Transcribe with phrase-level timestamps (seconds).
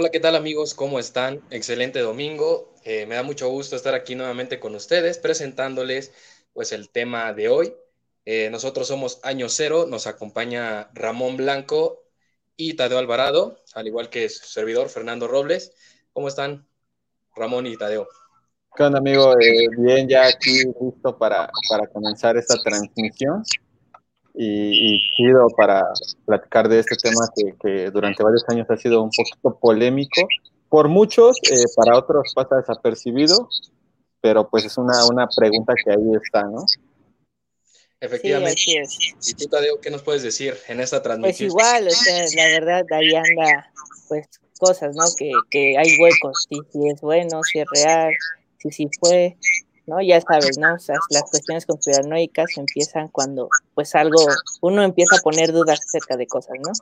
[0.00, 0.74] Hola, ¿qué tal amigos?
[0.74, 1.42] ¿Cómo están?
[1.50, 2.72] Excelente domingo.
[2.84, 6.12] Eh, me da mucho gusto estar aquí nuevamente con ustedes presentándoles
[6.52, 7.74] pues el tema de hoy.
[8.24, 12.04] Eh, nosotros somos Año Cero, nos acompaña Ramón Blanco
[12.56, 15.72] y Tadeo Alvarado, al igual que su servidor Fernando Robles.
[16.12, 16.68] ¿Cómo están
[17.34, 18.06] Ramón y Tadeo?
[18.76, 19.36] ¿Qué onda amigo?
[19.40, 23.42] Eh, bien, ya aquí listo para, para comenzar esta transmisión
[24.40, 25.82] y, y para
[26.24, 27.26] platicar de este tema
[27.60, 30.28] que, durante varios años ha sido un poquito polémico.
[30.68, 33.48] Por muchos, eh, para otros pasa desapercibido,
[34.20, 36.64] pero pues es una, una pregunta que ahí está, ¿no?
[38.00, 38.62] Efectivamente.
[39.26, 41.50] ¿Y tú, Tadeo, qué nos puedes decir en esta transmisión?
[41.50, 43.72] Pues igual, o sea, la verdad, ahí anda,
[44.06, 44.28] pues,
[44.60, 45.04] cosas, ¿no?
[45.18, 48.12] Que, que hay huecos, si, si es bueno, si es real,
[48.58, 49.36] si sí fue,
[49.88, 50.00] ¿no?
[50.00, 50.74] Ya sabes, ¿no?
[50.74, 54.24] O sea, las cuestiones conspiranoicas empiezan cuando, pues algo,
[54.60, 56.72] uno empieza a poner dudas acerca de cosas, ¿no?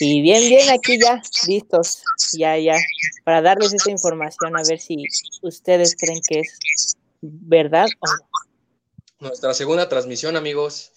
[0.00, 2.02] Y bien, bien, aquí ya, listos,
[2.32, 2.76] ya, ya,
[3.24, 5.04] para darles esa información, a ver si
[5.42, 9.28] ustedes creen que es verdad o no.
[9.28, 10.92] Nuestra segunda transmisión, amigos.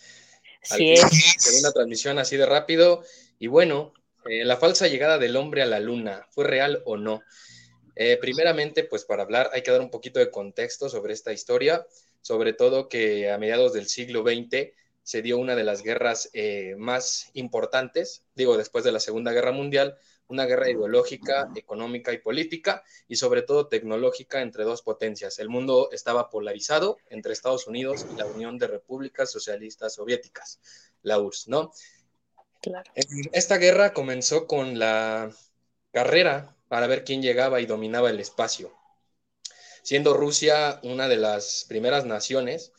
[0.62, 1.02] Sí es.
[1.38, 3.04] Segunda transmisión así de rápido.
[3.40, 3.94] Y bueno,
[4.30, 7.22] eh, la falsa llegada del hombre a la luna, ¿fue real o no?
[8.00, 11.88] Eh, primeramente, pues para hablar hay que dar un poquito de contexto sobre esta historia,
[12.22, 16.76] sobre todo que a mediados del siglo XX se dio una de las guerras eh,
[16.78, 22.84] más importantes, digo, después de la Segunda Guerra Mundial, una guerra ideológica, económica y política,
[23.08, 25.40] y sobre todo tecnológica entre dos potencias.
[25.40, 30.60] El mundo estaba polarizado entre Estados Unidos y la Unión de Repúblicas Socialistas Soviéticas,
[31.02, 31.72] la URSS, ¿no?
[32.62, 32.92] Claro.
[33.32, 35.32] Esta guerra comenzó con la
[35.98, 38.72] carrera para ver quién llegaba y dominaba el espacio,
[39.82, 42.72] siendo Rusia una de las primeras naciones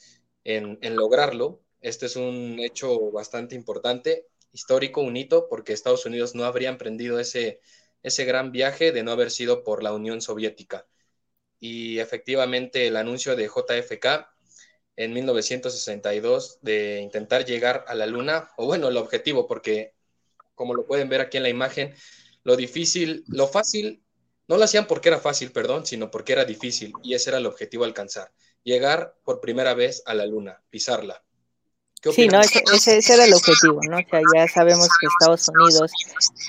[0.45, 1.61] en, lograrlo.
[1.81, 7.19] Este es un hecho bastante importante, histórico, un hito, porque Estados Unidos no habría emprendido
[7.19, 7.61] ese,
[8.05, 10.87] ese gran viaje de no haber sido por la Unión Soviética.
[11.59, 14.29] Y efectivamente el anuncio de JFK
[14.95, 19.95] en 1962 de intentar llegar a la Luna, o bueno, el objetivo, porque
[20.55, 21.97] como lo pueden ver aquí en la imagen,
[22.45, 24.03] lo difícil, lo fácil,
[24.49, 27.47] no lo hacían porque era fácil, perdón, sino porque era difícil y ese era el
[27.47, 28.33] objetivo alcanzar,
[28.63, 31.23] llegar por primera vez a la luna, pisarla.
[32.15, 33.97] Sí, no, ese, era el objetivo, ¿no?
[33.97, 35.91] O sea, ya sabemos que Estados Unidos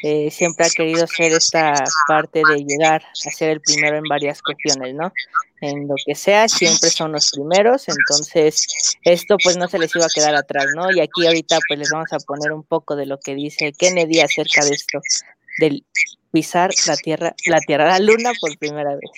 [0.04, 1.74] eh, siempre ha querido ser esta
[2.08, 5.12] parte de llegar a ser el primero en varias cuestiones, ¿no?
[5.62, 8.68] En lo que sea, siempre son los primeros, entonces
[9.04, 10.92] esto pues no se les iba a quedar atrás, ¿no?
[10.92, 14.20] Y aquí ahorita pues les vamos a poner un poco de lo que dice Kennedy
[14.20, 15.02] acerca de esto
[15.58, 15.86] del
[16.32, 19.12] pisar la tierra, la tierra, la luna por primera vez.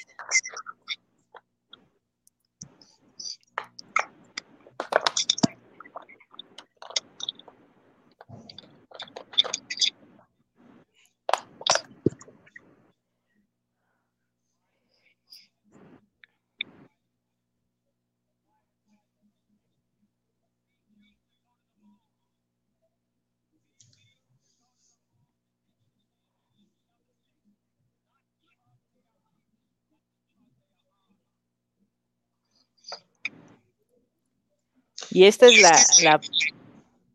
[35.12, 35.62] Y esta es
[36.02, 36.20] la,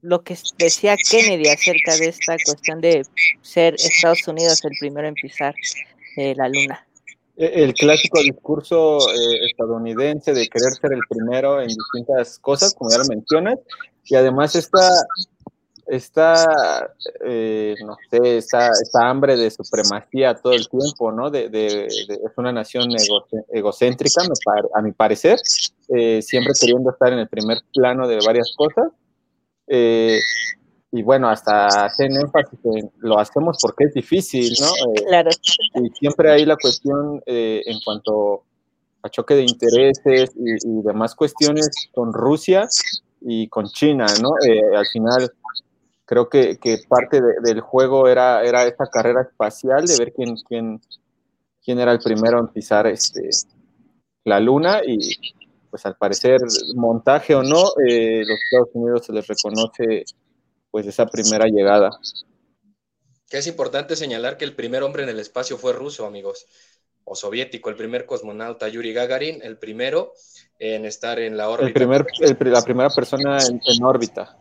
[0.03, 3.03] lo que decía Kennedy acerca de esta cuestión de
[3.43, 5.55] ser Estados Unidos el primero en pisar
[6.17, 6.87] eh, la luna.
[7.37, 12.91] E, el clásico discurso eh, estadounidense de querer ser el primero en distintas cosas, como
[12.91, 13.59] ya lo mencionas,
[14.05, 14.89] y además esta,
[15.87, 16.91] esta
[17.25, 21.31] eh, no sé, esta, hambre de supremacía todo el tiempo, ¿no?
[21.31, 22.89] De, es una nación
[23.53, 24.23] egocéntrica,
[24.75, 25.39] a mi parecer,
[25.89, 28.93] eh, siempre queriendo estar en el primer plano de varias cosas.
[29.69, 30.19] Eh,
[30.93, 34.93] y bueno, hasta hacen énfasis en lo hacemos porque es difícil, ¿no?
[35.07, 35.31] claro.
[35.75, 38.45] Y siempre hay la cuestión en cuanto
[39.03, 42.69] a choque de intereses y, y demás cuestiones con Rusia
[43.21, 44.31] y con China, ¿no?
[44.77, 45.31] al final
[46.07, 46.57] creo que,
[46.89, 50.81] parte del juego era, era esta carrera espacial de ver quién, quién,
[51.63, 53.29] quién era el primero en pisar este,
[54.25, 54.99] la luna y
[55.69, 56.41] pues al parecer
[56.77, 60.05] montaje o no, eh, los Estados Unidos se les reconoce
[60.71, 61.91] pues esa primera llegada.
[63.29, 66.47] Que es importante señalar que el primer hombre en el espacio fue ruso, amigos,
[67.05, 70.13] o soviético, el primer cosmonauta Yuri Gagarin, el primero
[70.59, 71.67] en estar en la órbita.
[71.67, 72.07] El primer,
[72.41, 74.39] la primera persona en órbita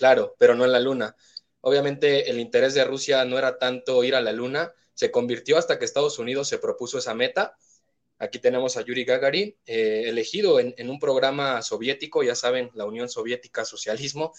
[0.00, 1.14] claro, pero no en la Luna.
[1.60, 5.78] Obviamente el interés de Rusia no era tanto ir a la Luna, se convirtió hasta
[5.78, 7.54] que Estados Unidos se propuso esa meta.
[8.18, 13.10] Aquí tenemos a Yuri Gagarin, eh, elegido en, un programa soviético, ya saben, la Unión
[13.10, 14.32] Soviética, socialismo.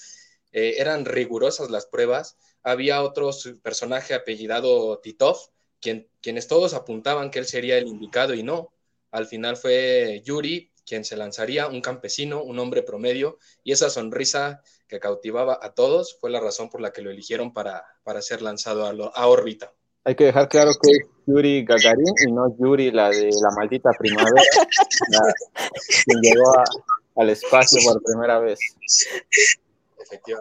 [0.52, 2.38] Eh, eran rigurosas las pruebas.
[2.64, 3.30] Había otro
[3.62, 5.38] personaje apellidado Titov,
[5.80, 8.74] quienes todos apuntaban que él sería el indicado y no.
[9.12, 14.62] Al final fue Yuri quien se lanzaría, un campesino, un hombre promedio, y esa sonrisa
[14.88, 18.42] que cautivaba a todos fue la razón por la que lo eligieron para, para ser
[18.42, 19.74] lanzado a, órbita.
[20.04, 23.92] Hay que dejar claro que es Yuri Gagarin y no Yuri, la de la maldita
[23.98, 24.42] primavera,
[26.06, 26.54] quien llegó
[27.18, 28.60] al espacio por primera vez.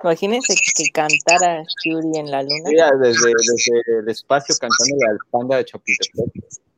[0.02, 2.68] Imagínense que cantara Yuri en la luna.
[2.70, 6.69] Sí, desde, desde el espacio cantándole al panda de Chapultepec.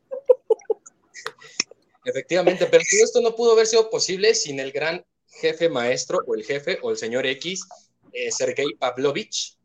[2.05, 6.35] Efectivamente, pero todo esto no pudo haber sido posible sin el gran jefe maestro o
[6.35, 7.65] el jefe o el señor X,
[8.11, 9.57] eh, Sergei Pavlovich.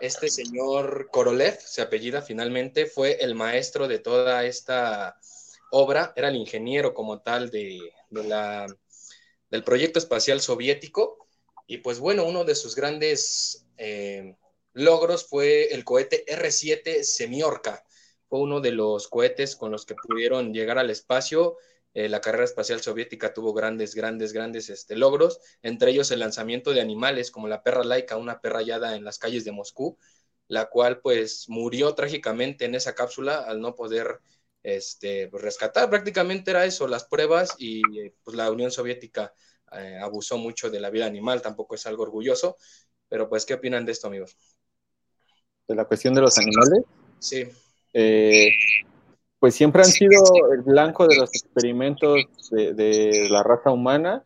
[0.00, 5.16] Este señor Korolev, se apellida finalmente, fue el maestro de toda esta
[5.70, 7.78] obra, era el ingeniero como tal de,
[8.10, 8.66] la,
[9.50, 11.26] del proyecto espacial soviético.
[11.66, 14.36] Y pues bueno, uno de sus grandes eh,
[14.72, 17.84] logros fue el cohete R7 Semiorka.
[18.28, 21.56] Fue uno de los cohetes con los que pudieron llegar al espacio
[21.92, 26.72] eh, la carrera espacial soviética tuvo grandes, grandes, grandes este, logros, entre ellos el lanzamiento
[26.72, 29.98] de animales como la perra laica, una perra hallada en las calles de Moscú,
[30.46, 34.20] la cual pues murió trágicamente en esa cápsula al no poder
[34.62, 35.90] este, pues, rescatar.
[35.90, 37.82] Prácticamente era eso, las pruebas y
[38.22, 39.34] pues, la Unión Soviética
[39.72, 42.56] eh, abusó mucho de la vida animal, tampoco es algo orgulloso,
[43.08, 44.36] pero pues, ¿qué opinan de esto, amigos?
[45.66, 46.84] De la cuestión de los animales.
[47.18, 47.46] Sí.
[47.92, 48.50] Eh,
[49.40, 50.22] pues siempre han sido
[50.52, 54.22] el blanco de los experimentos de, la raza humana.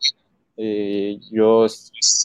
[0.57, 1.65] Eh, yo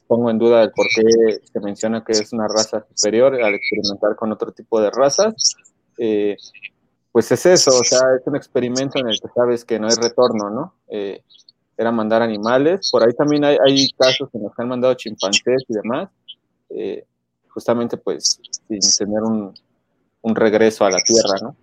[0.08, 4.16] pongo en duda el por qué se menciona que es una raza superior al experimentar
[4.16, 5.54] con otro tipo de razas.
[5.98, 6.36] Eh,
[7.12, 9.94] pues es eso, o sea, es un experimento en el que sabes que no hay
[9.94, 10.74] retorno, ¿no?
[10.88, 11.22] Eh,
[11.76, 12.90] era mandar animales.
[12.90, 16.08] Por ahí también hay, hay, casos en los que han mandado chimpancés y demás,
[17.48, 19.54] justamente pues sin tener un,
[20.22, 21.56] un regreso a la Tierra, ¿no?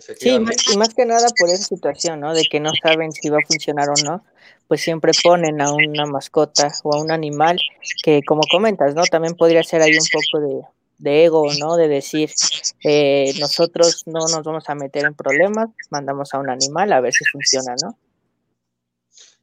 [0.00, 2.34] Sí, y más que nada por esa situación, ¿no?
[2.34, 4.24] De que no saben si va a funcionar o no,
[4.66, 7.58] pues siempre ponen a una mascota o a un animal
[8.02, 9.04] que, como comentas, ¿no?
[9.04, 10.64] También podría ser ahí un poco
[10.98, 11.76] de, ego, ¿no?
[11.76, 12.32] De decir,
[12.82, 17.12] eh, nosotros no nos vamos a meter en problemas, mandamos a un animal a ver
[17.12, 17.96] si funciona, ¿no?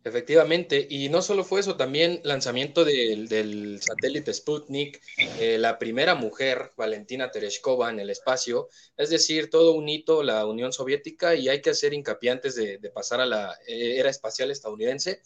[0.03, 4.99] Efectivamente, y no solo fue eso, también lanzamiento del, satélite Sputnik,
[5.39, 8.67] eh, la primera mujer, Valentina Tereshkova, en el espacio,
[8.97, 12.79] es decir, todo un hito la Unión Soviética y hay que hacer hincapié antes de,
[12.91, 15.21] pasar a la eh, era espacial estadounidense,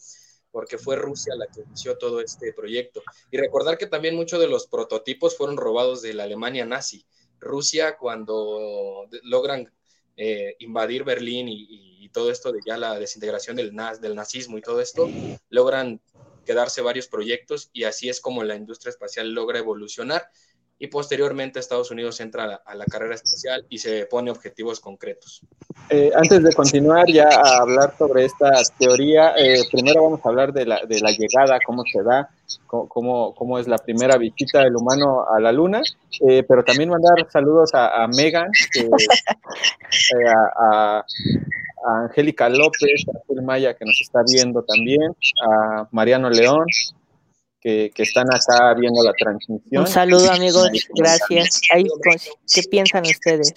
[0.51, 3.01] porque fue Rusia la que inició todo este proyecto.
[3.31, 7.05] Y recordar que también muchos de los prototipos fueron robados de la Alemania nazi.
[7.39, 9.71] Rusia, cuando logran
[10.17, 14.79] eh, invadir Berlín y, todo esto de ya la desintegración del, del nazismo y todo
[14.79, 15.09] esto,
[15.49, 15.99] logran
[16.45, 20.29] quedarse varios proyectos y así es como la industria espacial logra evolucionar
[20.77, 25.41] y posteriormente Estados Unidos entra a la, carrera espacial y se pone objetivos concretos.
[25.89, 30.51] Eh, antes de continuar ya a hablar sobre esta teoría, eh, primero vamos a hablar
[30.51, 32.29] de la, de la llegada, cómo se da,
[32.67, 35.81] cómo, cómo, es la primera visita del humano a la Luna,
[36.27, 38.51] eh, pero también mandar saludos a, Megan,
[40.27, 41.05] a, a,
[42.03, 45.15] Angélica López, a Phil Maya que nos está viendo también,
[45.47, 46.65] a Mariano León,
[47.65, 49.81] que, están acá viendo la transmisión.
[49.81, 51.61] Un saludo amigos, gracias.
[52.53, 53.53] ¿Qué piensan ustedes?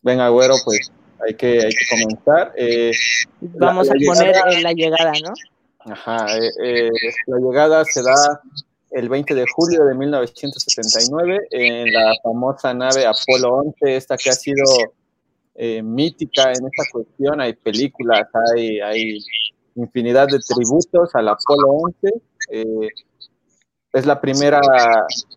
[0.00, 0.90] Venga, güero, pues
[1.26, 2.54] hay que, hay que comenzar.
[2.56, 2.92] Eh,
[3.40, 5.92] Vamos a poner la llegada, ¿no?
[5.92, 6.90] Ajá, eh, eh,
[7.26, 8.40] la llegada se da
[8.92, 14.32] el 20 de julio de 1979 en la famosa nave Apolo 11, esta que ha
[14.32, 14.64] sido
[15.82, 17.38] mítica en esta cuestión.
[17.42, 19.18] Hay películas, hay, hay
[19.80, 22.08] infinidad de tributos al Apolo 11.
[22.50, 22.88] Eh,
[23.92, 24.60] es la primera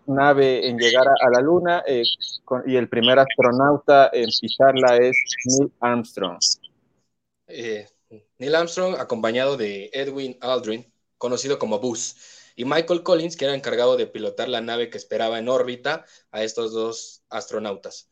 [0.05, 2.03] nave en llegar a, la Luna eh,
[2.67, 6.37] y el primer astronauta en pisarla es Neil Armstrong.
[7.47, 7.87] Eh,
[8.37, 10.85] Neil Armstrong, acompañado de Edwin Aldrin,
[11.17, 12.15] conocido como Buzz,
[12.55, 16.43] y Michael Collins, que era encargado de pilotar la nave que esperaba en órbita a
[16.43, 18.09] estos dos astronautas.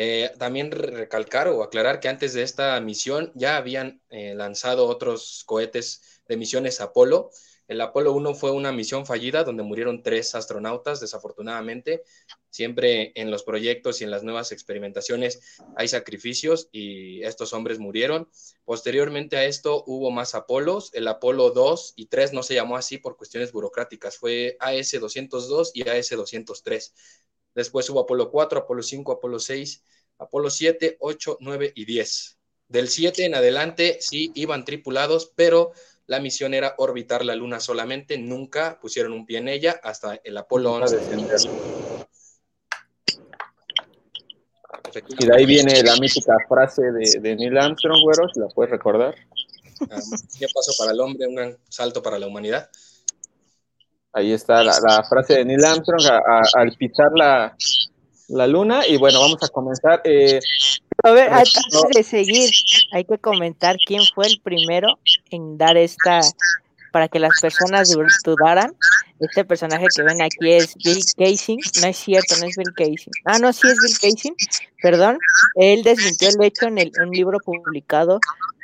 [0.00, 5.42] Eh, también recalcar o aclarar que antes de esta misión ya habían eh, lanzado otros
[5.44, 7.30] cohetes de misiones Apolo.
[7.66, 12.04] El Apolo 1 fue una misión fallida donde murieron tres astronautas, desafortunadamente.
[12.48, 18.28] Siempre en los proyectos y en las nuevas experimentaciones hay sacrificios y estos hombres murieron.
[18.64, 20.94] Posteriormente a esto hubo más Apolos.
[20.94, 24.16] El Apolo 2 y 3 no se llamó así por cuestiones burocráticas.
[24.16, 26.92] Fue AS-202 y AS-203.
[27.58, 29.82] Después hubo Apolo 4, Apolo 5, Apolo 6,
[30.18, 32.38] Apolo 7, 8, 9 y 10.
[32.68, 35.72] Del 7 en adelante sí iban tripulados, pero
[36.06, 40.36] la misión era orbitar la Luna solamente, nunca pusieron un pie en ella hasta el
[40.36, 40.98] Apolo 11.
[45.18, 48.70] Y de ahí viene la mítica frase de, de Neil Armstrong, güero, si la puedes
[48.70, 49.16] recordar.
[49.90, 49.98] Ah,
[50.38, 51.26] ¿Qué paso para el hombre?
[51.26, 52.70] Un gran salto para la humanidad.
[54.18, 56.02] Ahí está la, frase de Neil Armstrong
[56.56, 58.84] al pisar la, luna.
[58.84, 60.00] Y bueno, vamos a comenzar.
[60.02, 60.40] Eh,
[61.04, 61.62] a ver, antes
[61.94, 62.50] de seguir,
[62.90, 64.98] hay que comentar quién fue el primero
[65.30, 66.20] en dar esta,
[66.90, 67.94] para que las personas
[68.24, 68.74] dudaran.
[69.20, 71.58] Este personaje que ven aquí es Bill Casey.
[71.80, 73.12] No es cierto, no es Bill Casey.
[73.24, 74.32] Ah, no, sí es Bill Casey.
[74.82, 75.18] Perdón.
[75.54, 78.18] Él desmintió el hecho en el, un libro publicado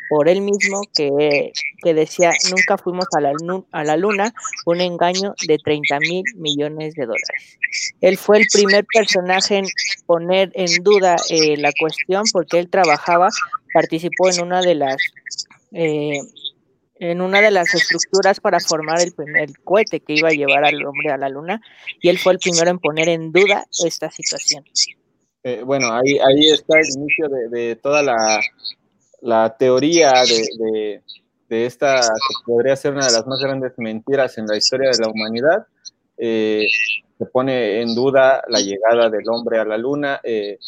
[0.09, 3.33] por él mismo que, decía nunca fuimos a la,
[3.73, 4.33] a la luna,
[4.67, 7.59] un engaño de 30 mil millones de dólares.
[8.01, 9.67] Él fue el primer personaje en
[10.07, 13.29] poner en duda eh, la cuestión porque él trabajaba,
[13.73, 14.97] participó en una de las...
[15.73, 16.19] Eh,
[17.01, 20.83] en una de las estructuras para formar el primer cohete que iba a llevar al
[20.87, 21.61] hombre a la luna
[22.01, 24.65] y él fue el primero en poner en duda esta situación.
[25.43, 28.41] Eh, bueno, ahí, ahí está el inicio de toda la,
[29.25, 31.03] la teoría de,
[31.49, 35.09] esta, que podría ser una de las más grandes mentiras en la historia de la
[35.09, 35.67] humanidad,
[36.19, 36.67] eh,
[37.19, 40.21] se pone en duda la llegada del hombre a la luna.
[40.23, 40.59] Eh,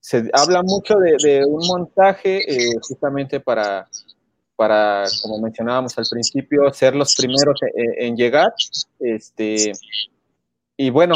[0.00, 3.86] se habla mucho de, un montaje eh, justamente para,
[4.56, 8.54] para, como mencionábamos al principio, ser los primeros en, en llegar.
[8.98, 9.72] Este,
[10.76, 11.14] y bueno,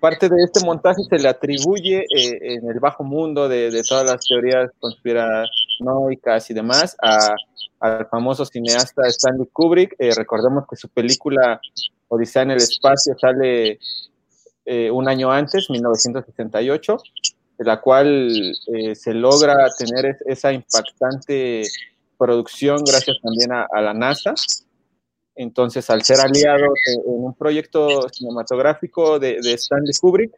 [0.00, 4.70] parte de este montaje se le atribuye en el bajo mundo de, todas las teorías
[5.78, 6.96] conspiranoicas y demás
[7.80, 9.94] al famoso cineasta Stanley Kubrick.
[9.98, 11.60] Eh, recordemos que su película
[12.08, 13.78] Odisea en el espacio sale
[14.92, 16.98] un año antes, 1968,
[17.56, 18.54] de la cual
[18.94, 21.62] se logra tener esa impactante
[22.18, 24.34] producción gracias también a la NASA.
[25.38, 30.32] Entonces, al ser aliado en un proyecto cinematográfico de, Stanley Kubrick,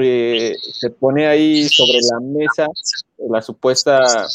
[0.00, 2.66] eh, se pone ahí sobre la mesa
[3.28, 4.26] la supuesta,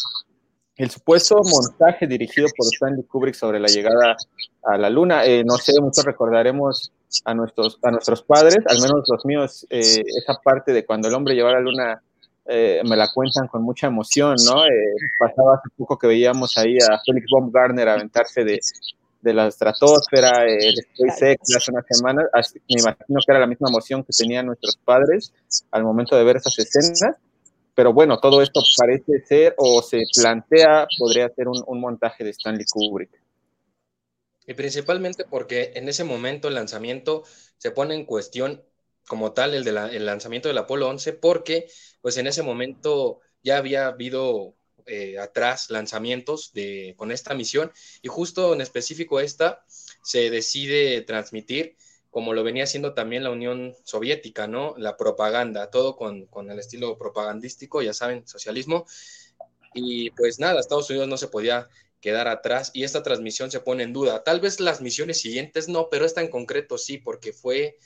[0.75, 4.15] el supuesto montaje dirigido por Stanley Kubrick sobre la llegada
[4.63, 5.25] a la luna.
[5.25, 6.91] Eh, no sé, muchos recordaremos
[7.25, 11.13] a nuestros, a nuestros padres, al menos los míos, eh, esa parte de cuando el
[11.13, 12.01] hombre llegó a la luna
[12.45, 14.63] me la cuentan con mucha emoción, ¿no?
[15.17, 18.59] pasaba hace poco que veíamos ahí a Felix Baumgartner aventarse de,
[19.23, 22.25] de la estratosfera, el SpaceX hace unas semanas,
[22.67, 25.33] me imagino que era la misma emoción que tenían nuestros padres
[25.71, 27.15] al momento de ver esas escenas,
[27.73, 32.65] pero bueno, todo esto parece ser o se plantea, podría ser un, montaje de Stanley
[32.69, 33.11] Kubrick.
[34.45, 37.23] Y principalmente porque en ese momento el lanzamiento
[37.57, 38.61] se pone en cuestión
[39.07, 41.67] como tal el, de el lanzamiento del Apolo 11 porque
[42.01, 47.71] pues en ese momento ya había habido eh, atrás lanzamientos de, con esta misión
[48.01, 49.63] y justo en específico esta
[50.03, 51.75] se decide transmitir
[52.13, 54.75] como lo venía haciendo también la Unión Soviética, ¿no?
[54.77, 58.85] La propaganda, todo con, con el estilo propagandístico, ya saben, socialismo.
[59.73, 61.67] Y pues nada, Estados Unidos no se podía
[62.01, 64.23] quedar atrás y esta transmisión se pone en duda.
[64.23, 67.77] Tal vez las misiones siguientes no, pero esta en concreto sí, porque fue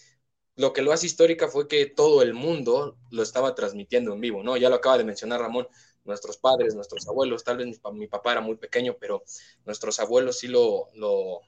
[0.57, 4.43] lo que lo hace histórica fue que todo el mundo lo estaba transmitiendo en vivo,
[4.43, 4.57] ¿no?
[4.57, 5.67] Ya lo acaba de mencionar Ramón,
[6.07, 9.23] nuestros padres, nuestros abuelos, tal vez mi, papá era muy pequeño, pero
[9.65, 11.41] nuestros abuelos sí lo, lo,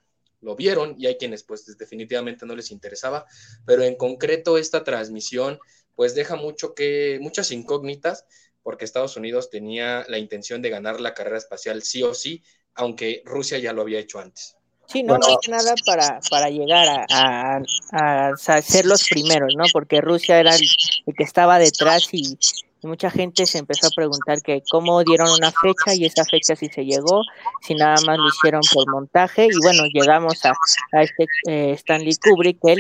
[0.56, 3.26] vieron y hay quienes pues definitivamente no les interesaba,
[3.66, 5.60] pero en concreto esta transmisión
[5.96, 8.26] pues deja mucho que, muchas incógnitas,
[8.64, 13.22] porque Estados Unidos tenía la intención de ganar la carrera espacial sí o sí, aunque
[13.26, 14.56] Rusia ya lo había hecho antes.
[14.88, 17.62] Sí, no, más que nada para, para llegar a,
[17.92, 19.66] a, ser los primeros, ¿no?
[19.72, 22.38] Porque Rusia era el que estaba detrás y,
[22.82, 26.56] y mucha gente se empezó a preguntar que cómo dieron una fecha y esa fecha
[26.56, 27.22] sí se llegó,
[27.62, 30.54] si nada más lo hicieron por montaje y bueno, llegamos a,
[31.02, 32.80] este eh, Stanley Kubrick, él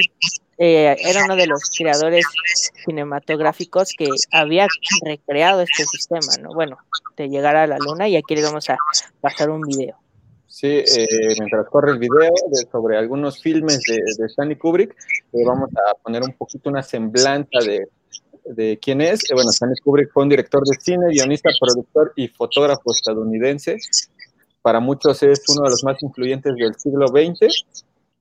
[0.57, 2.25] eh, era uno de los creadores
[2.85, 4.67] cinematográficos que había
[5.05, 6.49] recreado este sistema, ¿no?
[6.53, 6.77] Bueno,
[7.17, 8.77] de llegar a la luna y aquí le vamos a
[9.21, 9.97] pasar un video.
[10.47, 12.33] Sí, eh, mientras corre el video
[12.71, 14.95] sobre algunos filmes de, de Stanley Kubrick,
[15.45, 17.87] vamos a poner un poquito una semblanza de
[18.45, 19.29] de quién es.
[19.29, 23.77] Eh, bueno, Stanley Kubrick fue un director de cine, guionista, productor y fotógrafo estadounidense.
[24.61, 27.47] Para muchos es uno de los más influyentes del siglo XX,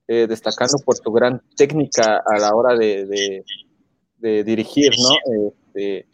[0.06, 3.44] eh, destacando por su gran técnica a la hora de,
[4.20, 5.48] dirigir, ¿no?
[5.48, 6.06] Este,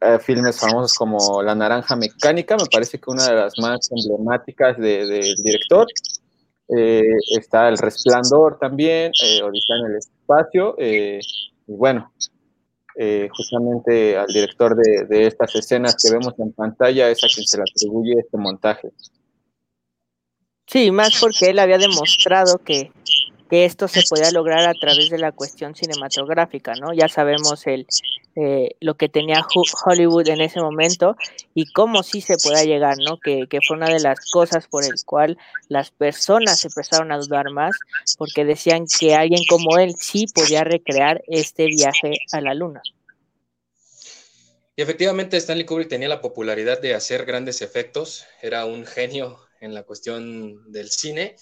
[0.00, 4.76] eh, filmes famosos como La Naranja Mecánica, me parece que una de las más emblemáticas
[4.78, 5.86] del director.
[6.68, 9.12] está El Resplandor también,
[9.44, 11.20] Odisea en el Espacio, y
[11.66, 12.12] bueno,
[12.98, 17.58] eh, justamente al director de, estas escenas que vemos en pantalla, es a quien se
[17.58, 18.90] le atribuye este montaje.
[20.66, 22.90] Sí, más porque él había demostrado que,
[23.50, 26.92] esto se podía lograr a través de la cuestión cinematográfica, ¿no?
[26.92, 27.86] Ya sabemos el,
[28.36, 29.46] eh, lo que tenía
[29.84, 31.16] Hollywood en ese momento
[31.54, 33.18] y cómo sí se pueda llegar, ¿no?
[33.18, 35.38] Que, que, fue una de las cosas por el cual
[35.68, 37.74] las personas empezaron a dudar más,
[38.18, 42.82] porque decían que alguien como él sí podía recrear este viaje a la luna.
[44.76, 49.72] Y efectivamente Stanley Kubrick tenía la popularidad de hacer grandes efectos, era un genio en
[49.72, 51.36] la cuestión del cine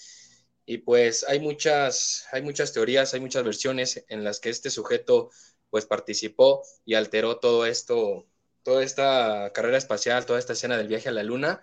[0.65, 5.29] y pues hay muchas, hay muchas teorías, hay muchas versiones en las que este sujeto
[5.75, 8.23] pues participó y alteró todo esto,
[8.63, 11.61] toda esta carrera espacial, toda esta escena del viaje a la luna,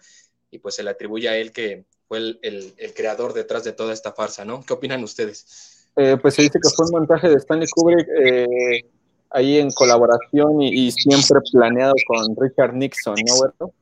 [0.51, 4.13] y pues se le atribuye a él que fue el, creador detrás de toda esta
[4.13, 4.63] farsa, ¿no?
[4.67, 5.89] ¿Qué opinan ustedes?
[5.97, 8.85] Eh, pues se dice que fue un montaje de Stanley Kubrick eh,
[9.31, 13.15] ahí en colaboración y, siempre planeado con Richard Nixon,
[13.59, 13.73] ¿no,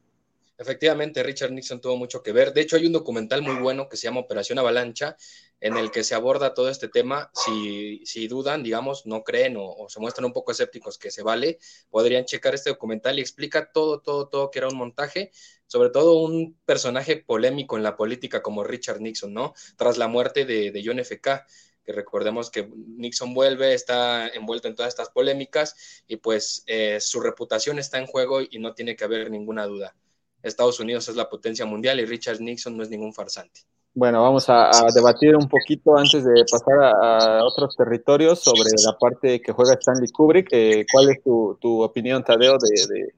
[0.59, 2.53] Efectivamente, Richard Nixon tuvo mucho que ver.
[2.53, 5.17] De hecho, hay un documental muy bueno que se llama Operación Avalancha,
[5.61, 7.31] en el que se aborda todo este tema.
[7.35, 11.59] Si, si dudan, digamos, no creen o, se muestran un poco escépticos que se vale,
[11.91, 15.31] podrían checar este documental y explica todo, todo, todo que era un montaje,
[15.67, 19.55] sobre todo un personaje polémico en la política como Richard Nixon, ¿no?
[19.77, 21.21] Tras la muerte de, de John F.
[21.21, 21.47] K.,
[21.85, 27.21] que recordemos que Nixon vuelve, está envuelto en todas estas polémicas y pues eh, su
[27.21, 29.97] reputación está en juego y no tiene que haber ninguna duda.
[30.43, 33.63] Estados Unidos es la potencia mundial y Richard Nixon no es ningún farsante.
[33.93, 39.43] Bueno, vamos a, debatir un poquito antes de pasar a, otros territorios sobre la parte
[39.43, 40.49] que juega Stanley Kubrick.
[40.53, 43.13] Eh, ¿Cuál es tu, opinión, Tadeo, de,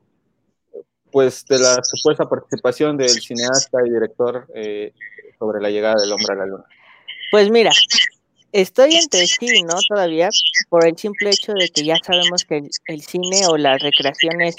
[1.11, 4.95] pues, de la supuesta participación del cineasta y director eh,
[5.39, 6.65] sobre la llegada del hombre a la luna?
[7.31, 7.71] Pues mira,
[8.53, 9.75] Estoy entre sí, ¿no?
[9.89, 10.29] Todavía,
[10.69, 14.57] por el simple hecho de que ya sabemos que el, cine o las recreaciones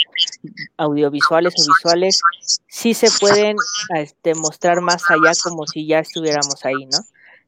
[0.77, 2.19] audiovisuales o visuales
[2.67, 3.55] sí se pueden
[3.95, 6.97] este, mostrar más allá como si ya estuviéramos ahí, ¿no?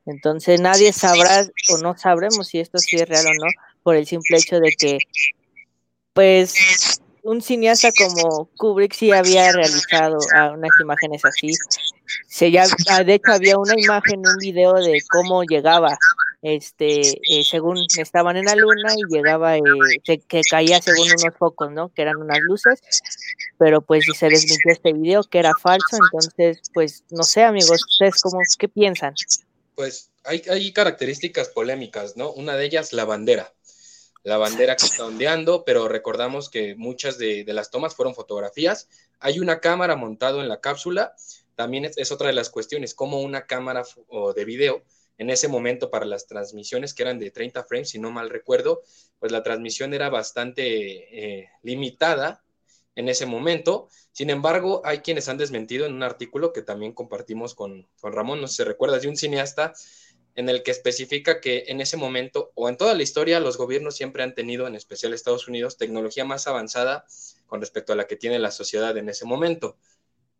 [0.05, 4.05] Entonces nadie sabrá o no sabremos si esto sí es real o no por el
[4.05, 4.99] simple hecho de que,
[6.13, 6.53] pues,
[7.23, 10.19] un cineasta como Kubrick sí había realizado
[10.53, 11.51] unas imágenes así.
[12.27, 12.67] Se ya,
[13.03, 15.97] de hecho, había una imagen, un video de cómo llegaba
[16.45, 19.61] este, eh, según estaban en la luna y llegaba, eh,
[20.03, 21.89] que caía según unos focos, ¿no?
[21.89, 22.81] Que eran unas luces,
[23.57, 28.21] pero pues se desmintió este video que era falso, entonces, pues, no sé, amigos, ¿ustedes
[28.21, 29.15] cómo, qué piensan?
[29.73, 32.31] Pues hay, características polémicas, ¿no?
[32.31, 33.51] Una de ellas, la bandera.
[34.21, 38.87] La bandera que está ondeando, pero recordamos que muchas de, las tomas fueron fotografías.
[39.19, 41.15] Hay una cámara montado en la cápsula.
[41.55, 43.83] También es, es otra de las cuestiones, como una cámara
[44.35, 44.83] de video
[45.17, 48.81] en ese momento para las transmisiones que eran de 30 frames, si no mal recuerdo,
[49.19, 52.43] pues la transmisión era bastante eh, limitada
[52.95, 53.87] en ese momento.
[54.11, 58.41] Sin embargo, hay quienes han desmentido en un artículo que también compartimos con, con Ramón,
[58.41, 59.73] no sé si se recuerda, de un cineasta
[60.35, 63.95] en el que especifica que en ese momento o en toda la historia los gobiernos
[63.95, 67.05] siempre han tenido, en especial Estados Unidos, tecnología más avanzada
[67.45, 69.77] con respecto a la que tiene la sociedad en ese momento.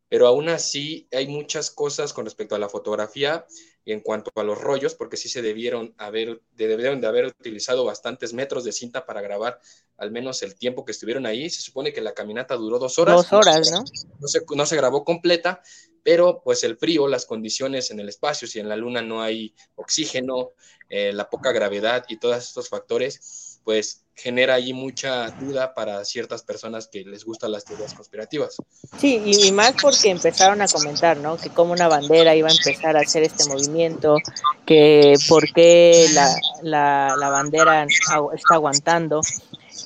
[0.10, 3.48] Pero aún así hay muchas cosas con respecto a la fotografía
[3.86, 7.86] y en cuanto a los rollos, porque sí se debieron haber, debieron de haber utilizado
[7.86, 9.60] bastantes metros de cinta para grabar
[9.98, 11.50] al menos el tiempo que estuvieron ahí.
[11.52, 13.16] Se supone que la caminata duró dos horas.
[13.16, 13.84] Dos horas, ¿no?
[14.20, 15.62] No se, no se grabó completa,
[16.02, 19.54] pero pues el frío, las condiciones en el espacio, si en la luna no hay
[19.76, 20.54] oxígeno,
[20.90, 26.42] eh, la poca gravedad y todos estos factores, pues genera ahí mucha duda para ciertas
[26.44, 28.56] personas que les gustan las teorías conspirativas.
[28.98, 31.38] Sí, y, más porque empezaron a comentar, ¿no?
[31.38, 34.18] Que como una bandera iba a empezar a hacer este movimiento,
[34.66, 39.22] que por qué la, la, bandera está aguantando.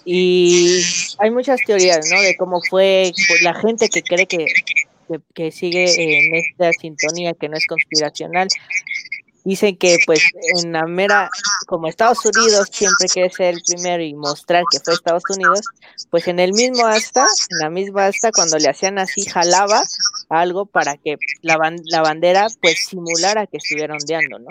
[0.05, 0.81] Y
[1.17, 2.21] hay muchas teorías, ¿no?
[2.21, 4.45] De cómo fue pues, la gente que cree que,
[5.33, 8.47] que sigue en esta sintonía que no es conspiracional,
[9.49, 10.21] dicen que pues
[10.57, 11.27] en la mera,
[11.65, 15.61] como Estados Unidos siempre quiere ser el primero y mostrar que fue Estados Unidos,
[16.11, 19.81] pues en el mismo asta, en la misma asta, cuando le hacían así, jalaba
[20.29, 24.47] algo para que la, la bandera pues simulara que estuviera ondeando, ¿no?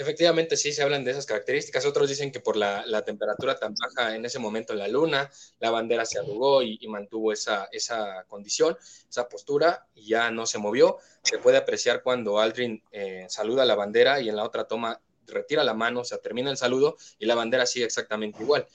[0.00, 1.84] Efectivamente, sí, se hablan de esas características.
[1.84, 5.70] Otros dicen que por la, temperatura tan baja en ese momento en la Luna, la
[5.70, 8.78] bandera se arrugó y, mantuvo esa, esa, condición,
[9.10, 10.96] esa postura, y ya no se movió.
[11.22, 15.64] Se puede apreciar cuando Aldrin eh, saluda la bandera y en la otra toma retira
[15.64, 18.66] la mano, se termina el saludo y la bandera sigue exactamente igual.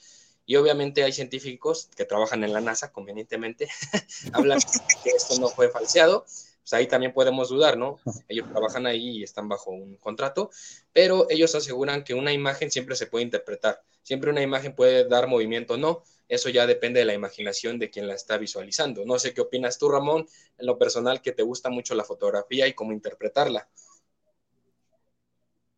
[0.46, 3.68] Y obviamente hay científicos que trabajan en la NASA, convenientemente,
[4.32, 4.60] hablan
[5.02, 6.24] que esto no fue falseado,
[6.66, 8.00] pues ahí también podemos dudar, ¿no?
[8.28, 10.50] Ellos trabajan ahí y están bajo un contrato,
[10.92, 15.28] pero ellos aseguran que una imagen siempre se puede interpretar, siempre una imagen puede dar
[15.28, 19.04] movimiento o no, eso ya depende de la imaginación de quien la está visualizando.
[19.06, 20.26] No sé qué opinas tú, Ramón,
[20.58, 23.68] en lo personal, que te gusta mucho la fotografía y cómo interpretarla.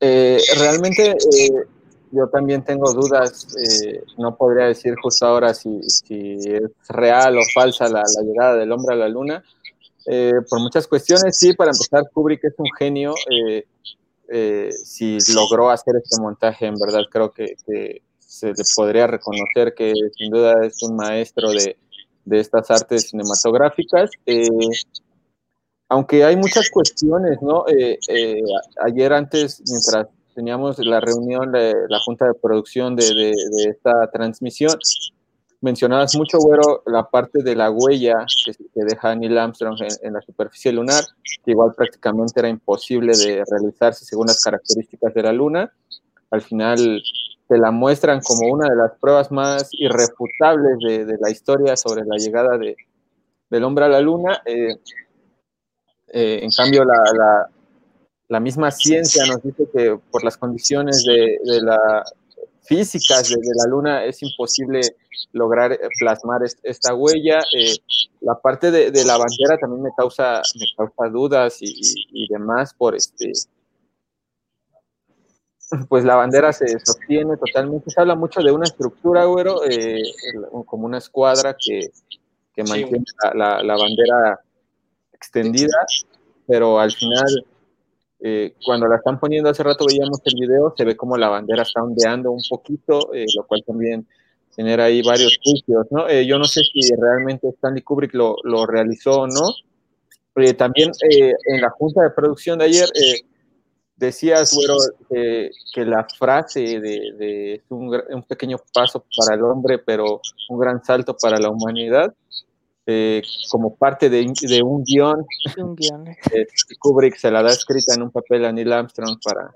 [0.01, 1.67] Eh, realmente, eh,
[2.13, 6.03] yo también tengo dudas, eh, no podría decir justo ahora si, es
[6.89, 9.45] real o falsa la, llegada del hombre a la luna,
[10.11, 13.15] eh, por muchas cuestiones, sí, para empezar, Kubrick es un genio,
[14.31, 17.55] eh, si logró hacer este montaje, en verdad creo que,
[18.19, 21.79] se le podría reconocer que sin duda es un maestro de,
[22.27, 24.11] de estas artes cinematográficas
[25.89, 27.65] aunque hay muchas cuestiones, ¿no?
[28.85, 33.33] ayer antes, mientras teníamos la reunión de la junta de producción de,
[33.69, 34.79] esta transmisión,
[35.61, 40.73] mencionabas mucho, güero, la parte de la huella que, deja Neil Armstrong en, la superficie
[40.73, 41.05] lunar,
[41.45, 45.73] que igual prácticamente era imposible de realizarse según las características de la luna.
[46.31, 47.03] Al final
[47.49, 52.17] te la muestran como una de las pruebas más irrefutables de, la historia sobre la
[52.17, 52.77] llegada de,
[53.51, 54.43] del hombre a la luna.
[54.45, 54.77] Eh,
[56.13, 57.49] eh, en cambio, la,
[58.29, 62.05] la misma ciencia nos dice que por las condiciones de, la
[62.69, 64.81] físicas de, la luna es imposible
[65.33, 67.41] lograr eh, plasmar esta huella.
[67.57, 67.77] Eh,
[68.21, 73.33] la parte de, la bandera también me causa, me causa dudas y, demás por este.
[75.89, 77.91] Pues la bandera se sostiene totalmente.
[77.91, 80.03] Se habla mucho de una estructura, güero, eh,
[80.67, 81.91] como una escuadra que,
[82.65, 83.05] mantiene
[83.35, 84.41] la, la bandera
[85.13, 85.79] extendida,
[86.47, 87.45] pero al final
[88.21, 91.63] eh, cuando la están poniendo hace rato veíamos el video, se ve como la bandera
[91.63, 94.07] está ondeando un poquito, eh, lo cual también
[94.57, 96.09] genera ahí varios juicios, ¿no?
[96.09, 99.55] Eh, yo no sé si realmente Stanley Kubrick lo, lo realizó o no.
[100.57, 102.89] también en la junta de producción de ayer
[103.97, 104.57] decías,
[105.09, 110.85] que la frase de, de un, un, pequeño paso para el hombre, pero un gran
[110.85, 112.15] salto para la humanidad,
[112.91, 114.23] eh, como parte de,
[114.63, 115.27] un guion.
[115.59, 116.09] Un guion.
[116.09, 116.47] Eh,
[116.79, 119.51] Kubrick se la da escrita en un papel a Neil Armstrong para,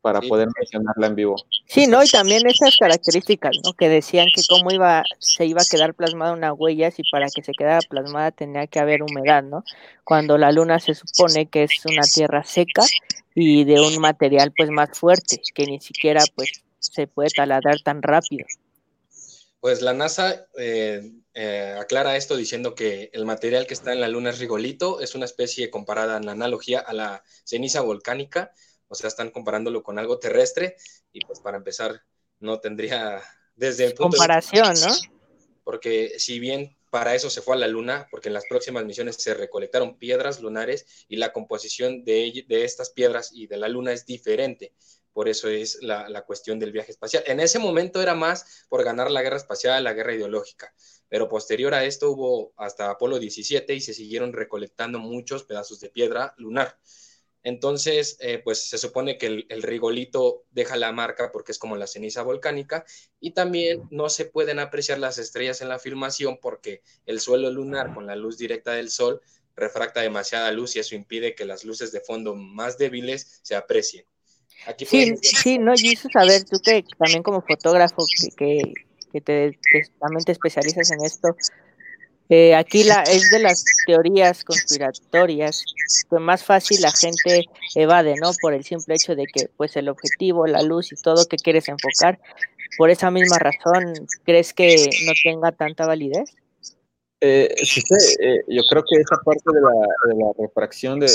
[0.00, 1.36] para poder mencionarla en vivo.
[1.66, 2.02] Sí, ¿no?
[2.02, 3.72] Y también esas características, ¿no?
[3.74, 7.44] Que decían que cómo iba, se iba a quedar plasmada una huella, si para que
[7.44, 9.62] se quedara plasmada tenía que haber humedad, ¿no?
[10.02, 12.82] Cuando la luna se supone que es una tierra seca
[13.36, 18.02] y de un material pues más fuerte, que ni siquiera pues se puede taladrar tan
[18.02, 18.44] rápido.
[19.64, 24.08] Pues la NASA eh, eh, aclara esto diciendo que el material que está en la
[24.08, 28.52] Luna es rigolito, es una especie comparada en analogía a la ceniza volcánica,
[28.88, 30.76] o sea, están comparándolo con algo terrestre
[31.12, 32.02] y pues para empezar
[32.40, 33.22] no tendría
[33.56, 34.94] desde el punto comparación, ¿no?
[35.62, 39.16] Porque si bien para eso se fue a la Luna, porque en las próximas misiones
[39.16, 43.94] se recolectaron piedras lunares y la composición de, de estas piedras y de la Luna
[43.94, 44.74] es diferente
[45.14, 47.22] por eso es la, cuestión del viaje espacial.
[47.26, 50.74] En ese momento era más por ganar la guerra espacial, la guerra ideológica,
[51.08, 55.88] pero posterior a esto hubo hasta Apolo 17 y se siguieron recolectando muchos pedazos de
[55.88, 56.78] piedra lunar.
[57.44, 61.76] Entonces, eh, pues se supone que el, el, rigolito deja la marca porque es como
[61.76, 62.84] la ceniza volcánica
[63.20, 67.94] y también no se pueden apreciar las estrellas en la filmación porque el suelo lunar
[67.94, 69.20] con la luz directa del sol
[69.54, 74.06] refracta demasiada luz y eso impide que las luces de fondo más débiles se aprecien
[74.78, 78.04] sí, sí, no, Jesus, a ver, tú que también como fotógrafo
[78.36, 78.62] que,
[79.12, 79.58] que, te,
[80.00, 81.36] también te especializas en esto,
[82.30, 85.62] eh, aquí la, es de las teorías conspiratorias
[86.08, 88.30] que más fácil la gente evade, ¿no?
[88.40, 91.68] Por el simple hecho de que, pues, el objetivo, la luz y todo que quieres
[91.68, 92.18] enfocar,
[92.78, 94.74] por esa misma razón, ¿crees que
[95.06, 96.34] no tenga tanta validez?
[97.20, 97.80] Eh, sí,
[98.20, 99.70] eh, yo creo que esa parte de la,
[100.08, 101.06] de la refracción de,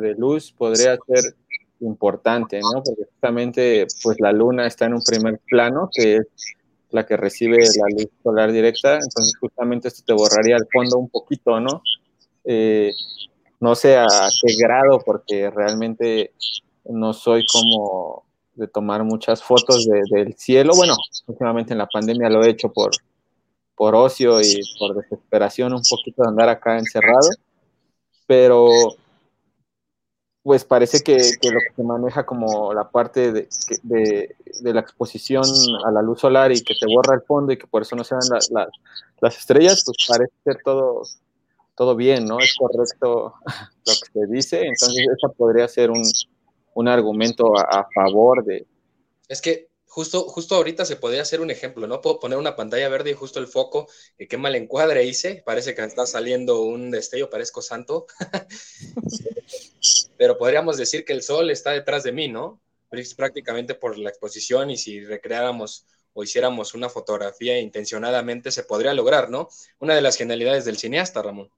[0.00, 1.34] de, luz podría ser
[1.80, 2.82] importante, ¿no?
[2.82, 6.26] Porque justamente pues la luna está en un primer plano, que es
[6.90, 11.08] la que recibe la luz solar directa, entonces justamente esto te borraría el fondo un
[11.08, 11.82] poquito, ¿no?
[12.44, 12.92] Eh,
[13.60, 14.06] no sé a
[14.40, 16.32] qué grado, porque realmente
[16.84, 20.72] no soy como de tomar muchas fotos del cielo.
[20.74, 22.90] Bueno, últimamente en la pandemia lo he hecho por,
[23.74, 27.28] por ocio y por desesperación un poquito de andar acá encerrado,
[28.26, 28.68] pero
[30.42, 35.44] pues parece que, lo que se maneja como la parte de, la exposición
[35.84, 38.04] a la luz solar y que te borra el fondo y que por eso no
[38.04, 38.68] se ven
[39.20, 41.02] las estrellas, pues parece ser todo,
[41.74, 42.38] todo bien, ¿no?
[42.40, 43.34] Es correcto
[43.86, 48.64] lo que se dice, entonces esa podría ser un, argumento a, favor de...
[49.28, 52.00] Es que justo, justo ahorita se podría hacer un ejemplo, ¿no?
[52.00, 55.74] Puedo poner una pantalla verde y justo el foco, que qué mal encuadre hice, parece
[55.74, 58.06] que está saliendo un destello, parezco santo.
[60.16, 62.60] pero podríamos decir que el sol está detrás de mí, ¿no?
[63.16, 69.30] Prácticamente por la exposición y si recreáramos o hiciéramos una fotografía intencionadamente se podría lograr,
[69.30, 69.48] ¿no?
[69.78, 71.50] Una de las genialidades del cineasta, Ramón.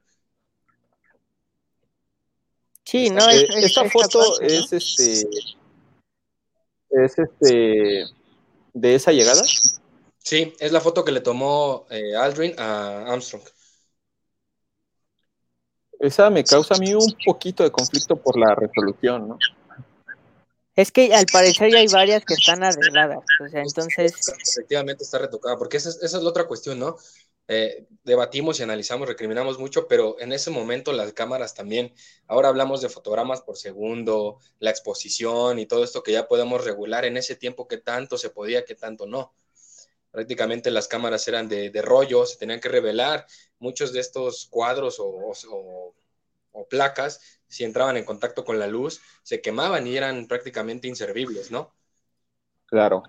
[2.84, 5.28] Sí, no, es, esta foto es este
[6.90, 8.04] es este
[8.72, 9.42] de esa llegada?
[10.18, 13.42] Sí, es la foto que le tomó eh, Aldrin a Armstrong.
[15.98, 19.38] Esa me causa a mí un poquito de conflicto por la resolución, ¿no?
[20.74, 24.14] Es que al parecer ya hay varias que están arregladas, o sea, entonces...
[24.56, 26.96] Efectivamente está retocada, porque esa es, la otra cuestión, ¿no?
[27.52, 31.92] Eh, debatimos y analizamos, recriminamos mucho, pero en ese momento las cámaras también,
[32.28, 37.04] ahora hablamos de fotogramas por segundo, la exposición y todo esto que ya podemos regular
[37.04, 39.34] en ese tiempo que tanto se podía, que tanto no.
[40.12, 43.26] Prácticamente las cámaras eran de, rollo, se tenían que revelar.
[43.58, 45.94] Muchos de estos cuadros o
[46.68, 51.74] placas si entraban en contacto con la luz, se quemaban y eran prácticamente inservibles, ¿no?
[52.66, 53.02] Claro.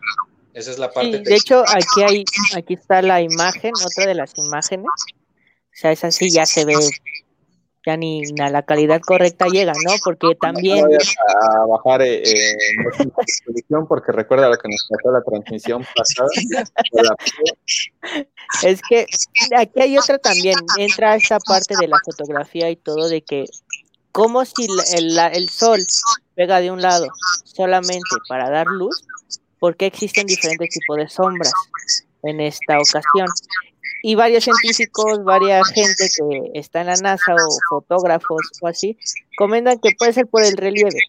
[0.53, 1.19] Esa es la parte.
[1.19, 4.87] de hecho, aquí hay, aquí está la imagen, otra de las imágenes.
[4.87, 6.75] O sea, esa sí ya se ve,
[7.85, 9.93] ya ni a la calidad correcta llega, ¿no?
[10.03, 10.85] Porque también.
[10.85, 12.55] a, bajar eh, eh
[13.87, 16.29] porque recuerda lo que nos pasó la transmisión pasada.
[18.63, 19.05] es que
[19.57, 20.57] aquí hay otra también.
[20.77, 23.45] Entra esta parte de la fotografía y todo de que
[24.11, 25.79] como si el, el, sol
[26.35, 27.07] pega de un lado
[27.45, 29.05] solamente para dar luz,
[29.61, 31.53] porque existen diferentes tipos de sombras
[32.23, 33.27] en esta ocasión.
[34.01, 38.97] Y varios científicos, varias gente que está en la NASA o fotógrafos o así,
[39.37, 40.99] comentan que puede ser por el relieve,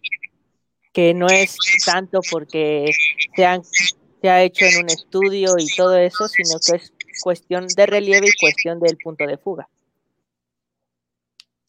[0.91, 2.91] que no es tanto porque
[3.35, 7.65] se, han, se ha hecho en un estudio y todo eso, sino que es cuestión
[7.75, 9.67] de relieve y cuestión del punto de fuga.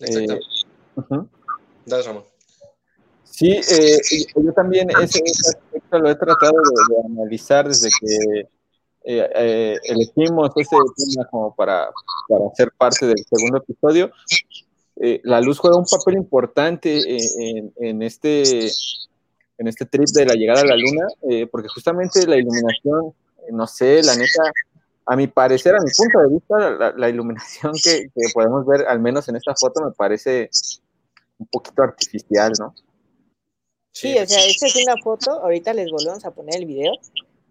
[0.00, 0.38] Exacto.
[3.36, 3.98] Sí, eh,
[4.36, 8.40] yo también ese, aspecto lo he tratado de, analizar desde que
[9.06, 11.90] eh, eh, elegimos ese tema como para,
[12.28, 14.12] para ser parte del segundo episodio.
[15.24, 18.68] la luz juega un papel importante en, en, este,
[19.58, 21.08] en este trip de la llegada a la luna,
[21.50, 23.14] porque justamente la iluminación,
[23.50, 24.44] no sé, la neta,
[25.06, 29.00] a mi parecer, a mi punto de vista, la, iluminación que, que, podemos ver, al
[29.00, 30.50] menos en esta foto, me parece
[31.36, 32.72] un poquito artificial, ¿no?
[33.94, 36.94] Sí, o sea, esta es una foto, ahorita les volvemos a poner el video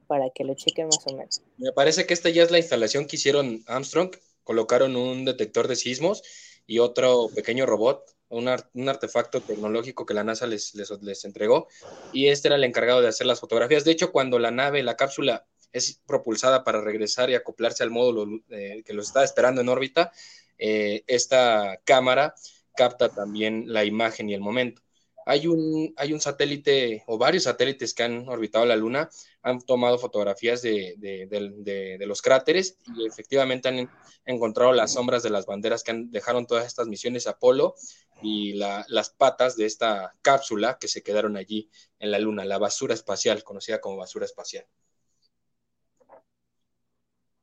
[0.07, 1.41] para que lo chequen más o menos.
[1.57, 4.11] Me parece que esta ya es la instalación que hicieron Armstrong,
[4.43, 6.21] colocaron un detector de sismos
[6.67, 11.69] y otro pequeño robot, un, artefacto tecnológico que la NASA les, les, entregó,
[12.11, 13.85] y este era el encargado de hacer las fotografías.
[13.85, 18.41] De hecho, cuando la nave, la cápsula, es propulsada para regresar y acoplarse al módulo
[18.49, 20.11] eh, que los está esperando en órbita,
[20.57, 22.35] eh, esta cámara
[22.75, 24.82] capta también la imagen y el momento.
[25.25, 29.09] Hay un, hay un satélite o varios satélites que han orbitado la Luna,
[29.41, 33.89] han tomado fotografías de, los cráteres y efectivamente han
[34.25, 37.75] encontrado las sombras de las banderas que han, dejaron todas estas misiones Apolo
[38.21, 42.93] y las patas de esta cápsula que se quedaron allí en la Luna, la basura
[42.93, 44.65] espacial, conocida como basura espacial.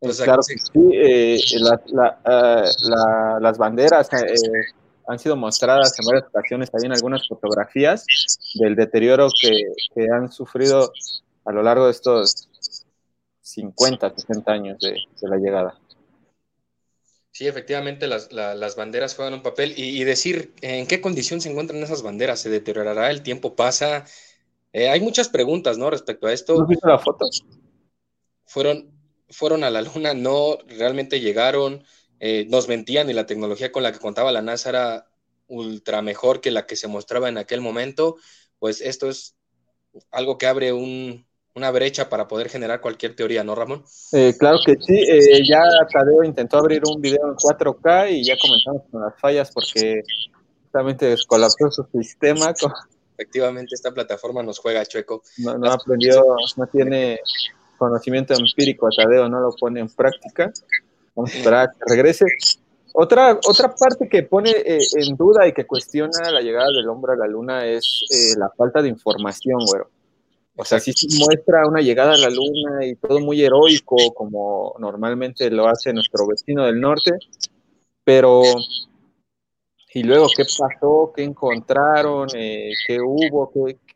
[0.01, 1.39] claro que sí, eh,
[2.25, 4.35] ah, las banderas eh,
[5.11, 8.07] han sido mostradas en varias ocasiones también algunas fotografías
[8.55, 10.93] del deterioro que, han sufrido
[11.45, 12.49] a lo largo de estos
[13.41, 15.79] 50, 60 años de, la llegada.
[17.33, 22.03] Sí, efectivamente las, banderas juegan un papel y, decir en qué condición se encuentran esas
[22.03, 24.05] banderas, se deteriorará, el tiempo pasa.
[24.73, 25.91] Eh, hay muchas preguntas, ¿no?
[25.91, 26.57] Respecto a esto.
[26.57, 27.27] ¿No visto la foto?
[28.45, 28.93] Fueron,
[29.29, 31.85] fueron a la luna, no realmente llegaron.
[32.21, 35.07] Eh, nos mentían y la tecnología con la que contaba la NASA era
[35.49, 38.17] ultra mejor que la que se mostraba en aquel momento,
[38.59, 39.35] pues esto es
[40.11, 43.85] algo que abre una brecha para poder generar cualquier teoría, ¿no, Ramón?
[44.13, 48.37] Eh, claro que sí, eh, ya Tadeo intentó abrir un video en 4K y ya
[48.41, 50.03] comenzamos con las fallas porque
[50.63, 52.55] justamente descolapsó su sistema.
[53.17, 55.23] Efectivamente, esta plataforma nos juega chueco.
[55.39, 56.23] No, no aprendió,
[56.57, 57.19] no tiene
[57.77, 60.53] conocimiento empírico Tadeo, no lo pone en práctica.
[61.15, 62.25] Vamos a esperar a que regrese.
[62.93, 67.13] Otra, otra parte que pone eh, en duda y que cuestiona la llegada del hombre
[67.13, 69.89] a la luna es eh, la falta de información, güero.
[70.57, 74.75] O sea, sí se muestra una llegada a la luna y todo muy heroico, como
[74.79, 77.13] normalmente lo hace nuestro vecino del norte,
[78.05, 78.43] pero
[79.95, 81.13] ¿y luego qué pasó?
[81.15, 82.29] ¿Qué encontraron?
[82.35, 83.51] Eh, ¿Qué hubo?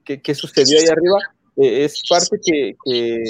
[0.05, 1.19] ¿Qué, qué, sucedió ahí arriba?
[1.57, 3.25] es parte que, que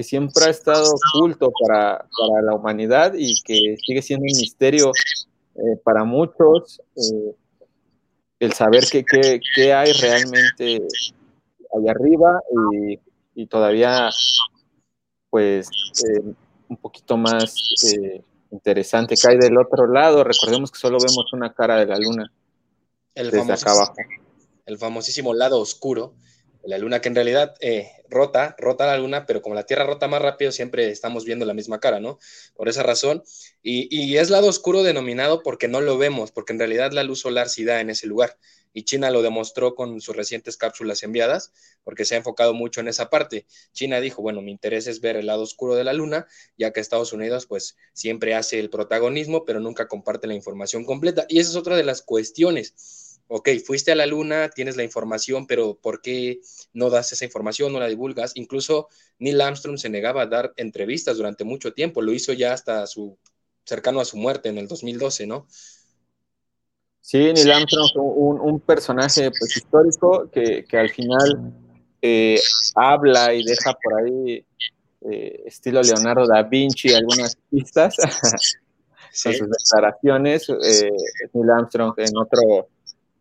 [0.00, 2.06] que siempre ha estado oculto para,
[2.42, 4.92] la humanidad y que sigue siendo un misterio
[5.56, 7.34] eh, para muchos, eh,
[8.38, 10.80] el saber qué hay realmente
[11.76, 12.40] allá arriba
[13.34, 14.08] y, todavía,
[15.28, 15.68] pues,
[16.08, 16.32] eh,
[16.68, 17.54] un poquito más
[18.50, 20.24] interesante que hay del otro lado.
[20.24, 22.32] Recordemos que solo vemos una cara de la luna
[23.14, 23.94] el desde acá abajo.
[24.64, 26.14] El famosísimo lado oscuro
[26.64, 30.08] la luna, que en realidad eh, rota, rota la luna, pero como la Tierra rota
[30.08, 32.18] más rápido, siempre estamos viendo la misma cara, ¿no?
[32.54, 33.22] Por esa razón.
[33.62, 37.20] Y, y, es lado oscuro denominado porque no lo vemos, porque en realidad la luz
[37.20, 38.36] solar sí da en ese lugar.
[38.72, 42.88] Y China lo demostró con sus recientes cápsulas enviadas, porque se ha enfocado mucho en
[42.88, 43.46] esa parte.
[43.72, 46.80] China dijo, bueno, mi interés es ver el lado oscuro de la luna, ya que
[46.80, 51.26] Estados Unidos pues siempre hace el protagonismo, pero nunca comparte la información completa.
[51.28, 55.46] Y esa es otra de las cuestiones ok, fuiste a la luna, tienes la información,
[55.46, 56.40] pero ¿por qué
[56.72, 58.32] no das esa información, no la divulgas?
[58.34, 58.88] Incluso
[59.20, 63.16] Neil Armstrong se negaba a dar entrevistas durante mucho tiempo, lo hizo ya hasta su
[63.64, 65.46] cercano a su muerte en el 2012, ¿no?
[67.00, 71.54] Sí, Neil Armstrong un, un personaje pues, histórico que, al final
[72.02, 72.40] eh,
[72.74, 74.44] habla y deja por ahí
[75.08, 77.94] eh, estilo Leonardo da Vinci algunas pistas
[79.22, 80.48] con sus declaraciones.
[80.48, 80.90] Eh,
[81.32, 82.68] Neil Armstrong en otro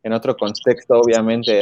[0.03, 1.61] en otro contexto, obviamente.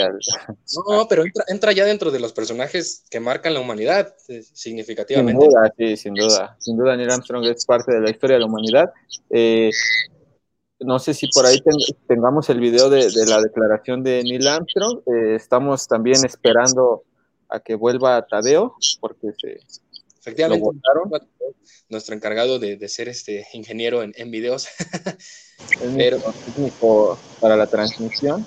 [0.89, 5.41] No, pero entra, ya dentro de los personajes que marcan la humanidad, eh, significativamente.
[5.41, 6.55] Sin duda, sí, sin duda.
[6.59, 8.91] Sin duda, Neil Armstrong es parte de la historia de la humanidad.
[9.29, 9.71] Eh,
[10.79, 11.59] no sé si por ahí
[12.07, 14.99] tengamos el video de, la declaración de Neil Armstrong.
[15.07, 17.03] Eh, estamos también esperando
[17.49, 19.59] a que vuelva Tadeo, porque se,
[20.19, 20.67] Efectivamente,
[21.89, 24.67] nuestro encargado de, ser este ingeniero en, en videos.
[25.95, 28.45] Pero, técnico para la transmisión.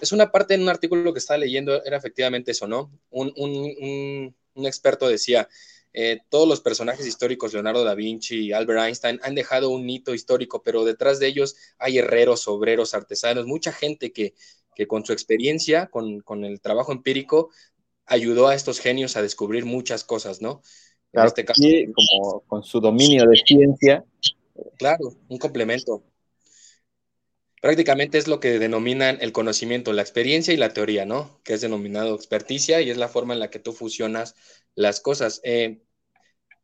[0.00, 2.90] Es una parte en un artículo que estaba leyendo, era efectivamente eso, ¿no?
[3.10, 5.48] Un, un, un, experto decía,
[5.92, 10.12] eh, todos los personajes históricos, Leonardo da Vinci y Albert Einstein, han dejado un hito
[10.12, 14.34] histórico, pero detrás de ellos hay herreros, obreros, artesanos, mucha gente que,
[14.74, 17.50] que con su experiencia, con, con, el trabajo empírico,
[18.04, 20.60] ayudó a estos genios a descubrir muchas cosas, ¿no?
[21.10, 21.62] Claro, este caso,
[21.94, 24.04] como con su dominio de ciencia.
[24.76, 26.02] Claro, un complemento.
[27.66, 31.40] Prácticamente es lo que denominan el conocimiento, la experiencia y la teoría, ¿no?
[31.42, 34.36] Que es denominado experticia y es la forma en la que tú fusionas
[34.76, 35.40] las cosas.
[35.42, 35.82] Eh,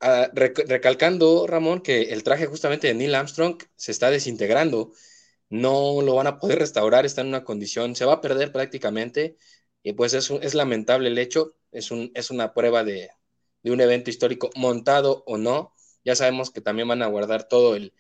[0.01, 4.93] ah, recalcando, Ramón, que el traje justamente de Neil Armstrong se está desintegrando,
[5.51, 9.37] no lo van a poder restaurar, está en una condición, se va a perder prácticamente
[9.83, 13.11] y pues es, es lamentable el hecho, es, un, es una prueba de,
[13.65, 15.75] de un evento histórico montado o no.
[16.05, 17.93] Ya sabemos que también van a guardar todo el,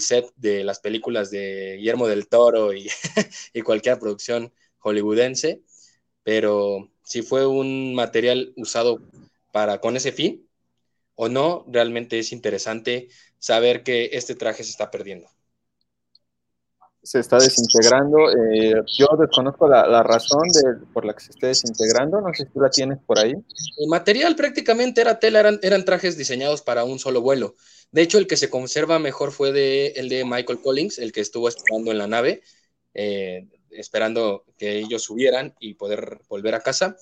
[0.00, 2.88] set de las películas de Guillermo del Toro y,
[3.54, 5.62] y cualquier producción hollywoodense,
[6.22, 9.02] pero si fue un material usado
[9.52, 10.48] para con ese fin
[11.14, 15.28] o no, realmente es interesante saber que este traje se está perdiendo
[17.02, 18.30] se está desintegrando.
[18.30, 22.52] Eh, yo desconozco la, razón de, por la que se esté desintegrando, no sé si
[22.52, 23.32] tú la tienes por ahí.
[23.78, 27.54] El material prácticamente era tela, eran, trajes diseñados para un solo vuelo.
[27.90, 29.48] De hecho, el que se conserva mejor fue
[29.98, 32.42] el de Michael Collins, el que estuvo esperando en la nave,
[32.94, 36.96] eh, esperando que ellos subieran y poder volver a casa.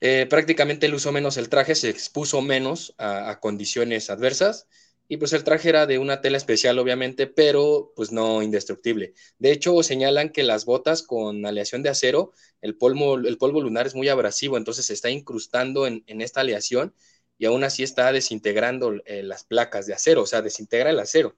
[0.00, 4.66] Eh, prácticamente él usó menos el traje, se expuso menos a condiciones adversas
[5.12, 9.12] y pues el traje era de una tela especial, obviamente, pero pues no indestructible.
[9.40, 12.30] De hecho, señalan que las botas con aleación de acero,
[12.62, 16.94] el polvo, el polvo lunar es muy abrasivo, entonces se está incrustando en, esta aleación
[17.38, 21.34] y aún así está desintegrando eh, las placas de acero, o sea, desintegra el acero.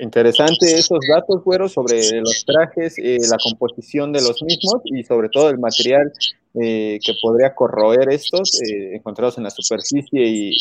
[0.00, 5.28] Interesante esos datos, güero, sobre los trajes, eh, la composición de los mismos y sobre
[5.28, 6.12] todo el material
[6.54, 10.56] eh, que podría corroer estos encontrados en la superficie y,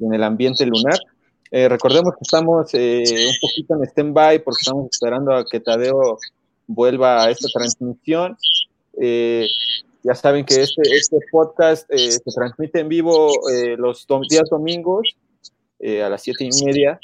[0.00, 0.98] en el ambiente lunar.
[1.50, 6.18] Eh, recordemos que estamos eh, un poquito en stand-by porque estamos esperando a que Tadeo
[6.66, 8.36] vuelva a esta transmisión.
[8.98, 9.46] Eh,
[10.02, 13.30] ya saben que este, este podcast se transmite en vivo
[13.76, 15.14] los días domingos
[15.80, 16.98] a las siete y media.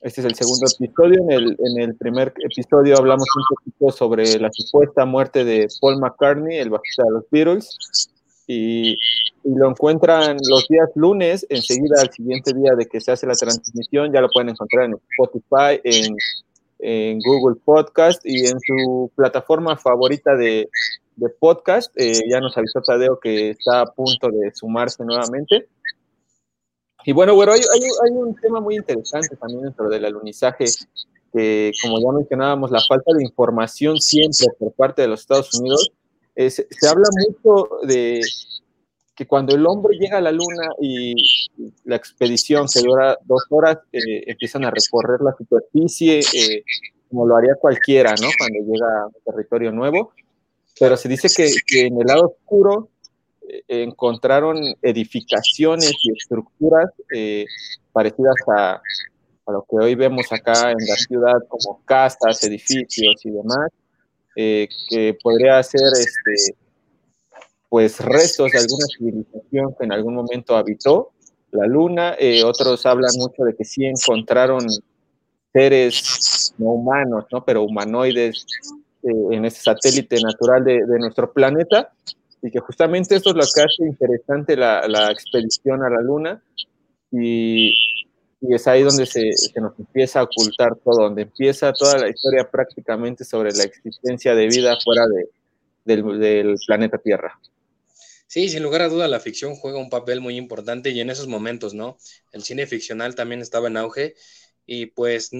[0.00, 1.22] Este es el segundo episodio.
[1.22, 5.98] En el, en el primer episodio hablamos un poquito sobre la supuesta muerte de Paul
[5.98, 7.78] McCartney, el bajista de los Beatles
[8.48, 8.96] y,
[9.44, 14.12] lo encuentran los días lunes, enseguida al siguiente día de que se hace la transmisión,
[14.12, 15.80] ya lo pueden encontrar en Spotify,
[16.80, 20.68] en, Google Podcast y en su plataforma favorita de,
[21.16, 21.92] de podcast.
[21.96, 25.66] Eh, ya nos avisó Tadeo que está a punto de sumarse nuevamente.
[27.08, 30.66] Y bueno, bueno, hay, hay, hay, un tema muy interesante también dentro del alunizaje,
[31.32, 35.90] que como ya mencionábamos, la falta de información siempre por parte de los Estados Unidos
[36.36, 38.20] eh, se, habla mucho de
[39.16, 41.14] que cuando el hombre llega a la luna y
[41.84, 46.62] la expedición que dura dos horas, eh, empiezan a recorrer la superficie, eh,
[47.08, 48.28] como lo haría cualquiera, ¿no?
[48.38, 50.12] Cuando llega a un territorio nuevo.
[50.78, 52.90] Pero se dice que, que en el lado oscuro
[53.66, 56.90] encontraron edificaciones y estructuras
[57.92, 58.80] parecidas a,
[59.50, 63.70] lo que hoy vemos acá en la ciudad, como casas, edificios y demás,
[64.36, 66.54] eh, que podría ser este,
[67.68, 71.12] pues restos de alguna civilización que en algún momento habitó
[71.50, 72.14] la Luna.
[72.18, 74.64] Eh, otros hablan mucho de que sí encontraron
[75.52, 77.44] seres no humanos, ¿no?
[77.44, 78.46] pero humanoides
[79.02, 81.92] eh, en este satélite natural de, nuestro planeta
[82.42, 86.42] y que justamente eso es lo que hace interesante la, la expedición a la Luna
[87.10, 87.70] y,
[88.40, 92.08] y es ahí donde se, se, nos empieza a ocultar todo, donde empieza toda la
[92.08, 95.28] historia prácticamente sobre la existencia de vida fuera de,
[95.84, 97.38] del, del planeta Tierra.
[98.26, 101.28] Sí, sin lugar a duda la ficción juega un papel muy importante y en esos
[101.28, 101.96] momentos, ¿no?
[102.30, 104.14] El cine ficcional también estaba en auge
[104.66, 105.30] y pues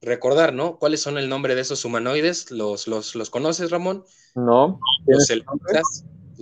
[0.00, 0.78] recordar, ¿no?
[0.78, 2.50] ¿Cuáles son el nombre de esos humanoides?
[2.50, 4.04] ¿Los, los, los conoces, Ramón?
[4.34, 4.80] No.
[5.06, 5.30] Los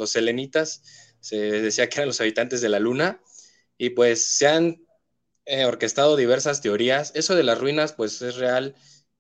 [0.00, 0.82] los selenitas,
[1.20, 3.22] se decía que eran los habitantes de la luna
[3.78, 4.84] y pues se han
[5.44, 7.12] eh, orquestado diversas teorías.
[7.14, 8.74] Eso de las ruinas, pues es real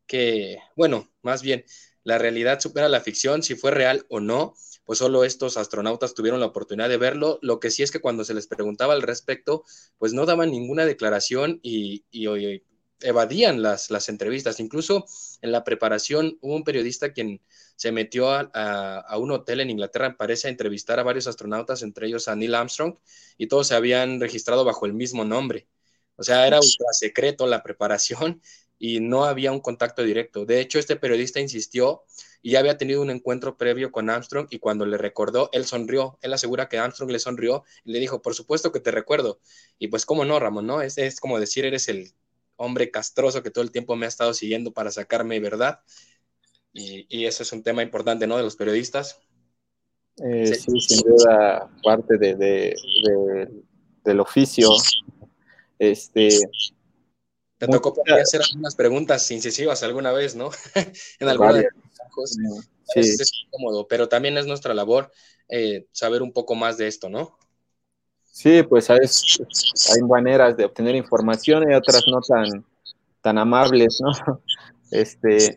[0.06, 1.64] que, bueno, más bien,
[2.02, 4.54] la realidad supera la ficción, si fue real o no
[4.90, 7.38] pues solo estos astronautas tuvieron la oportunidad de verlo.
[7.42, 9.62] Lo que sí es que cuando se les preguntaba al respecto,
[9.98, 12.04] pues no daban ninguna declaración y,
[13.02, 14.60] evadían las, las, entrevistas.
[14.60, 15.06] Incluso
[15.42, 17.40] en la preparación hubo un periodista quien
[17.76, 22.28] se metió a, un hotel en Inglaterra, parece, a entrevistar a varios astronautas, entre ellos
[22.28, 22.96] a Neil Armstrong,
[23.38, 25.66] y todos se habían registrado bajo el mismo nombre.
[26.16, 28.42] O sea, era ultra secreto la preparación
[28.78, 30.44] y no había un contacto directo.
[30.44, 32.04] De hecho, este periodista insistió
[32.42, 36.18] y ya había tenido un encuentro previo con Armstrong y cuando le recordó, él sonrió,
[36.22, 39.40] él asegura que Armstrong le sonrió y le dijo, por supuesto que te recuerdo.
[39.78, 40.66] Y pues, ¿cómo no, Ramón?
[40.66, 40.82] ¿No?
[40.82, 42.12] Es, es como decir, eres el
[42.60, 45.80] hombre castroso que todo el tiempo me ha estado siguiendo para sacarme verdad.
[46.72, 48.36] Y, y eso es un tema importante, ¿no?
[48.36, 49.18] De los periodistas.
[50.22, 50.80] Eh, sí.
[50.80, 53.48] sin duda, parte de, de,
[54.04, 54.68] del oficio.
[55.78, 56.28] Este,
[57.56, 60.50] te tocó hacer algunas preguntas incisivas alguna vez, ¿no?
[61.20, 61.64] en alguna
[62.92, 63.00] Sí.
[63.00, 65.12] Es, cómodo, pero también es nuestra labor
[65.48, 67.38] eh, saber un poco más de esto, ¿no?
[68.30, 69.40] Sí, pues ¿sabes?
[69.94, 72.64] hay maneras de obtener información y otras no tan,
[73.20, 74.10] tan amables, ¿no?
[74.90, 75.56] Este,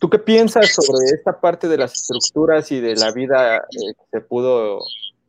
[0.00, 4.04] ¿Tú qué piensas sobre esta parte de las estructuras y de la vida eh, que
[4.10, 4.80] se pudo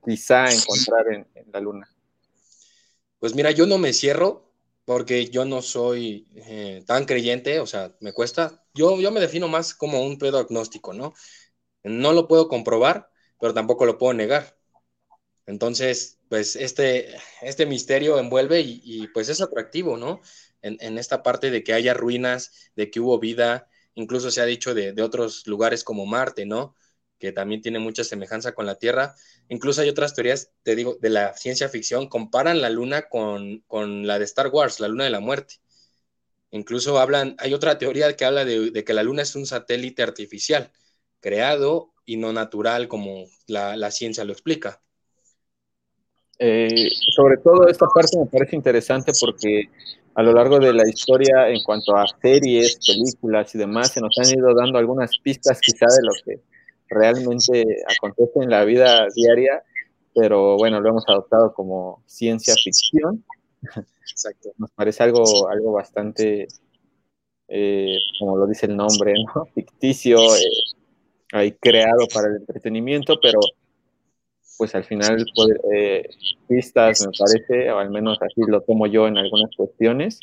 [0.06, 1.90] quizá encontrar en, en, la Luna?
[3.20, 4.48] Pues mira, yo no me cierro
[4.86, 8.64] porque yo no soy eh, tan creyente, o sea, me cuesta.
[8.74, 11.14] Yo, yo me defino más como un pedo agnóstico, ¿no?
[11.84, 14.58] No lo puedo comprobar, pero tampoco lo puedo negar.
[15.46, 20.22] Entonces, pues este, este misterio envuelve y, pues es atractivo, ¿no?
[20.62, 24.74] En, esta parte de que haya ruinas, de que hubo vida, incluso se ha dicho
[24.74, 26.76] de, de otros lugares como Marte, ¿no?
[27.20, 29.16] que también tiene mucha semejanza con la Tierra.
[29.50, 33.64] Incluso hay otras teorías, te digo, de la ciencia ficción, comparan la Luna con,
[34.06, 35.56] la de Star Wars, la Luna de la Muerte.
[36.52, 40.72] Incluso hablan, hay otra teoría que habla de, que la Luna es un satélite artificial,
[41.20, 44.82] creado y no natural como la, ciencia lo explica.
[46.40, 49.70] Eh, sobre todo esta parte me parece interesante porque
[50.14, 54.18] a lo largo de la historia en cuanto a series, películas y demás, se nos
[54.18, 56.42] han ido dando algunas pistas quizá de lo que
[56.90, 59.64] realmente acontece en la vida diaria,
[60.16, 63.24] pero bueno, lo hemos adoptado como ciencia ficción.
[64.12, 64.54] Exacto.
[64.58, 66.48] Nos parece algo, algo bastante,
[67.48, 69.46] eh, como lo dice el nombre, ¿no?
[69.54, 70.18] ficticio,
[71.34, 73.40] eh, creado para el entretenimiento, pero
[74.58, 75.26] pues al final
[75.74, 76.10] eh,
[76.48, 80.20] pistas me parece, o al menos así lo tomo yo en algunas cuestiones.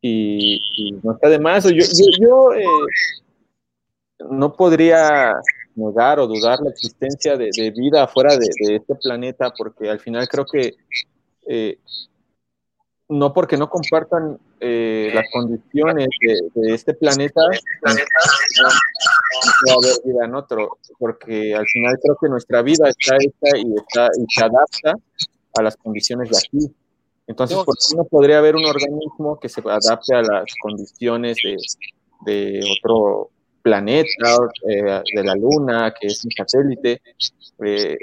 [0.00, 0.60] Y,
[1.02, 1.64] no está de más.
[1.64, 2.50] Yo, yo, yo
[4.30, 5.34] no podría
[5.74, 10.46] negar o dudar la existencia de, vida fuera de, este planeta, porque al final creo
[10.46, 10.74] que
[11.46, 11.78] eh,
[13.08, 16.08] no porque no compartan eh, las condiciones
[16.54, 17.40] de, este planeta,
[17.84, 17.94] no
[19.68, 23.56] va a haber vida en otro, porque al final creo que nuestra vida está hecha
[23.56, 24.94] y, está, y se adapta
[25.58, 26.74] a las condiciones de aquí.
[27.28, 31.56] Entonces, ¿por qué no podría haber un organismo que se adapte a las condiciones de,
[32.24, 33.30] de otro
[33.66, 34.36] planeta,
[34.68, 37.02] eh, de la luna, que es un satélite.
[37.64, 37.96] Eh,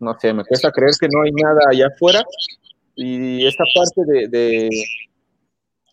[0.00, 2.24] no sé, me cuesta creer que no hay nada allá afuera.
[3.02, 4.68] Y esta parte de,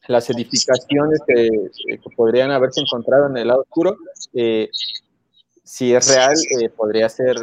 [0.08, 1.50] las edificaciones que,
[2.16, 3.98] podrían haberse encontrado en el lado oscuro,
[4.34, 4.70] eh,
[5.64, 6.36] si es real,
[6.76, 7.36] podría ser,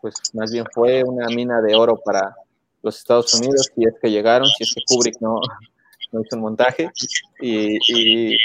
[0.00, 2.34] pues más bien fue una mina de oro para
[2.82, 5.40] los Estados Unidos, si es que llegaron, si es que Kubrick no,
[6.12, 6.90] no hizo un montaje.
[7.40, 8.36] y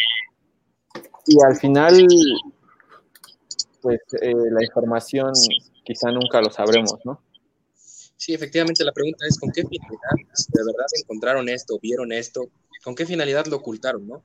[1.28, 2.08] y al final,
[3.82, 5.34] pues eh, la información
[5.84, 7.20] quizá nunca lo sabremos, ¿no?
[8.18, 10.10] Sí, efectivamente, la pregunta es con qué finalidad
[10.50, 12.50] de verdad encontraron esto, vieron esto,
[12.84, 14.24] con qué finalidad lo ocultaron, ¿no?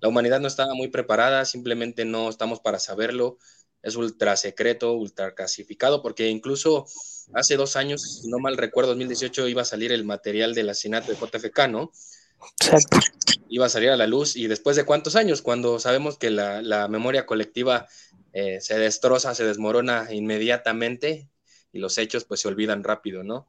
[0.00, 3.38] La humanidad no estaba muy preparada, simplemente no estamos para saberlo.
[3.82, 6.86] es ultra secreto, ultra clasificado, porque incluso
[7.34, 11.12] hace dos años, si no mal recuerdo, 2018 iba a salir el material del asesinato
[11.12, 11.92] de JFK, ¿no?
[12.60, 12.98] Exacto.
[13.50, 16.88] Iba a salir a la luz y después de cuántos años, cuando sabemos que la,
[16.88, 17.86] memoria colectiva
[18.32, 21.28] eh, se destroza, se desmorona inmediatamente
[21.74, 23.46] y los hechos pues se olvidan rápido, ¿no?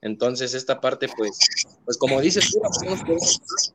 [0.00, 1.38] Entonces esta parte pues,
[1.84, 2.56] pues como dices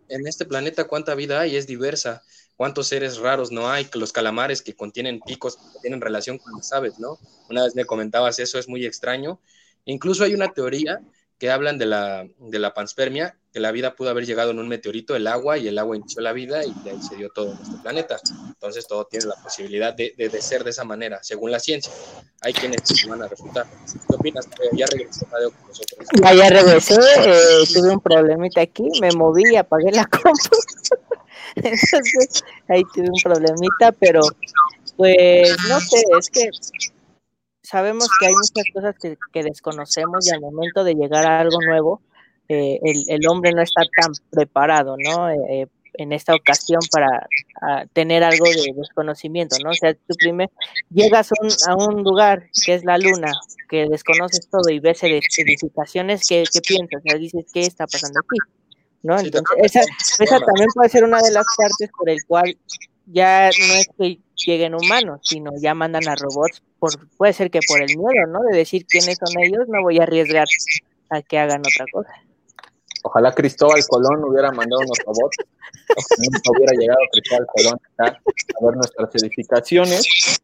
[0.10, 2.24] en este planeta cuánta vida hay, es diversa,
[2.56, 6.72] cuántos seres raros no hay, los calamares que contienen picos, que tienen relación con las
[6.74, 7.20] aves, ¿no?
[7.50, 9.40] Una vez me comentabas eso, es muy extraño.
[9.86, 11.02] Incluso hay una teoría
[11.44, 14.70] que hablan de la, de la panspermia, que la vida pudo haber llegado en un
[14.70, 17.52] meteorito, el agua, y el agua inició la vida y de ahí se dio todo
[17.62, 18.18] este planeta.
[18.48, 21.92] Entonces todo tiene la posibilidad de, de, ser de esa manera, según la ciencia.
[22.40, 22.80] Hay quienes
[23.10, 23.66] van a refutar.
[24.08, 24.48] ¿Qué opinas?
[24.72, 26.08] Ya regresé con nosotros.
[26.24, 30.56] Ya, ya regresé, eh, tuve un problemita aquí, me moví y apagué la compu.
[31.56, 34.22] Entonces ahí tuve un problemita, pero
[34.96, 36.50] pues no sé, es que
[37.64, 38.96] sabemos que hay muchas cosas
[39.32, 42.02] que, desconocemos y al momento de llegar a algo nuevo,
[42.50, 45.30] eh, el, hombre no está tan preparado, ¿no?
[45.30, 47.28] Eh, eh, en esta ocasión para
[47.94, 49.70] tener algo de desconocimiento, ¿no?
[49.70, 50.52] O sea, tú primero
[50.90, 51.30] llegas
[51.68, 53.32] a un, lugar que es la luna,
[53.70, 57.00] que desconoces todo y ves edificaciones, ¿qué, qué piensas?
[57.00, 58.38] O sea, dices, ¿qué está pasando aquí?
[59.04, 59.20] ¿No?
[59.20, 59.82] Entonces, esa,
[60.24, 62.58] esa también puede ser una de las partes por el cual
[63.06, 67.60] ya no es que lleguen humanos, sino ya mandan a robots, por, puede ser que
[67.68, 68.42] por el miedo, ¿no?
[68.52, 70.48] De decir quiénes son ellos, no voy a arriesgar
[71.10, 72.14] a que hagan otra cosa.
[73.04, 75.38] Ojalá Cristóbal Colón hubiera mandado unos robots,
[76.18, 78.20] no hubiera llegado Cristóbal Colón acá
[78.62, 80.40] a ver nuestras edificaciones.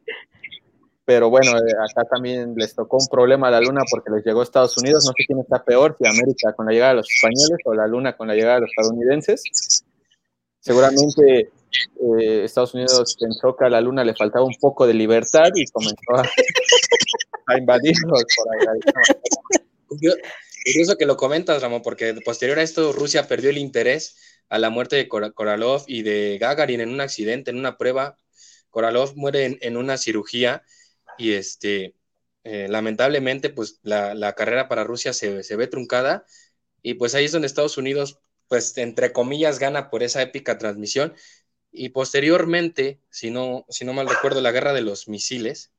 [1.06, 4.40] Pero bueno, eh, acá también les tocó un problema a la luna porque les llegó
[4.40, 5.04] a Estados Unidos.
[5.06, 7.86] No sé quién está peor, si América con la llegada de los españoles o la
[7.88, 9.42] luna con la llegada de los estadounidenses.
[10.60, 15.48] Seguramente eh, Estados Unidos pensó que a la luna le faltaba un poco de libertad
[15.54, 16.22] y comenzó a,
[17.46, 18.80] a invadirlos por ahí.
[20.64, 24.16] Curioso que lo comentas, Ramón, porque posterior a esto Rusia perdió el interés
[24.48, 28.18] a la muerte de Koralov y de Gagarin en un accidente, en una prueba.
[28.68, 30.62] Koralov muere en, una cirugía
[31.18, 31.94] y este,
[32.44, 36.24] eh, lamentablemente pues la, carrera para Rusia se, se ve truncada
[36.82, 41.14] y pues ahí es donde Estados Unidos pues entre comillas gana por esa épica transmisión
[41.72, 45.72] y posteriormente, si no, si no mal recuerdo, la guerra de los misiles,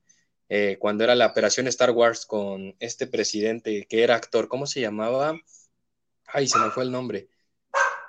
[0.49, 4.81] eh, cuando era la operación Star Wars con este presidente que era actor, ¿cómo se
[4.81, 5.39] llamaba?
[6.27, 7.29] Ay, se me fue el nombre.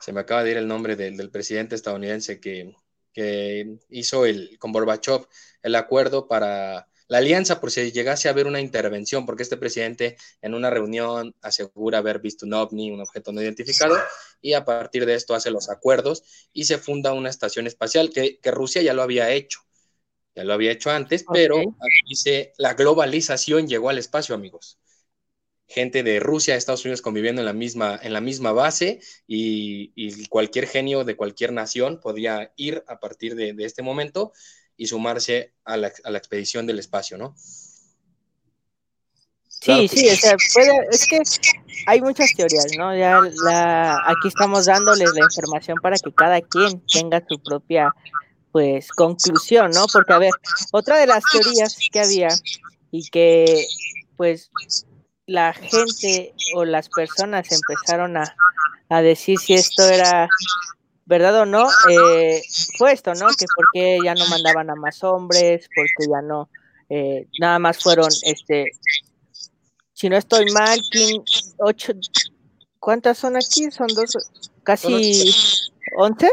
[0.01, 2.75] Se me acaba de ir el nombre del, presidente estadounidense que,
[3.13, 5.27] que hizo el, con Gorbachev
[5.63, 10.17] el acuerdo para la alianza por si llegase a haber una intervención, porque este presidente
[10.41, 13.97] en una reunión asegura haber visto un ovni, un objeto no identificado,
[14.41, 18.39] y a partir de esto hace los acuerdos y se funda una estación espacial que,
[18.51, 19.61] Rusia ya lo había hecho,
[20.35, 21.57] ya lo había hecho antes, pero
[22.09, 24.79] dice, la globalización llegó al espacio, amigos.
[25.69, 30.67] Gente de Rusia, Estados Unidos conviviendo en la misma, en la misma base y, cualquier
[30.67, 34.33] genio de cualquier nación podía ir a partir de este momento
[34.83, 37.37] y sumarse a la, expedición del espacio, ¿no?
[39.47, 40.35] Sí, sí, o sea,
[40.91, 41.21] es que
[41.87, 42.93] hay muchas teorías, ¿no?
[42.97, 47.95] Ya la, aquí estamos dándoles la información para que cada quien tenga su propia,
[48.51, 49.87] pues, conclusión, ¿no?
[49.87, 50.33] Porque, a ver,
[50.73, 52.31] otra de las teorías que había
[52.91, 53.65] y que,
[54.17, 54.51] pues,
[55.27, 58.35] la gente o las personas empezaron a,
[58.89, 60.29] a decir si esto era
[61.07, 61.69] ¿verdad o no?
[61.91, 62.43] Eh,
[62.79, 63.29] fue esto, ¿no?
[63.29, 66.49] Que por qué ya no mandaban a más hombres, porque ya no,
[66.89, 68.73] eh, nada más fueron, este,
[69.93, 70.81] si no estoy mal,
[71.59, 71.93] ocho,
[72.79, 73.71] ¿cuántas son aquí?
[73.71, 74.17] Son dos,
[74.63, 75.33] casi
[75.97, 76.31] once.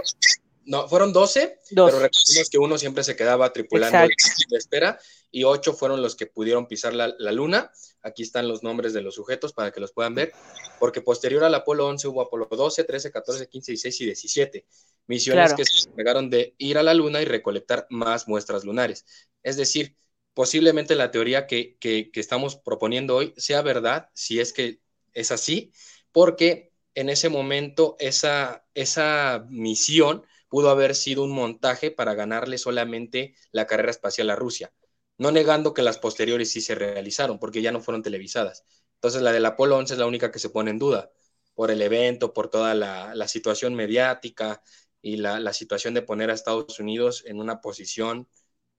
[0.66, 5.00] No, fueron doce, pero recordemos que uno siempre se quedaba tripulando de espera
[5.32, 7.72] y ocho fueron los que pudieron pisar la, la luna
[8.02, 10.32] Aquí están los nombres de los sujetos para que los puedan ver,
[10.80, 14.66] porque posterior al Apolo 11 hubo Apolo 12, 13, 14, 15, 16 y 17.
[15.08, 19.06] Misiones que se encargaron de ir a la Luna y recolectar más muestras lunares.
[19.44, 19.98] Es decir,
[20.34, 24.80] posiblemente la teoría que, que, estamos proponiendo hoy sea verdad, si es que
[25.14, 25.74] es así,
[26.14, 33.36] porque en ese momento esa, esa misión pudo haber sido un montaje para ganarle solamente
[33.52, 34.72] la carrera espacial a Rusia
[35.20, 38.64] no negando que las posteriores sí se realizaron, porque ya no fueron televisadas.
[38.96, 41.12] Entonces la del Apolo 11 es la única que se pone en duda,
[41.54, 44.64] por el evento, por toda la, situación mediática
[45.02, 48.28] y la, situación de poner a Estados Unidos en una posición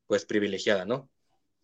[0.06, 1.10] pues privilegiada, ¿no?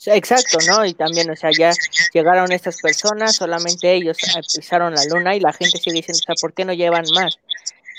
[0.05, 0.85] Exacto, ¿no?
[0.85, 1.72] Y también, o sea, ya
[2.12, 4.18] llegaron estas personas, solamente ellos
[4.55, 7.39] pisaron la luna y la gente sigue diciendo, o sea, ¿por qué no llevan más?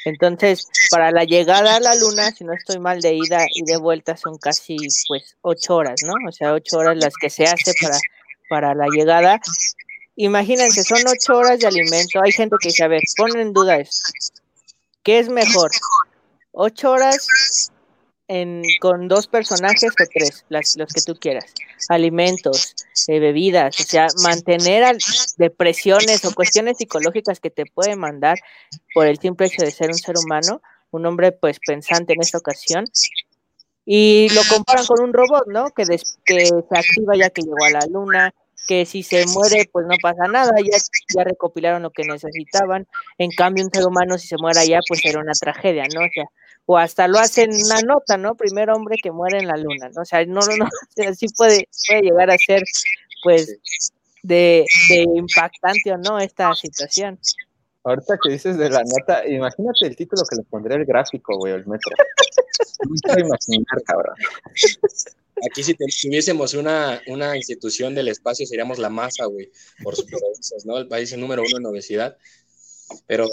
[0.08, 3.76] Entonces, para la llegada a la luna, si no estoy mal de ida y de
[3.76, 4.78] vuelta, son casi
[5.08, 6.14] pues ocho horas, ¿no?
[6.28, 7.98] O sea, ocho horas las que se hace para,
[8.50, 9.42] para la llegada.
[10.16, 12.22] Imagínense, son ocho horas de alimento.
[12.24, 14.14] Hay gente que dice, a ver, pon en duda esto.
[15.04, 15.72] ¿Qué es mejor?
[16.54, 17.28] ¿Ocho horas
[18.28, 21.54] en, con dos personajes o tres, las, los que tú quieras?
[21.90, 22.76] Alimentos,
[23.08, 24.98] eh, bebidas, o sea, mantener
[25.38, 28.38] depresiones o cuestiones psicológicas que te pueden mandar
[28.94, 30.62] por el simple hecho de ser un ser humano,
[30.92, 32.86] un hombre pues pensante en esta ocasión,
[33.86, 35.70] y lo comparan con un robot, ¿no?
[35.70, 35.86] Que,
[36.26, 38.34] que se activa ya que llegó a la luna,
[38.68, 40.78] que si se muere, pues no pasa nada, ya,
[41.16, 42.88] ya recopilaron lo que necesitaban.
[43.18, 46.02] En cambio, un ser humano, si se muere allá, pues era una tragedia, ¿no?
[46.02, 46.26] O sea,
[46.66, 48.36] o hasta lo hacen una nota, ¿no?
[48.36, 50.02] Primer hombre que muere en la luna, ¿no?
[50.02, 50.68] O sea, no, no, no,
[51.10, 52.62] así puede, puede llegar a ser,
[53.24, 53.58] pues,
[54.24, 57.18] de, de impactante o no esta situación.
[57.86, 61.54] Ahorita que dices de la nota, imagínate el título que le pondría el gráfico, güey,
[61.54, 61.96] el metro.
[62.80, 64.16] No puedo imaginar, cabrón.
[65.46, 69.52] Aquí si tuviésemos una, una institución del espacio seríamos la masa, güey,
[69.84, 70.06] por sus
[70.66, 70.78] ¿no?
[70.78, 72.18] El país número uno en obesidad.
[73.06, 73.28] Pero,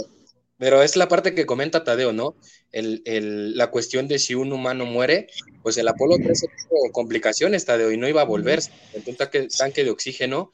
[0.59, 2.37] pero es la parte que comenta Tadeo, ¿no?
[2.73, 5.29] El, el, la cuestión de si un humano muere,
[5.63, 8.71] pues el Apolo 13 tuvo complicaciones, Tadeo, y no iba a volverse.
[8.93, 10.53] En un tanque, tanque de oxígeno,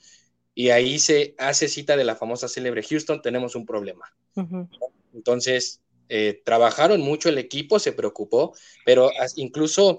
[0.54, 4.14] y ahí se hace cita de la famosa célebre Houston, tenemos un problema.
[4.36, 4.68] Uh -huh.
[5.14, 9.98] Entonces, eh, trabajaron mucho el equipo, se preocupó, pero incluso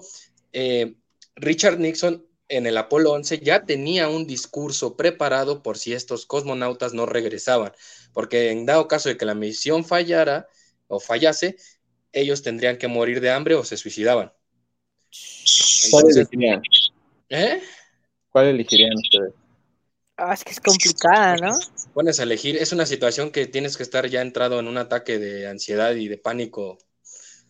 [0.52, 0.94] eh,
[1.36, 6.92] Richard Nixon en el Apolo 11 ya tenía un discurso preparado por si estos cosmonautas
[6.92, 7.72] no regresaban,
[8.12, 10.48] porque en dado caso de que la misión fallara
[10.86, 11.56] o fallase,
[12.12, 14.32] ellos tendrían que morir de hambre o se suicidaban.
[15.90, 16.62] ¿Cuál elegirían?
[17.30, 17.62] ¿Eh?
[18.30, 19.32] ¿Cuál elegirían ustedes?
[20.18, 21.58] Ah, es que es complicada, ¿no?
[21.94, 25.18] Pones a elegir, es una situación que tienes que estar ya entrado en un ataque
[25.18, 26.78] de ansiedad y de pánico.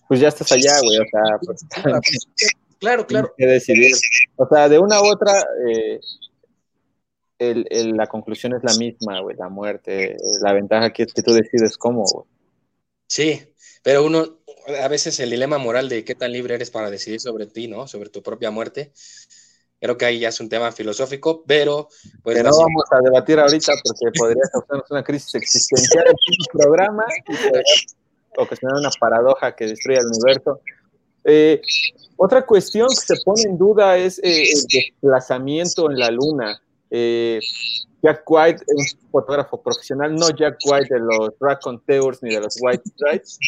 [0.06, 1.66] Pues ya estás allá, güey, o sea, pues,
[2.82, 3.32] claro, claro.
[3.36, 3.94] que decidir.
[4.36, 5.32] O sea, de una u otra,
[5.68, 6.00] eh,
[7.38, 10.16] el, el, la conclusión es la misma, güey, la muerte.
[10.42, 12.26] La ventaja aquí es que tú decides cómo, güey.
[13.06, 13.42] Sí,
[13.82, 14.40] pero uno,
[14.82, 17.86] a veces el dilema moral de qué tan libre eres para decidir sobre ti, ¿no?
[17.86, 18.92] Sobre tu propia muerte.
[19.80, 21.88] Creo que ahí ya es un tema filosófico, pero...
[22.22, 26.60] Pues, que no vamos a debatir ahorita porque podría causarnos una crisis existencial en el
[26.60, 30.60] programa y ocasionar una paradoja que destruya el universo.
[31.24, 31.60] Eh,
[32.16, 36.60] otra cuestión que se pone en duda es eh, el desplazamiento en la Luna.
[36.94, 37.40] Eh,
[38.02, 42.58] Jack White, un fotógrafo profesional, no Jack White de los Raccoon Tours ni de los
[42.60, 43.38] White Stripes,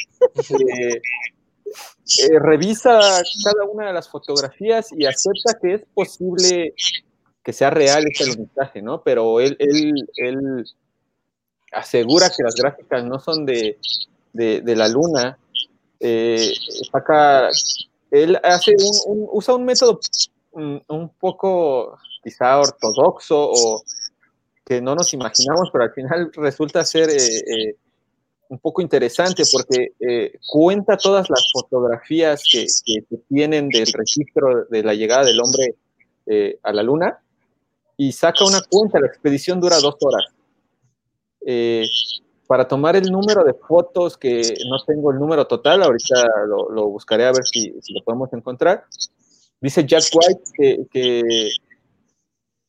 [0.50, 2.98] eh, eh, revisa
[3.44, 6.74] cada una de las fotografías y acepta que es posible
[7.42, 9.02] que sea real este alunizaje, ¿no?
[9.02, 10.64] Pero él, él, él
[11.72, 13.76] asegura que las gráficas no son de
[14.32, 15.38] la Luna.
[16.06, 16.52] Eh,
[16.92, 17.48] saca,
[18.10, 18.74] él hace
[19.06, 19.98] un, usa un método
[20.52, 23.82] un, un poco quizá ortodoxo o
[24.66, 27.76] que no nos imaginamos, pero al final resulta ser eh, eh,
[28.50, 29.92] un poco interesante porque
[30.46, 35.74] cuenta todas las fotografías que, que, tienen del registro de la llegada del hombre
[36.62, 37.18] a la luna
[37.96, 40.24] y saca una cuenta, la expedición dura dos horas.
[42.46, 46.88] Para tomar el número de fotos, que no tengo el número total, ahorita lo, lo
[46.88, 48.84] buscaré a ver si, si, lo podemos encontrar,
[49.60, 51.22] dice Jack White que, que,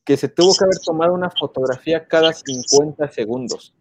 [0.04, 3.74] que se tuvo que haber tomado una fotografía cada 50 segundos.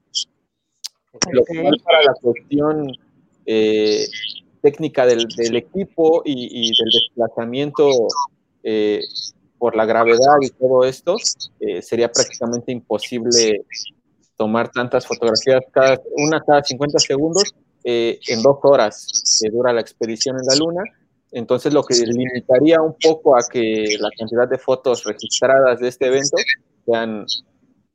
[1.32, 2.92] Lo que es para la cuestión
[3.46, 4.06] eh,
[4.62, 7.90] técnica del, del equipo y, y, del desplazamiento
[8.64, 9.02] eh,
[9.58, 11.16] por la gravedad y todo esto,
[11.60, 13.64] eh, sería prácticamente imposible
[14.38, 19.08] tomar tantas fotografías, cada, una cada 50 segundos, eh, en dos horas
[19.42, 20.84] que dura la expedición en la Luna.
[21.32, 26.08] Entonces, lo que limitaría un poco a que la cantidad de fotos registradas de este
[26.08, 26.38] evento
[26.86, 27.26] sean,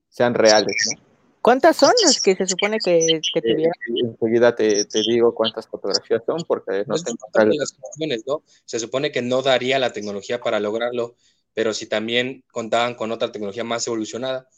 [0.09, 1.11] sean reales, ¿no?
[1.43, 3.73] ¿Cuántas son las que se supone que, que tuvieron?
[3.73, 8.43] Eh, enseguida te, te, digo cuántas fotografías son, porque no, no tengo las cuestiones, ¿no?
[8.67, 11.17] Se supone que no daría la tecnología para lograrlo,
[11.55, 14.49] pero si también contaban con otra tecnología más evolucionada,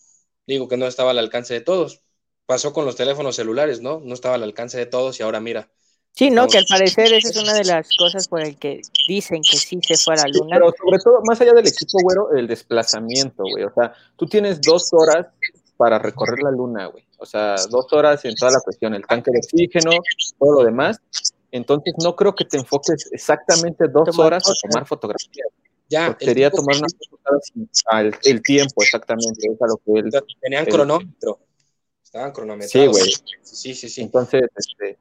[0.46, 2.02] digo que no estaba al alcance de todos.
[2.46, 4.00] Pasó con los teléfonos celulares, ¿no?
[4.00, 5.70] No estaba al alcance de todos y ahora mira.
[6.14, 9.40] Sí, no, que al parecer esa es una de las cosas por el que dicen
[9.42, 10.56] que sí se fue a la luna.
[10.58, 13.64] Pero sobre todo, más allá del equipo, güero, el desplazamiento, güey.
[13.64, 15.28] O sea, tú tienes dos horas
[15.78, 17.06] para recorrer la luna, güey.
[17.18, 19.90] O sea, dos horas en toda la cuestión, el tanque de oxígeno,
[20.38, 21.00] todo lo demás.
[21.50, 25.48] Entonces, no creo que te enfoques exactamente dos tomar horas a tomar fotografías.
[25.92, 26.86] Ya, sería tomar una
[27.90, 29.46] al el tiempo, exactamente.
[29.46, 31.38] Es a lo que él, Tenían él, cronómetro.
[32.02, 32.70] Estaban cronometrados.
[32.70, 33.12] Sí, güey.
[33.42, 34.00] Sí, sí, sí.
[34.00, 34.96] Entonces, este,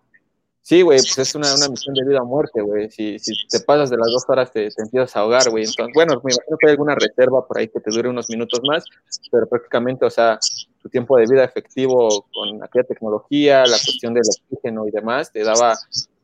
[0.64, 2.92] Sí, güey, pues es una, una, misión de vida o muerte, güey.
[2.92, 5.64] Si, si te pasas de las dos horas, te, te empiezas a ahogar, güey.
[5.66, 8.60] Entonces, bueno, me imagino que hay alguna reserva por ahí que te dure unos minutos
[8.64, 8.84] más,
[9.32, 10.40] pero prácticamente, o sea,
[10.82, 15.44] tu tiempo de vida efectivo con aquella tecnología, la cuestión del oxígeno y demás, te
[15.44, 15.76] daba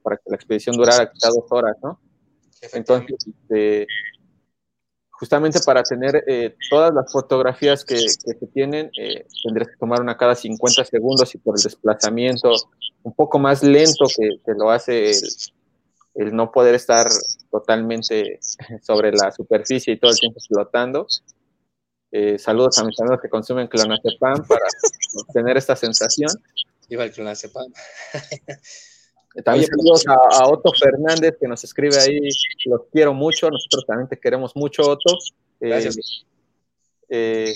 [0.04, 2.00] para que la expedición durara quizá dos horas, ¿no?
[2.74, 3.88] Entonces, este,
[5.20, 10.00] justamente para tener eh, todas las fotografías que, que se tienen, eh, tendrías que tomar
[10.00, 12.52] una cada 50 segundos y por el desplazamiento
[13.02, 15.12] un poco más lento que, que lo hace
[16.14, 17.08] el, no poder estar
[17.50, 18.40] totalmente
[18.82, 21.08] sobre la superficie y todo el tiempo flotando.
[22.12, 24.66] Eh, saludos a mis amigos que consumen clonazepam para
[25.16, 26.30] obtener esta sensación.
[26.90, 27.68] Viva el clonazepam.
[29.44, 32.20] También saludos a, a, Otto Fernández que nos escribe ahí,
[32.66, 35.14] los quiero mucho, nosotros también te queremos mucho, Otto.
[35.60, 36.26] Eh, Gracias.
[37.10, 37.54] Eh,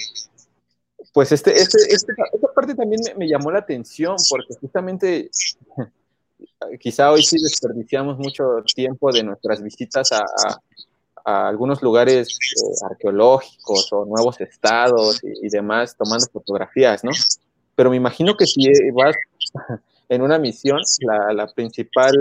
[1.14, 5.30] pues este, este, este, esta parte también me, me, llamó la atención porque justamente
[6.80, 10.62] quizá hoy sí desperdiciamos mucho tiempo de nuestras visitas a, a,
[11.26, 17.12] a algunos lugares eh, arqueológicos o nuevos estados y, y demás tomando fotografías, ¿no?
[17.76, 19.16] Pero me imagino que si vas
[20.12, 22.14] en una misión, la, la, principal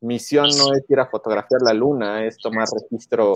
[0.00, 3.32] misión no es ir a fotografiar la luna, es tomar registro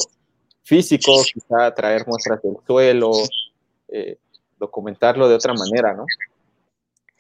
[0.63, 3.11] físico, quizá traer muestras del suelo,
[3.89, 4.19] eh,
[4.59, 6.05] documentarlo de otra manera, ¿no?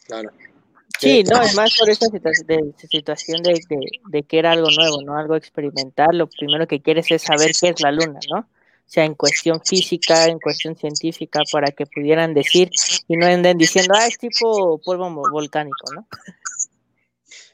[0.06, 0.28] Claro.
[0.98, 3.78] Sí, no, además por situa de, situación de, de,
[4.10, 5.16] de, que era algo nuevo, ¿no?
[5.16, 8.46] Algo experimental, lo primero que quieres es saber qué es la luna, ¿no?
[8.88, 12.70] Sea, en cuestión física, en cuestión científica, para que pudieran decir
[13.06, 16.08] y no anden diciendo, ah, es tipo polvo volcánico, ¿no?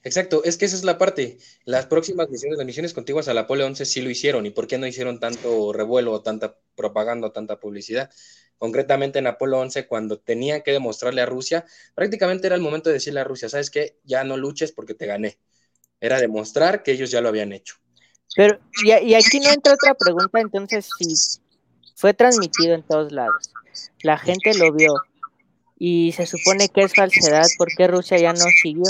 [0.04, 1.38] Exacto, es que esa es la parte.
[1.64, 4.46] Las próximas misiones, las misiones contiguas al Apolo 11 sí lo hicieron.
[4.46, 8.10] ¿Y por qué no hicieron tanto revuelo, tanta propaganda, tanta publicidad?
[8.58, 11.64] Concretamente en Apolo 11, cuando tenían que demostrarle a Rusia,
[11.94, 13.98] prácticamente era el momento de decirle a Rusia, ¿sabes qué?
[14.04, 15.38] Ya no luches porque te gané.
[16.00, 17.76] Era demostrar que ellos ya lo habían hecho.
[18.36, 21.14] Pero, y, aquí no entra otra pregunta, entonces, si
[21.94, 23.50] fue transmitido en todos lados,
[24.02, 24.92] la gente lo vio
[25.78, 28.84] y se supone que es falsedad, ¿por qué Rusia ya no siguió?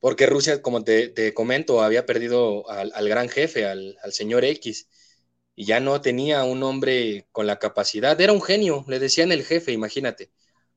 [0.00, 4.88] Porque Rusia, como te, comento, había perdido al, al gran jefe, al, al, señor X,
[5.56, 9.44] y ya no tenía un hombre con la capacidad, era un genio, le decían el
[9.44, 10.30] jefe, imagínate.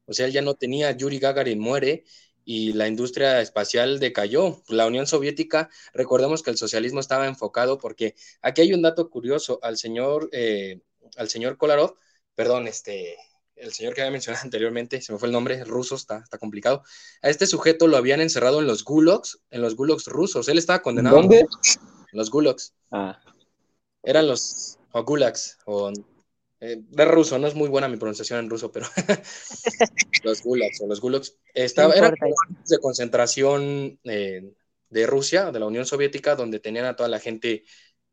[0.05, 2.05] O sea, él ya no tenía, Yuri Gagarin muere,
[2.49, 4.63] y la industria espacial decayó.
[4.69, 9.59] La Unión Soviética, recordemos que el socialismo estaba enfocado porque aquí hay un dato curioso,
[9.61, 10.79] al señor, eh,
[11.17, 11.95] al señor Kolarov,
[12.35, 13.17] perdón, este,
[13.57, 16.37] el señor que había mencionado anteriormente, se me fue el nombre, el ruso, está, está
[16.37, 16.83] complicado,
[17.21, 20.81] a este sujeto lo habían encerrado en los gulags, en los gulags rusos, él estaba
[20.81, 21.17] condenado.
[21.17, 21.39] ¿Dónde?
[21.39, 22.73] En los gulags.
[22.91, 23.19] Ah.
[24.03, 25.91] Eran los o gulags, o
[26.59, 28.87] eh, de ruso, no es muy buena mi pronunciación en ruso, pero
[30.23, 34.53] los gulags o los gulags estaba, eran de concentración eh,
[34.89, 37.63] de Rusia, de la Unión Soviética, donde tenían a toda la gente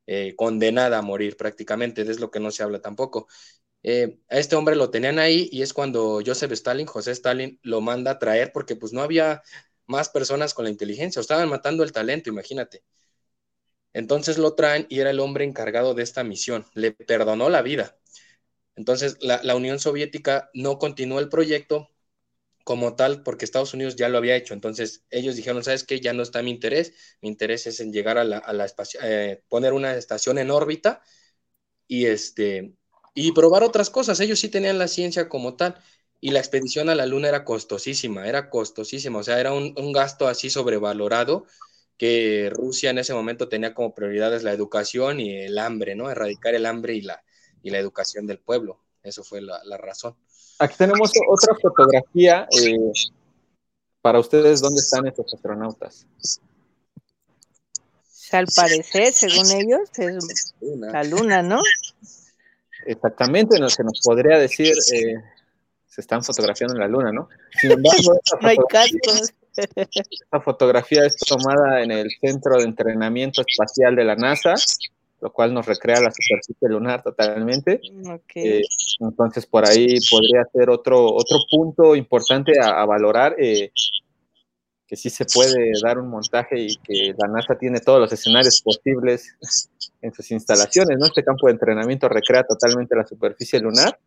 [0.07, 3.29] eh, condenada a morir prácticamente, es lo que no se habla tampoco.
[3.83, 7.81] Eh, a este hombre lo tenían ahí y es cuando Joseph Stalin, José Stalin, lo
[7.81, 9.43] manda a traer porque pues no había
[9.87, 12.83] más personas con la inteligencia, estaban matando el talento, imagínate.
[13.93, 17.97] Entonces lo traen y era el hombre encargado de esta misión, le perdonó la vida
[18.77, 21.91] entonces, la, la, Unión Soviética no continuó el proyecto
[22.65, 24.55] como tal porque Estados Unidos ya lo había hecho.
[24.55, 26.01] Entonces, ellos dijeron, ¿sabes qué?
[26.01, 26.95] Ya no está mi interés.
[27.23, 28.67] Mi interés es en llegar a la, a la
[29.03, 31.03] eh, poner una estación en órbita
[31.89, 32.75] y, este,
[33.15, 34.21] y probar otras cosas.
[34.21, 35.77] Ellos sí tenían la ciencia como tal.
[36.21, 39.19] Y la expedición a la Luna era costosísima, era costosísima.
[39.21, 41.47] O sea, era un, un gasto así sobrevalorado
[41.99, 46.11] que Rusia en ese momento tenía como prioridades la educación y el hambre, ¿no?
[46.11, 47.23] Erradicar el hambre y la,
[47.65, 48.79] y la educación del pueblo.
[49.03, 50.15] Eso fue la, la razón.
[50.61, 52.47] Aquí tenemos otra fotografía.
[52.63, 52.93] Eh,
[54.01, 56.07] para ustedes, ¿dónde están estos astronautas?
[58.33, 60.91] Al parecer, según ellos, es luna.
[60.91, 61.61] la luna, ¿no?
[62.87, 65.15] Exactamente, no, se nos podría decir, eh,
[65.87, 67.29] se están fotografiando en la luna, ¿no?
[67.61, 69.33] Sin embargo, no hay cascos.
[69.57, 74.55] Esta fotografía es tomada en el Centro de Entrenamiento Espacial de la NASA
[75.21, 77.81] lo cual nos recrea la superficie lunar totalmente.
[78.05, 78.59] Okay.
[78.59, 78.63] Eh,
[79.01, 83.71] entonces, por ahí podría ser otro, otro punto importante a, a valorar, eh,
[84.87, 88.61] que sí se puede dar un montaje y que la NASA tiene todos los escenarios
[88.63, 89.35] posibles
[90.03, 91.07] en sus instalaciones, ¿no?
[91.07, 93.99] Este campo de entrenamiento recrea totalmente la superficie lunar.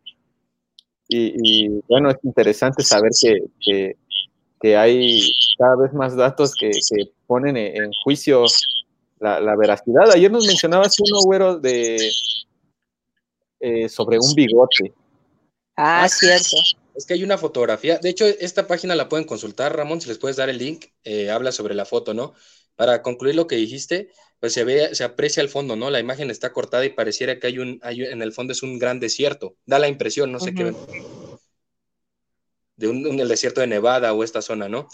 [1.07, 3.95] Y, y bueno, es interesante saber que, que,
[4.59, 8.43] que, hay cada vez más datos que, que ponen en juicio
[9.19, 10.11] la, la, veracidad.
[10.11, 12.11] Ayer nos mencionabas uno, güero, de
[13.59, 14.93] eh, sobre un bigote.
[15.75, 16.57] Ah, ah, cierto.
[16.95, 17.99] Es que hay una fotografía.
[17.99, 20.85] De hecho, esta página la pueden consultar, Ramón, si les puedes dar el link.
[21.03, 22.33] Eh, habla sobre la foto, ¿no?
[22.77, 25.89] para concluir lo que dijiste, pues se ve, se aprecia el fondo, ¿no?
[25.89, 28.77] La imagen está cortada y pareciera que hay un, hay, en el fondo es un
[28.79, 29.57] gran desierto.
[29.65, 30.73] Da la impresión, no sé qué,
[32.75, 34.87] de un, el desierto de Nevada o esta zona, ¿no?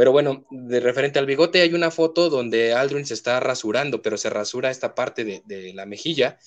[0.00, 4.16] Pero bueno, de referente al bigote hay una foto donde Aldrin se está rasurando, pero
[4.16, 6.38] se rasura esta parte de, de la mejilla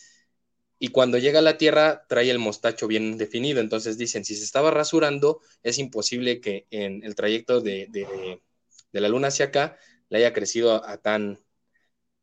[0.80, 3.62] y cuando llega a la Tierra trae el mostacho bien definido.
[3.62, 8.42] Entonces dicen, si se estaba rasurando, es imposible que en el trayecto de, de,
[8.92, 9.78] de la Luna hacia acá
[10.10, 11.40] le haya crecido a, tan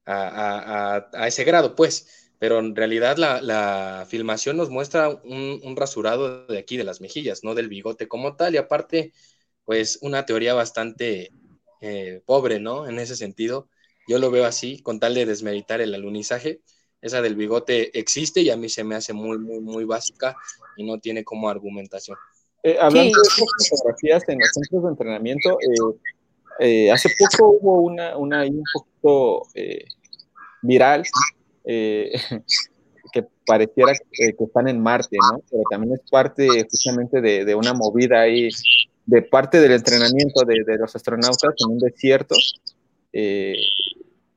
[0.06, 2.32] a, a, ese grado, pues.
[2.40, 7.00] Pero en realidad la, la filmación nos muestra un, un, rasurado de aquí, de las
[7.00, 8.54] mejillas, no del bigote como tal.
[8.54, 9.12] Y aparte,
[9.70, 11.30] pues una teoría bastante
[11.80, 12.88] eh, pobre, ¿no?
[12.88, 13.68] En ese sentido,
[14.08, 16.60] yo lo veo así, con tal de desmeritar el alunizaje
[17.00, 20.34] esa del bigote existe y a mí se me hace muy, muy, muy básica
[20.76, 22.18] y no tiene como argumentación.
[22.64, 25.98] Eh, hablando de estas fotografías en los centros de entrenamiento, eh,
[26.58, 29.46] eh, hace poco hubo una, una un poquito
[30.62, 31.04] viral
[31.64, 35.40] que pareciera que, están en Marte, ¿no?
[35.48, 38.48] Pero también es parte justamente de, de una movida ahí,
[39.06, 42.34] de parte del entrenamiento de, de los astronautas en un desierto.
[43.12, 43.56] Eh,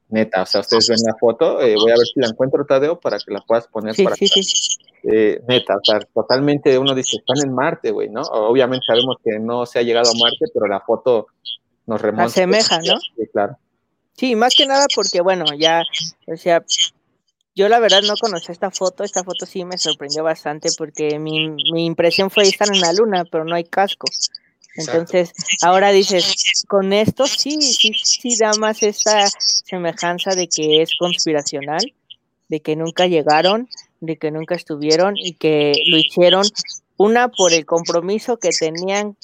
[0.09, 2.99] neta, o sea, ustedes ven la foto, eh, voy a ver si la encuentro, Tadeo,
[2.99, 4.77] para que la puedas poner sí, para sí, sí.
[5.03, 8.21] Eh, neta, o sea, totalmente uno dice, están en Marte, güey, ¿no?
[8.21, 11.27] Obviamente sabemos que no se ha llegado a Marte, pero la foto
[11.87, 12.25] nos remonta.
[12.25, 12.99] Asemeja, ¿no?
[12.99, 13.57] Sí, claro.
[14.15, 15.81] Sí, más que nada porque, bueno, ya,
[16.27, 16.63] o sea,
[17.55, 21.49] yo la verdad no conocí esta foto, esta foto sí me sorprendió bastante porque mi,
[21.49, 24.07] mi impresión fue estar en la luna, pero no hay casco.
[24.75, 29.27] Entonces, ahora dices, con esto sí, sí, sí da más esta
[29.65, 31.93] semejanza de que es conspiracional,
[32.49, 33.69] de que nunca llegaron,
[33.99, 36.43] de que nunca estuvieron y que lo hicieron,
[36.97, 39.15] una por el compromiso que tenían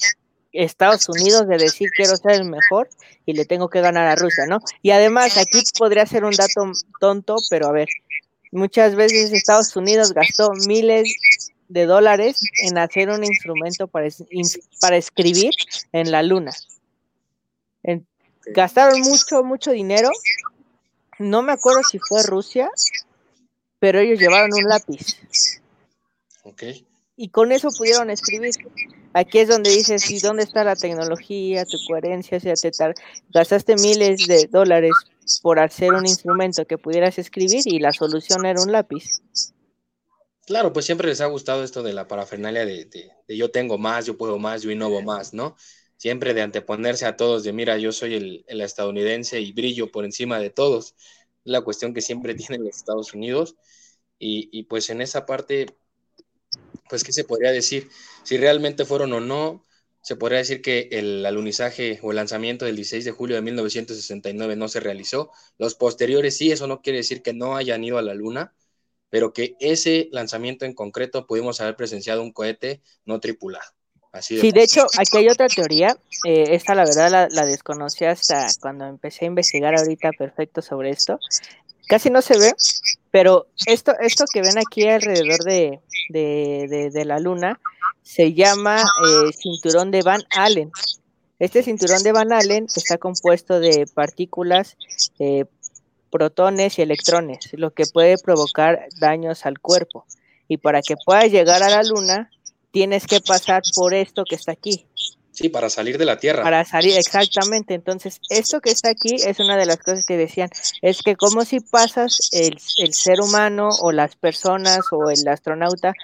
[0.52, 2.88] Estados Unidos de decir quiero ser el mejor
[3.26, 4.58] y le tengo que ganar a Rusia, ¿no?
[4.82, 7.88] Y además aquí podría ser un dato tonto, pero a ver,
[8.52, 11.14] muchas veces Estados Unidos gastó miles
[11.70, 14.08] de dólares en hacer un instrumento para,
[14.80, 15.52] para escribir
[15.92, 16.52] en la luna.
[17.84, 18.06] En,
[18.46, 20.10] gastaron mucho, mucho dinero.
[21.18, 22.68] No me acuerdo si fue Rusia,
[23.78, 25.18] pero ellos llevaron un lápiz.
[26.42, 26.62] Ok.
[27.16, 28.54] Y con eso pudieron escribir.
[29.12, 32.94] Aquí es donde dices, ¿y dónde está la tecnología, tu coherencia, etcétera?
[33.32, 34.92] Gastaste miles de dólares
[35.42, 39.20] por hacer un instrumento que pudieras escribir y la solución era un lápiz.
[40.50, 44.04] Claro, pues siempre les ha gustado esto de la parafernalia de, de, yo tengo más,
[44.06, 45.54] yo puedo más, yo innovo más, ¿no?
[45.96, 50.04] Siempre de anteponerse a todos, de mira, yo soy el, el estadounidense y brillo por
[50.04, 50.96] encima de todos.
[51.44, 53.54] La cuestión que siempre tienen los Estados Unidos.
[54.18, 55.66] Y, y, pues en esa parte,
[56.88, 57.88] pues, ¿qué se podría decir?
[58.24, 59.64] Si realmente fueron o no,
[60.02, 64.56] se podría decir que el alunizaje o el lanzamiento del 16 de julio de 1969
[64.56, 65.30] no se realizó.
[65.58, 68.52] Los posteriores sí, eso no quiere decir que no hayan ido a la luna,
[69.10, 73.70] pero que ese lanzamiento en concreto pudimos haber presenciado un cohete no tripulado.
[74.12, 77.46] Así de sí, de hecho, aquí hay otra teoría, eh, esta la verdad la, la,
[77.46, 81.18] desconocí hasta cuando empecé a investigar ahorita perfecto sobre esto.
[81.86, 82.52] Casi no se ve,
[83.10, 87.60] pero esto, esto que ven aquí alrededor de, de, de, de la luna
[88.02, 90.72] se llama eh, cinturón de Van Allen.
[91.38, 94.76] Este cinturón de Van Allen está compuesto de partículas
[95.18, 95.44] eh,
[96.10, 100.06] protones y electrones, lo que puede provocar daños al cuerpo.
[100.48, 102.30] Y para que puedas llegar a la luna,
[102.70, 104.86] tienes que pasar por esto que está aquí.
[105.32, 106.42] Sí, para salir de la Tierra.
[106.42, 107.74] Para salir, exactamente.
[107.74, 110.50] Entonces, esto que está aquí es una de las cosas que decían,
[110.82, 115.94] es que como si pasas el, el ser humano o las personas o el astronauta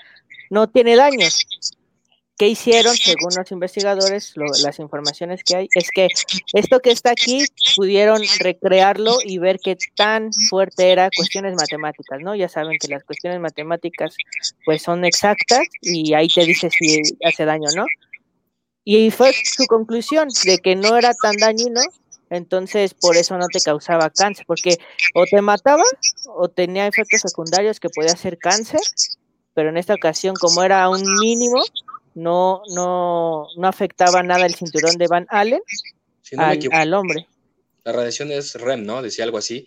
[0.49, 1.45] no tiene daños,
[2.39, 5.69] ¿Qué hicieron, según los investigadores, las informaciones que hay?
[5.75, 6.09] Es que
[6.53, 12.35] esto que está aquí pudieron recrearlo y ver qué tan fuerte era cuestiones matemáticas, ¿no?
[12.35, 14.15] Ya saben que las cuestiones matemáticas
[14.67, 17.87] pues son exactas y ahí te dice si hace daño, ¿no?
[18.85, 21.81] Y fue su conclusión de que no era tan dañino,
[22.29, 24.77] entonces por eso no te causaba cáncer, porque
[25.15, 25.85] o te mataba
[26.37, 28.81] o tenía efectos secundarios que podía ser cáncer,
[29.55, 31.65] pero en esta ocasión como era un mínimo,
[32.17, 35.61] no, no, no afectaba nada el cinturón de Van Allen
[36.23, 37.27] Si no al, hombre.
[37.85, 39.03] la radiación es REM, ¿no?
[39.03, 39.67] Decía algo así,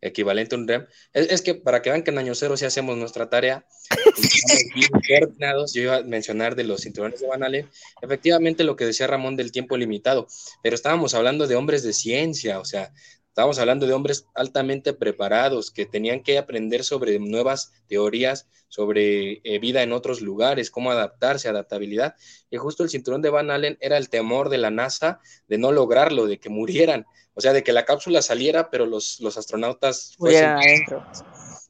[0.00, 0.86] equivalente a un REM.
[1.12, 3.66] Es, es que para que vean que en año cero sí hacemos nuestra tarea.
[5.74, 7.68] Yo iba a mencionar de los cinturones de Van Allen,
[8.00, 10.28] efectivamente lo que decía Ramón del tiempo limitado,
[10.62, 12.90] pero estábamos hablando de hombres de ciencia, o sea,
[13.32, 19.58] Estamos hablando de hombres altamente preparados que tenían que aprender sobre nuevas teorías, sobre eh,
[19.58, 22.14] vida en otros lugares, cómo adaptarse, adaptabilidad.
[22.50, 25.18] Y justo el cinturón de Van Allen era el temor de la NASA
[25.48, 29.18] de no lograrlo, de que murieran, o sea, de que la cápsula saliera, pero los,
[29.20, 30.50] los astronautas fuesen.
[30.50, 31.02] adentro.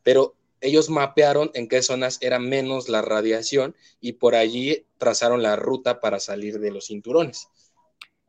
[0.02, 5.54] Pero ellos mapearon en qué zonas era menos la radiación y por allí trazaron la
[5.54, 7.46] ruta para salir de los cinturones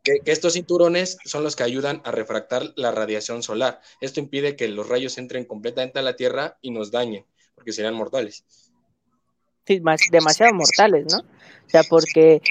[0.04, 3.82] que, estos cinturones son los que ayudan a refractar la radiación solar.
[4.01, 7.26] Esto impide que los rayos entren completamente a la Tierra y nos dañen,
[7.56, 8.45] porque serían mortales.
[9.66, 11.20] Sí, más, demasiado mortales, ¿no?
[11.20, 12.41] O sea, porque,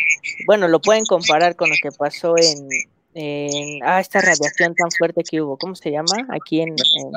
[0.46, 2.68] bueno, lo pueden comparar con lo que pasó en,
[3.14, 6.26] en ah, esta radiación tan fuerte que hubo, ¿cómo se llama?
[6.30, 7.12] Aquí en, en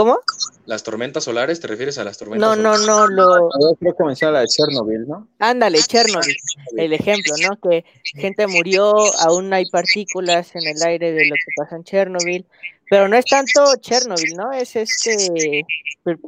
[0.00, 0.18] ¿Cómo?
[0.64, 1.60] ¿Las tormentas solares?
[1.60, 3.50] ¿Te refieres a las tormentas no, No, no, lo...
[3.78, 5.28] Creo que menciona la de Chernobyl, ¿no?
[5.38, 6.36] Ándale, Chernobyl,
[6.78, 7.60] el ejemplo, ¿no?
[7.60, 12.46] Que gente murió, aún hay partículas en el aire de lo que pasa en Chernobyl,
[12.88, 14.50] pero no es tanto Chernobyl, ¿no?
[14.52, 15.66] Es este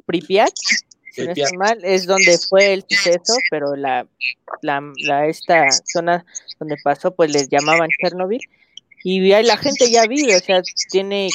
[0.05, 0.53] Pripyat,
[1.11, 4.07] si no estoy mal, es donde fue el suceso, pero la,
[4.61, 6.27] la, la, esta zona
[6.59, 8.43] donde pasó, pues les llamaban Chernobyl,
[9.03, 10.61] y ahí la gente ya vive, o sea,
[10.91, 11.31] tiene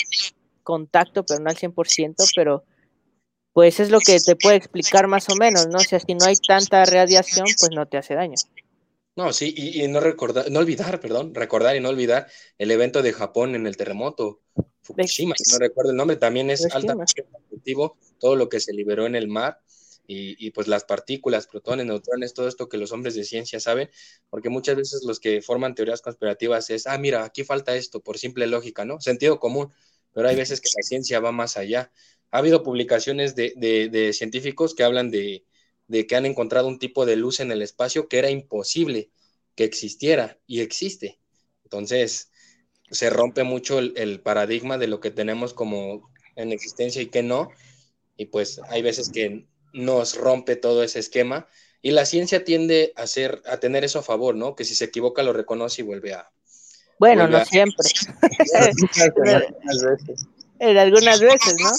[0.67, 2.65] contacto, pero no al 100%, pero
[3.53, 5.77] pues es lo que te puede explicar más o menos, ¿no?
[5.77, 8.35] O sea, si no hay tanta radiación, pues no te hace daño.
[9.15, 13.13] No, sí, y, no recordar, no olvidar, perdón, recordar y no olvidar el evento de
[13.13, 14.41] Japón en el terremoto,
[14.81, 17.23] Fukushima, no recuerdo el nombre, también es altamente
[18.19, 19.61] todo lo que se liberó en el mar
[20.05, 23.89] y, y, pues las partículas, protones, neutrones, todo esto que los hombres de ciencia saben,
[24.29, 28.17] porque muchas veces los que forman teorías conspirativas es, ah, mira, aquí falta esto, por
[28.17, 28.99] simple lógica, ¿no?
[28.99, 29.71] Sentido común,
[30.17, 31.91] pero hay veces que la ciencia va más allá.
[32.31, 35.45] Ha habido publicaciones de, científicos que hablan de,
[36.07, 39.11] que han encontrado un tipo de luz en el espacio que era imposible
[39.53, 41.19] que existiera y existe.
[41.65, 42.31] Entonces,
[42.89, 47.51] se rompe mucho el, paradigma de lo que tenemos como en existencia y que no.
[48.17, 51.47] Y pues hay veces que nos rompe todo ese esquema
[51.83, 54.55] y la ciencia tiende a, ser, a tener eso a favor, ¿no?
[54.55, 56.31] Que si se equivoca lo reconoce y vuelve a,
[56.99, 57.89] bueno, no siempre.
[60.59, 61.71] en algunas veces, ¿no?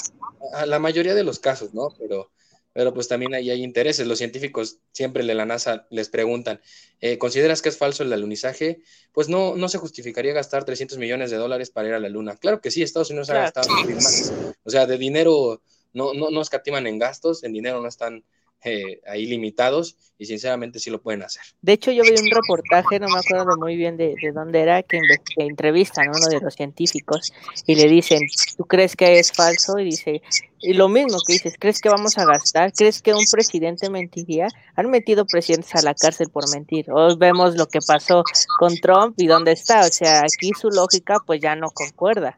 [0.55, 1.95] A la mayoría de los casos, ¿no?
[1.99, 2.31] Pero,
[2.73, 4.07] pero pues también ahí hay intereses.
[4.07, 6.61] Los científicos siempre de la NASA les preguntan,
[7.01, 8.83] eh, ¿consideras que es falso el alunizaje?
[9.13, 12.37] Pues no, no se justificaría gastar 300 millones de dólares para ir a la Luna.
[12.37, 14.33] Claro que sí, Estados Unidos ha gastado más.
[14.65, 15.63] O sea, de dinero
[15.93, 18.25] no, no, no escatiman en gastos, en dinero no están
[18.65, 21.43] eh, ahí limitados y sinceramente sí lo pueden hacer.
[21.63, 24.99] De hecho, yo vi un reportaje, no me acuerdo muy bien de, dónde era, que,
[25.37, 27.33] entrevistan a uno de los científicos
[27.67, 28.21] y le dicen,
[28.57, 29.79] ¿tú crees que es falso?
[29.79, 30.23] Y dice,
[30.61, 32.73] y lo mismo que dices, ¿crees que vamos a gastar?
[32.73, 34.49] ¿Crees que un presidente mentiría?
[34.75, 36.91] Han metido presidentes a la cárcel por mentir.
[36.91, 38.25] Hoy vemos lo que pasó
[38.59, 39.83] con Trump y dónde está.
[39.83, 42.37] O sea, aquí su lógica pues ya no concuerda.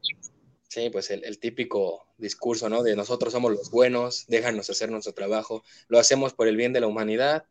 [0.71, 2.85] Sí, pues el, típico discurso, ¿no?
[2.85, 6.79] De nosotros somos los buenos, déjanos hacer nuestro trabajo, lo hacemos por el bien de
[6.79, 7.45] la humanidad,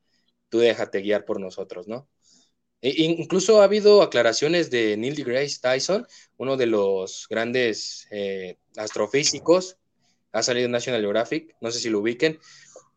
[0.47, 2.07] tú déjate guiar por nosotros, ¿no?
[2.82, 6.07] E, incluso ha habido aclaraciones de Neil deGrasse Tyson,
[6.38, 9.76] uno de los grandes eh, astrofísicos,
[10.32, 12.39] ha salido en National Geographic, no sé si lo ubiquen,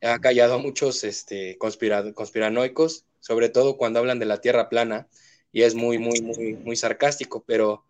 [0.02, 5.08] ha callado a muchos este, conspiranoicos, sobre todo cuando hablan de la Tierra plana,
[5.50, 7.84] y es muy, muy, muy, muy sarcástico, pero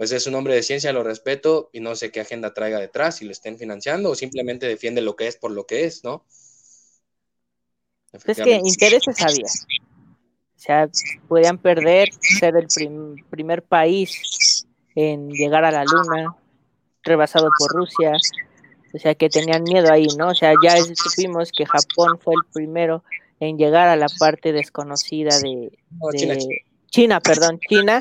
[0.00, 3.16] pues es un hombre de ciencia, lo respeto y no sé qué agenda traiga detrás,
[3.16, 6.24] si lo estén financiando o simplemente defiende lo que es por lo que es, ¿no?
[8.10, 9.44] Es que intereses había.
[9.44, 10.88] O sea,
[11.28, 12.66] podían perder ser el
[13.28, 16.34] primer país en llegar a la luna,
[17.02, 18.12] rebasado por Rusia.
[18.94, 20.28] O sea, que tenían miedo ahí, ¿no?
[20.28, 23.04] O sea, ya supimos que Japón fue el primero
[23.38, 25.78] en llegar a la parte desconocida de,
[26.16, 26.36] China,
[27.20, 28.00] perdón, China,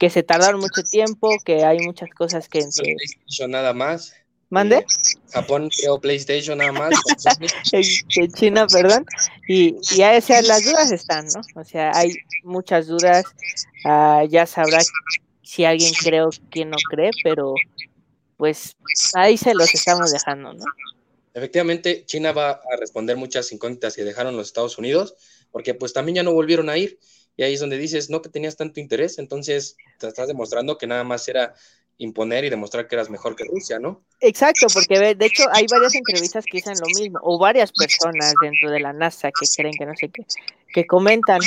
[0.00, 2.60] que se tardaron mucho tiempo, que hay muchas cosas que...
[2.60, 4.14] PlayStation nada más.
[4.50, 4.76] ¿Mande?
[4.76, 4.86] Eh,
[5.32, 6.90] Japón creó PlayStation nada más.
[8.34, 9.06] China, perdón.
[9.48, 11.40] Y, y a las dudas están, ¿no?
[11.58, 12.12] O sea, hay
[12.44, 13.24] muchas dudas.
[13.84, 14.80] Uh, ya sabrá
[15.42, 17.54] si alguien cree o quién no cree, pero
[18.36, 18.76] pues
[19.14, 20.64] ahí se los estamos dejando, ¿no?
[21.32, 25.14] Efectivamente, China va a responder muchas incógnitas que dejaron los Estados Unidos,
[25.50, 26.98] porque pues también ya no volvieron a ir.
[27.36, 30.86] Y ahí es donde dices, no que tenías tanto interés, entonces te estás demostrando que
[30.86, 31.54] nada más era
[31.98, 34.04] imponer y demostrar que eras mejor que Rusia, ¿no?
[34.20, 38.70] Exacto, porque de hecho hay varias entrevistas que dicen lo mismo, o varias personas dentro
[38.70, 40.24] de la NASA que creen que no sé qué,
[40.72, 41.40] que comentan,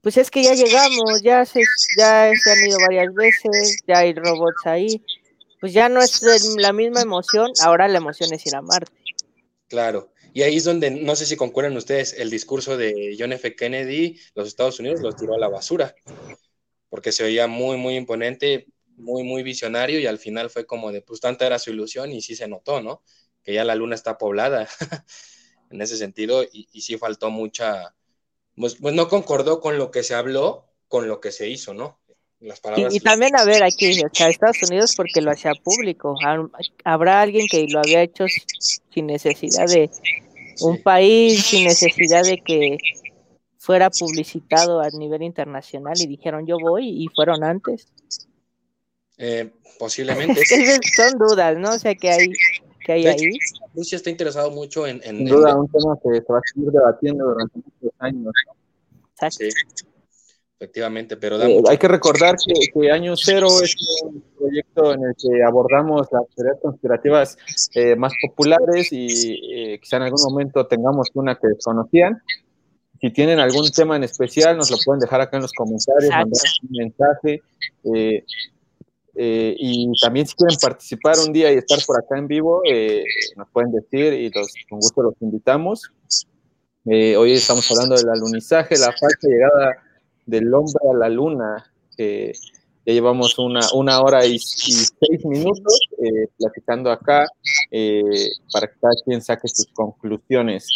[0.00, 1.62] pues es que ya llegamos, ya se,
[1.98, 5.04] ya se han ido varias veces, ya hay robots ahí,
[5.60, 6.22] pues ya no es
[6.56, 8.92] la misma emoción, ahora la emoción es ir a Marte.
[9.68, 13.54] Claro, y ahí es donde, no sé si concuerdan ustedes, el discurso de John F.
[13.54, 15.94] Kennedy, los Estados Unidos los tiró a la basura,
[16.88, 18.66] porque se oía muy, muy imponente.
[18.96, 22.22] muy, muy visionario y al final fue como de, pues tanta era su ilusión y
[22.22, 23.02] sí se notó, ¿no?
[23.42, 24.68] Que ya la luna está poblada
[25.70, 27.96] en ese sentido y, sí faltó mucha,
[28.54, 32.01] pues, pues, no concordó con lo que se habló, con lo que se hizo, ¿no?
[32.42, 36.16] Las palabras y, también, a ver, aquí, o sea, Estados Unidos porque lo hacía público.
[36.84, 38.24] Habrá alguien que lo había hecho
[38.92, 39.90] sin necesidad de
[40.60, 42.78] un país, sin necesidad de que
[43.58, 47.86] fuera publicitado a nivel internacional y dijeron yo voy y fueron antes.
[49.18, 50.42] Eh, posiblemente.
[50.96, 51.70] son dudas, ¿no?
[51.70, 52.32] O sea, que hay,
[52.84, 53.38] que hay ahí.
[53.72, 55.00] Rusia está interesado mucho en...
[55.04, 58.32] en Sin duda, un tema que se va a seguir debatiendo durante muchos años.
[59.30, 59.48] Sí,
[60.62, 65.42] efectivamente, pero eh, hay que recordar que, Año Cero es un proyecto en el que
[65.42, 67.36] abordamos las teorías conspirativas
[67.74, 72.22] eh, más populares y quizá en algún momento tengamos una que desconocían
[73.02, 76.42] si tienen algún tema en especial, nos lo pueden dejar acá en los comentarios, mandar
[76.62, 77.42] un mensaje.
[77.92, 78.24] Eh,
[79.16, 83.02] eh, y también si quieren participar un día y estar por acá en vivo, eh,
[83.36, 85.90] nos pueden decir y con gusto los invitamos.
[86.84, 89.82] hoy estamos hablando del alunizaje, la falsa llegada
[90.26, 91.72] del hombre a la luna.
[91.98, 95.80] ya llevamos una, una hora y, y seis minutos
[96.38, 97.26] platicando acá
[98.52, 100.66] para que cada quien saque sus conclusiones.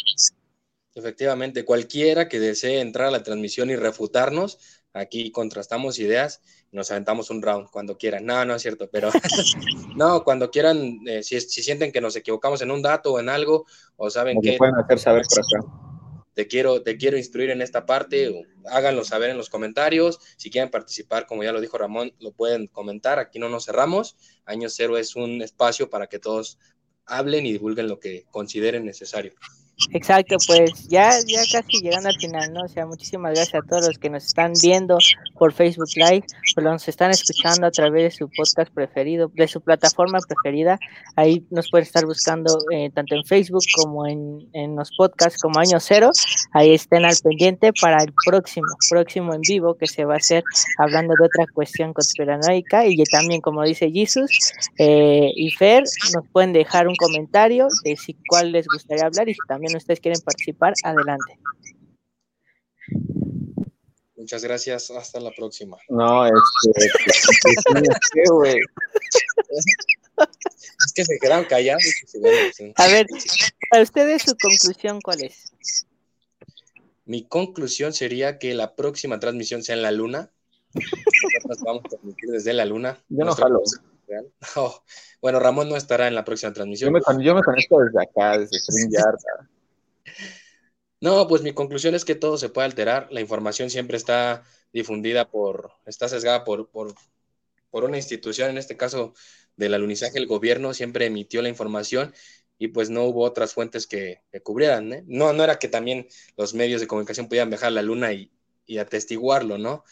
[0.97, 4.59] Efectivamente, cualquiera que desee entrar a la transmisión y refutarnos,
[4.95, 6.41] aquí contrastamos ideas
[6.73, 8.25] y nos aventamos un round cuando quieran.
[8.25, 9.11] No, no es cierto, pero
[9.97, 13.67] no, cuando quieran, eh, si, sienten que nos equivocamos en un dato o en algo,
[13.97, 14.57] o saben que...
[14.57, 15.96] pueden hacer saber por acá.
[16.37, 20.21] Te quiero, te quiero instruir en esta parte, háganlo saber en los comentarios.
[20.37, 23.19] Si quieren participar, como ya lo dijo Ramón, lo pueden comentar.
[23.19, 24.19] Aquí no nos cerramos.
[24.45, 26.59] Año cero es un espacio para que todos
[27.07, 29.33] hablen y divulguen lo que consideren necesario.
[29.93, 32.63] Exacto, pues ya, ya casi llegando al final, ¿no?
[32.63, 34.97] O sea, muchísimas gracias a todos los que nos están viendo
[35.39, 36.25] por Facebook Live,
[36.57, 40.79] o nos están escuchando a través de su podcast preferido, de su plataforma preferida.
[41.15, 45.61] Ahí nos pueden estar buscando eh, tanto en Facebook como en, en los podcasts como
[45.61, 46.11] Año Cero.
[46.53, 50.43] Ahí estén al pendiente para el próximo, próximo en vivo que se va a hacer
[50.79, 54.31] hablando de otra cuestión conspiranoica y también, como dice Jesus
[54.79, 59.35] eh, y Fer, nos pueden dejar un comentario de si cuál les gustaría hablar y
[59.35, 61.39] si también ustedes quieren participar, adelante.
[64.17, 65.77] Muchas gracias, hasta la próxima.
[65.89, 66.87] No, este,
[70.17, 71.83] es que se quedaron callados.
[72.77, 73.07] A ver,
[73.71, 75.53] para ustedes su conclusión, ¿cuál es?
[77.05, 80.31] Mi conclusión sería que la próxima transmisión sea en la luna.
[80.75, 82.99] Nosotros vamos a transmitir desde la luna.
[83.09, 83.63] Yo no jalo.
[84.55, 84.83] Oh,
[85.21, 86.89] bueno, Ramón no estará en la próxima transmisión.
[86.89, 89.17] Yo me, yo me conecto desde acá, desde StreamYard.
[91.01, 93.09] No, pues mi conclusión es que todo se puede alterar.
[93.11, 96.95] La información siempre está difundida por, está sesgada por, por,
[97.85, 99.13] una institución, en este caso
[99.57, 102.15] del alunizaje, el gobierno siempre emitió la información
[102.59, 104.93] y pues no hubo otras fuentes que, cubrieran.
[104.93, 105.05] ¿eh?
[105.07, 108.33] No, no era que también los medios de comunicación pudieran viajar a la luna y,
[108.67, 109.85] y atestiguarlo, ¿no?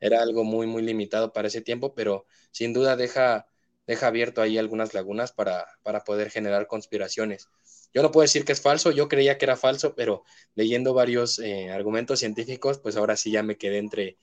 [0.00, 3.46] Era algo muy, muy limitado para ese tiempo, pero sin duda deja,
[3.86, 7.48] deja abierto ahí algunas lagunas para, para poder generar conspiraciones.
[7.92, 10.24] Yo no puedo decir que es falso, yo creía que era falso, pero
[10.54, 14.18] leyendo varios eh, argumentos científicos, pues ahora sí ya me quedé entre,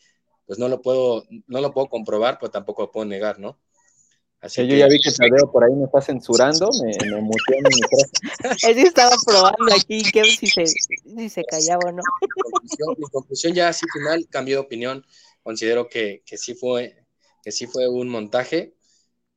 [0.45, 3.59] pues no lo puedo, no lo puedo comprobar, pero tampoco lo puedo negar, ¿no?
[4.39, 7.75] Así yo ya vi que Tadeo por ahí me está censurando, me, me muteó mi
[7.75, 8.55] micrófono.
[8.67, 12.03] Él estaba probando aquí que si se, si se callaba o no.
[12.97, 15.05] Mi conclusión, ya así final, cambió de opinión.
[15.41, 17.03] Considero que, que sí fue,
[17.41, 18.75] que sí fue un montaje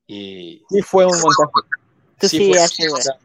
[0.07, 0.65] y...
[0.69, 1.80] Sí fue un montaje
[2.29, 2.53] sí,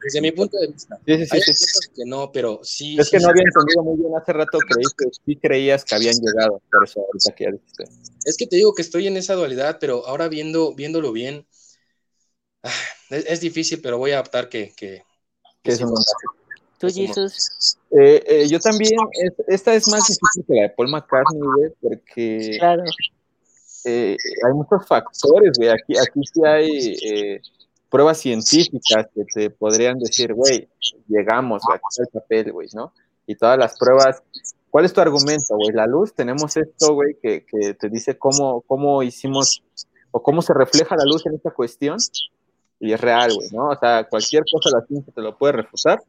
[0.03, 0.99] desde mi punto de vista.
[1.05, 2.97] Sí, sí, sí, que no, pero sí.
[2.99, 4.11] Es que no había entendido muy bien.
[4.15, 7.83] Hace rato creí que sí creías que habían llegado, por eso ahorita que ya dijiste.
[8.25, 11.45] Es que te digo que estoy en esa dualidad, pero ahora viendo, viéndolo bien,
[12.63, 12.71] ah,
[13.09, 14.73] es, difícil, pero voy a optar que.
[14.75, 15.03] que,
[15.63, 15.93] es un
[16.77, 17.77] ¿Tú, Jesus?
[17.91, 18.99] Eh, eh, yo también,
[19.47, 22.83] esta es más difícil que la de Paul McCartney, güey, porque claro.
[23.85, 25.69] eh, hay muchos factores, güey.
[25.69, 27.41] Aquí, aquí sí hay eh,
[27.89, 30.67] pruebas científicas que te podrían decir, güey,
[31.07, 31.61] llegamos,
[31.97, 32.93] el papel, güey, ¿no?
[33.27, 34.21] Y todas las pruebas,
[34.69, 35.71] ¿cuál es tu argumento, güey?
[35.71, 39.63] La luz, tenemos esto, güey, que, que, te dice cómo, cómo hicimos
[40.11, 41.97] o cómo se refleja la luz en esta cuestión,
[42.79, 43.69] y es real, güey, ¿no?
[43.69, 46.01] O sea, cualquier cosa la ciencia te lo puede refutar.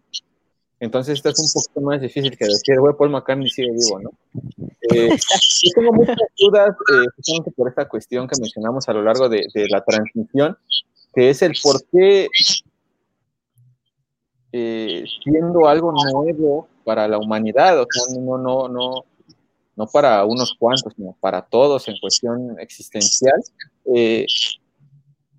[0.78, 4.10] Entonces, esto es un poquito más difícil que decir, güey, Paul McCartney sigue vivo, ¿no?
[4.92, 9.46] Eh, yo tengo muchas dudas, eh, por esta cuestión que mencionamos a lo largo de,
[9.54, 10.58] de la transmisión,
[11.16, 12.28] que es el por qué,
[14.52, 19.06] eh, siendo algo nuevo para la humanidad, o sea, no, no, no,
[19.76, 23.42] no para unos cuantos, sino para todos en cuestión existencial,
[23.94, 24.26] eh,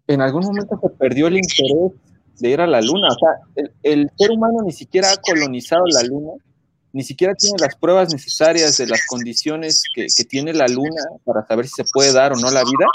[0.07, 1.91] en algún momento se perdió el interés
[2.39, 3.09] de ir a la luna.
[3.09, 6.31] O sea, el, ser humano ni siquiera ha colonizado la luna,
[6.91, 11.67] ni siquiera tiene las pruebas necesarias de las condiciones que, tiene la luna para saber
[11.67, 12.87] si se puede dar o no la vida,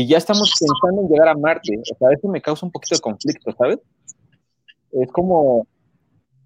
[0.00, 1.76] y ya estamos pensando en llegar a Marte.
[1.76, 3.78] O sea, eso me causa un poquito de conflicto, ¿sabes?
[4.92, 5.66] Es como,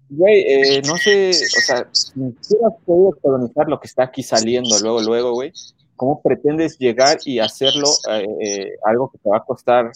[0.09, 4.23] güey, eh, no sé, o sea, ni siquiera has podido colonizar lo que está aquí
[4.23, 5.51] saliendo luego, luego, güey.
[5.95, 9.91] ¿Cómo pretendes llegar y hacerlo eh, eh, algo que te va a costar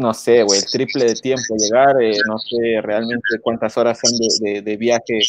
[0.00, 4.12] no sé, güey, el triple de tiempo llegar, eh, no sé realmente cuántas horas son
[4.40, 5.20] de, viaje.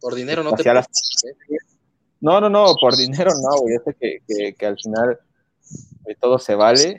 [0.00, 0.62] Por dinero no te
[2.20, 5.18] No, no, no, por dinero no, güey, yo sé que, al final
[6.14, 6.96] todo se vale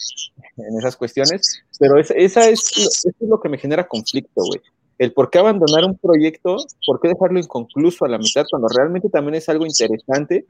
[0.58, 4.62] en esas cuestiones, pero esa, esa es, eso es lo que me genera conflicto, güey.
[4.98, 9.10] El por qué abandonar un proyecto, por qué dejarlo inconcluso a la mitad cuando realmente
[9.10, 10.46] también es algo interesante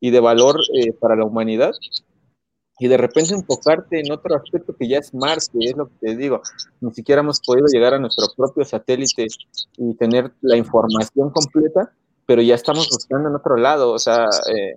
[0.00, 1.72] y de valor eh, para la humanidad,
[2.78, 6.16] y de repente enfocarte en otro aspecto que ya es Marte, es lo que te
[6.16, 6.42] digo,
[6.80, 9.28] ni siquiera hemos podido llegar a nuestro propio satélite
[9.76, 11.92] y tener la información completa,
[12.26, 14.74] pero ya estamos buscando en otro lado, o sea, eh,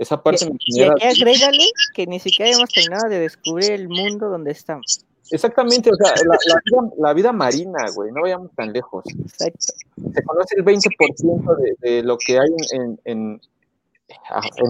[0.00, 0.94] esa parte me genera...
[0.98, 1.64] Y agrégale
[1.94, 5.04] que ni siquiera hemos terminado de descubrir el mundo donde estamos.
[5.30, 6.14] Exactamente, o sea,
[6.98, 9.04] la, vida, marina, güey, no vayamos tan lejos.
[9.06, 9.74] Exacto.
[10.12, 13.40] Se conoce el 20% de, de, lo que hay en, en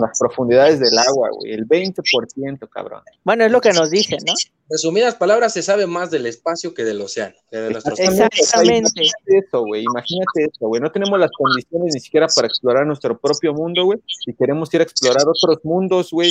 [0.00, 3.02] las profundidades del agua, güey, el 20%, cabrón.
[3.24, 4.34] Bueno, es lo que nos dicen, ¿no?
[4.68, 9.02] Resumidas palabras, se sabe más del espacio que del océano, de nuestros Exactamente.
[9.26, 10.80] eso, güey, imagínate eso, güey.
[10.80, 13.98] No tenemos las condiciones ni siquiera para explorar nuestro propio mundo, güey.
[14.06, 16.30] Si queremos ir a explorar otros mundos, güey,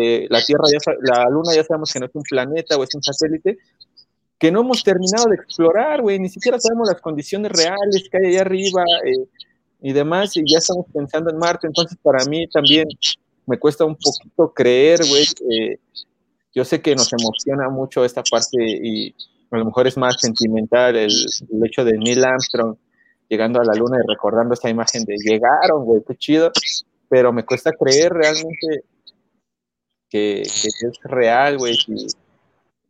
[0.00, 2.94] eh, la Tierra, ya, la Luna ya sabemos que no es un planeta o es
[2.94, 3.58] un satélite,
[4.38, 6.18] que no hemos terminado de explorar, güey.
[6.18, 8.82] Ni siquiera sabemos las condiciones reales que hay allá arriba.
[9.04, 9.28] Eh,
[9.82, 12.86] y demás, y ya estamos pensando en Marte, entonces para mí también
[13.46, 15.26] me cuesta un poquito creer, güey,
[16.54, 19.14] yo sé que nos emociona mucho esta parte y
[19.50, 21.10] a lo mejor es más sentimental el,
[21.64, 22.76] hecho de Neil Armstrong
[23.28, 26.52] llegando a la luna y recordando esta imagen de llegaron, güey, qué chido,
[27.08, 28.84] pero me cuesta creer realmente
[30.08, 32.06] que, que es real, güey, si,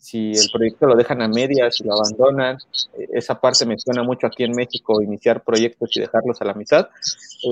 [0.02, 2.58] si el proyecto lo dejan a medias lo abandonan,
[2.98, 6.54] eh, esa parte me suena mucho aquí en México, iniciar proyectos y dejarlos a la
[6.54, 6.88] mitad.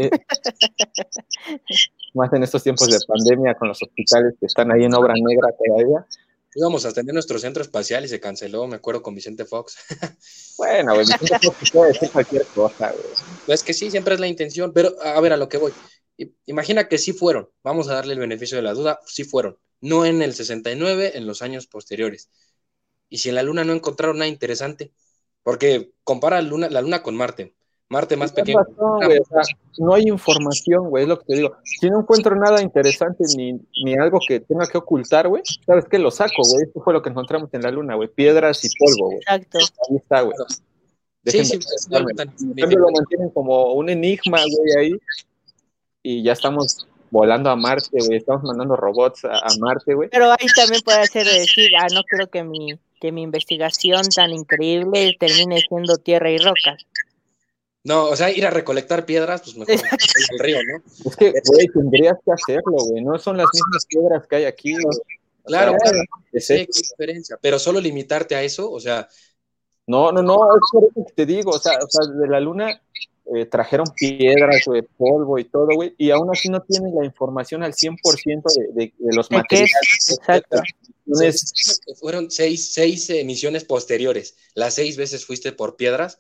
[0.01, 0.11] Eh,
[2.15, 5.55] más en estos tiempos de pandemia con los hospitales que están ahí en obra negra
[5.65, 6.05] todavía.
[6.53, 9.77] Íbamos a tener nuestro centro espacial y se canceló, me acuerdo con Vicente Fox.
[10.59, 13.15] bueno, güey, Vicente Fox puede decir cualquier cosa, güey.
[13.47, 15.73] Pues que sí, siempre es la intención, pero a ver a lo que voy.
[16.47, 20.05] Imagina que sí fueron, vamos a darle el beneficio de la duda, sí fueron no
[20.05, 22.31] en el 69, en los años posteriores.
[23.09, 24.93] Y si en la Luna no encontraron nada interesante,
[25.43, 27.55] porque compara la Luna, la luna con Marte.
[27.89, 28.61] Marte más pequeño.
[29.79, 31.57] no hay información, güey, es lo que te digo.
[31.65, 33.55] Si no encuentro nada interesante ni,
[33.85, 35.99] ni algo que tenga que ocultar, güey, ¿sabes qué?
[35.99, 36.67] Lo saco, güey.
[36.67, 38.09] Esto fue lo que encontramos en la Luna, güey.
[38.09, 39.19] Piedras y polvo, güey.
[39.19, 39.59] Exacto.
[39.59, 40.37] Ahí está, güey.
[41.27, 41.59] Sí, sí,
[42.55, 44.93] lo mantienen como un enigma, güey, ahí.
[46.03, 50.09] Y ya estamos volando a Marte, güey, estamos mandando robots a, Marte, güey.
[50.11, 54.31] Pero ahí también puede ser decir, ah, no creo que mi, que mi investigación tan
[54.31, 56.77] increíble termine siendo tierra y roca.
[57.83, 60.83] No, o sea, ir a recolectar piedras, pues mejor el río, ¿no?
[61.09, 64.75] Es que, güey, tendrías que hacerlo, güey, no son las mismas piedras que hay aquí,
[65.43, 65.99] Claro, claro,
[66.35, 69.09] sí, qué diferencia, pero solo limitarte a eso, o sea...
[69.87, 72.39] No, no, no, es por eso que te digo, o sea, o sea de la
[72.39, 72.81] luna
[73.35, 77.63] eh, trajeron piedras, güey, polvo y todo, güey, y aún así no tienen la información
[77.63, 80.19] al 100% de, de, de los materiales.
[80.19, 80.61] Exacto.
[82.01, 84.37] fueron seis, seis emisiones posteriores.
[84.55, 86.19] Las seis veces fuiste por piedras.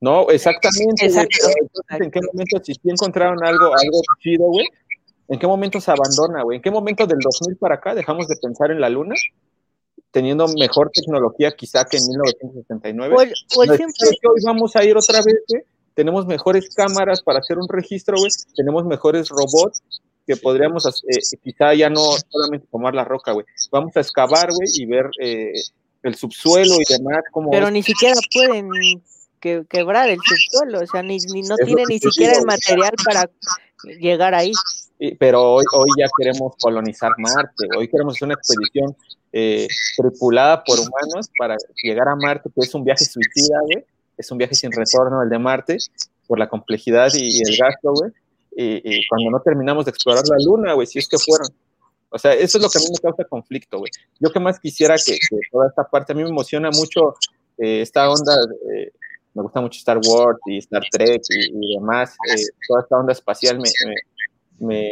[0.00, 1.06] No, exactamente.
[1.06, 4.66] ¿En qué momento, si encontraron algo, algo chido, güey?
[5.28, 6.56] ¿En qué momento se abandona, güey?
[6.56, 9.14] ¿En qué momento del 2000 para acá dejamos de pensar en la luna?
[10.16, 13.14] teniendo mejor tecnología quizá que en 1969.
[13.14, 15.62] Pues, pues hoy vamos a ir otra vez, güey,
[15.96, 19.82] tenemos mejores cámaras para hacer un registro, güey, tenemos mejores robots
[20.26, 24.68] que podríamos eh, quizá ya no solamente tomar la roca, güey, vamos a excavar, güey,
[24.74, 25.52] y ver eh,
[26.02, 27.20] el subsuelo y demás.
[27.32, 28.68] Como Pero ni siquiera pueden
[29.68, 33.30] quebrar el subsuelo, o sea, ni, no tienen ni siquiera el material para
[33.98, 34.52] llegar ahí.
[35.18, 38.94] pero hoy, hoy ya queremos colonizar Marte, hoy queremos hacer una expedición
[39.32, 39.66] eh,
[39.96, 43.84] tripulada por humanos para llegar a Marte, que es un viaje suicida, güey,
[44.16, 45.78] es un viaje sin retorno el de Marte,
[46.26, 48.12] por la complejidad y, el gasto, güey.
[48.56, 51.48] Y, cuando no terminamos de explorar la Luna, güey, si es que fueron.
[52.08, 53.90] O sea, eso es lo que a mí me causa conflicto, güey.
[54.18, 55.18] Yo que más quisiera que,
[55.50, 57.14] toda esta parte, a mí me emociona mucho
[57.58, 58.34] eh, esta onda,
[58.74, 58.92] eh,
[59.34, 63.58] me gusta mucho Star Wars y Star Trek y, demás, eh, toda esta onda espacial
[63.58, 63.70] me,
[64.58, 64.90] me, me,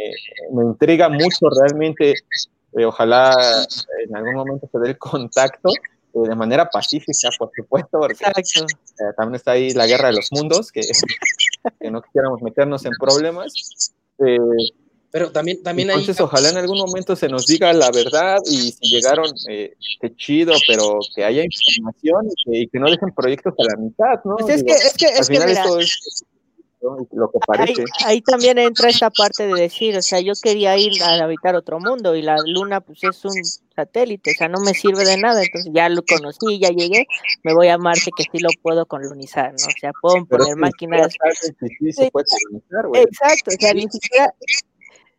[0.51, 2.13] me intriga mucho realmente
[2.85, 3.65] ojalá
[4.05, 5.69] en algún momento se dé el contacto
[6.23, 10.71] de manera pacífica, por supuesto, porque eh, también está ahí la guerra de los mundos,
[10.71, 10.81] que,
[11.79, 13.93] que no quisiéramos meternos en problemas.
[15.11, 18.95] pero también, también Entonces, ojalá en algún momento se nos diga la verdad y si
[18.95, 23.77] llegaron, eh, qué chido, pero que haya información y que, no dejen proyectos a la
[23.77, 24.37] mitad, ¿no?
[24.37, 25.63] Pues es, que, es que, es que mira,
[27.11, 27.83] lo que parece.
[28.05, 31.79] Ahí, también entra esta parte de decir, o sea, yo quería ir a habitar otro
[31.79, 33.33] mundo y la luna pues es un
[33.75, 37.05] satélite, o sea, no me sirve de nada, entonces ya lo conocí, ya llegué,
[37.43, 39.67] me voy a Marte que sí lo puedo colonizar, ¿no?
[39.67, 41.13] O sea, puedo poner máquinas.
[41.79, 44.33] Sí, se puede colonizar, Exacto, o sea, ni siquiera...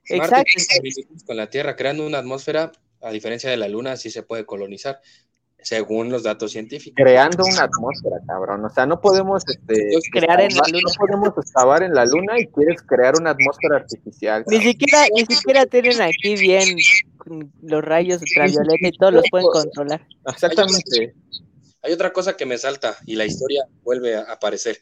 [0.09, 0.63] Exacto.
[1.27, 2.73] con la Tierra, creando una atmósfera,
[3.03, 5.01] a diferencia de la Luna, sí se puede colonizar
[5.63, 6.95] según los datos científicos.
[6.97, 8.65] Creando una atmósfera, cabrón.
[8.65, 10.81] O sea, no podemos este, crear en la luna.
[10.87, 14.45] No podemos excavar en la luna y quieres crear una atmósfera artificial.
[14.47, 16.77] Ni siquiera, ni siquiera tienen aquí bien
[17.63, 20.07] los rayos ultravioleta y todos los pueden controlar.
[20.27, 21.15] Exactamente.
[21.83, 24.81] Hay otra cosa que me salta y la historia vuelve a aparecer.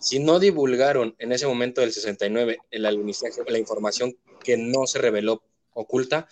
[0.00, 4.98] Si no divulgaron en ese momento del 69 el alunizaje, la información que no se
[4.98, 5.42] reveló
[5.72, 6.28] oculta,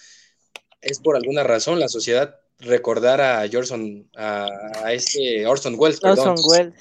[0.81, 6.74] es por alguna razón la sociedad recordar a Orson, a, este Orson Welles, Orson Welles.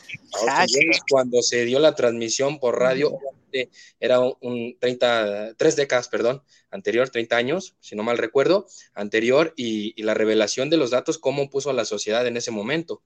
[1.10, 3.18] cuando se dio la transmisión por radio,
[4.00, 10.02] era un 30, tres décadas, perdón, anterior, 30 años, si no mal recuerdo, anterior, y,
[10.02, 13.02] la revelación de los datos, cómo puso a la sociedad en ese momento.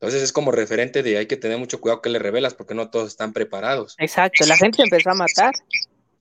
[0.00, 2.90] Entonces es como referente de hay que tener mucho cuidado que le revelas porque no
[2.90, 3.96] todos están preparados.
[3.98, 5.52] Exacto, la gente empezó a matar.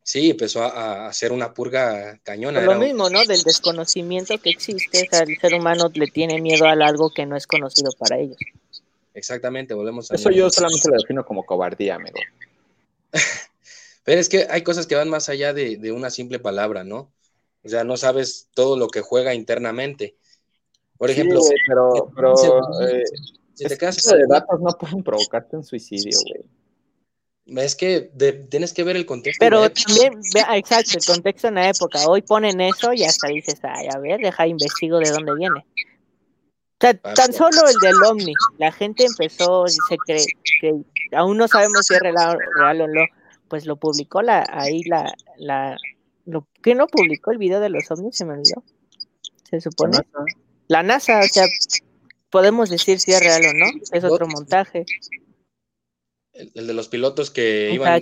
[0.09, 2.61] Sí, empezó a, hacer una purga cañona.
[2.61, 3.23] lo mismo, ¿no?
[3.25, 7.27] Del desconocimiento que existe, o sea, el ser humano le tiene miedo a algo que
[7.27, 8.39] no es conocido para ellos.
[9.13, 10.15] Exactamente, volvemos a...
[10.15, 12.17] Eso yo solamente lo defino como cobardía, amigo.
[14.03, 17.13] Pero es que hay cosas que van más allá de, una simple palabra, ¿no?
[17.63, 20.15] O sea, no sabes todo lo que juega internamente.
[20.97, 22.33] Por ejemplo, pero, pero
[22.81, 23.03] eh,
[23.53, 26.49] si te quedas de datos no pueden provocarte un suicidio, güey.
[27.57, 28.11] Es que
[28.49, 29.39] tienes que ver el contexto.
[29.39, 30.13] Pero también,
[30.53, 32.05] exacto, el contexto en la época.
[32.07, 35.59] Hoy ponen eso y hasta dices, ay, a ver, deja, investigo de dónde viene.
[35.59, 38.33] O sea, tan solo el del Omni.
[38.57, 40.25] La gente empezó, y se cree
[40.61, 40.75] que
[41.15, 42.37] aún no sabemos si es real,
[42.81, 43.01] o no,
[43.47, 45.77] pues lo publicó la, ahí la, la,
[46.25, 48.15] lo, ¿qué no publicó el video de los ovnis?
[48.15, 48.63] Se me olvidó.
[49.49, 49.97] Se supone.
[50.67, 51.45] La NASA, o sea,
[52.29, 54.85] podemos decir si es real o no, es otro montaje
[56.33, 57.99] el, de los pilotos que iban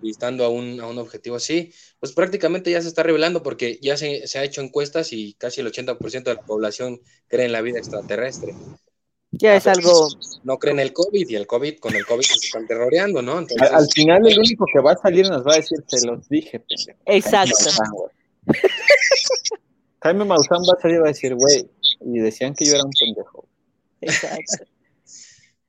[0.00, 3.96] visitando a un, a un objetivo así, pues prácticamente ya se está revelando porque ya
[3.96, 7.60] se, se ha hecho encuestas y casi el 80% de la población cree en la
[7.60, 8.54] vida extraterrestre.
[9.30, 10.08] Ya es algo.
[10.44, 13.36] No creen en el COVID y el COVID, con el COVID se están terroreando, ¿no?
[13.36, 16.60] al, final, el único que va a salir nos va a decir, se los dije,
[16.60, 16.98] pendejo.
[17.04, 18.10] Exacto.
[20.00, 21.68] Jaime Maussan va a salir y va a decir, güey,
[22.00, 23.46] y decían que yo era un pendejo.
[24.00, 24.64] Exacto.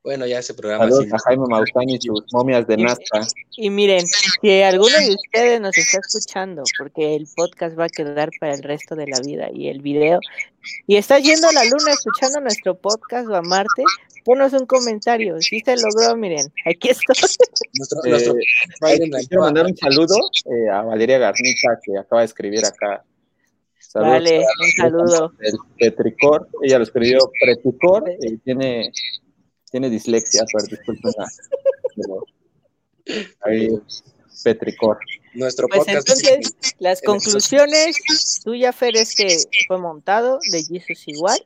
[0.02, 0.86] Bueno, ya ese programa.
[0.86, 3.28] Saludos a Jaime Maussan y sus momias de Nazca.
[3.58, 8.30] Y miren, si alguno de ustedes nos está escuchando, porque el podcast va a quedar
[8.40, 10.20] para el resto de la vida y el video,
[10.88, 13.84] y está yendo a la luna escuchando nuestro podcast o a Marte,
[14.24, 15.42] ponos un comentario.
[15.42, 17.16] Si se logró, miren, aquí estoy.
[17.74, 18.36] Nuestro,
[18.88, 20.16] eh, quiero mandar un saludo
[20.46, 23.04] eh, a Valeria Garnica, que acaba de escribir acá.
[23.80, 25.34] Saludos vale, un saludo.
[25.40, 28.92] El Petricor, ella lo escribió Preticor, y tiene
[29.70, 31.14] tiene dislexia, pero disculpen.
[33.42, 33.70] Ahí,
[34.44, 35.00] Petricor.
[35.34, 37.98] Nuestro pues entonces, las conclusiones
[38.44, 39.38] tuya, Fer, es que
[39.68, 41.46] fue montado, de Jesus igual.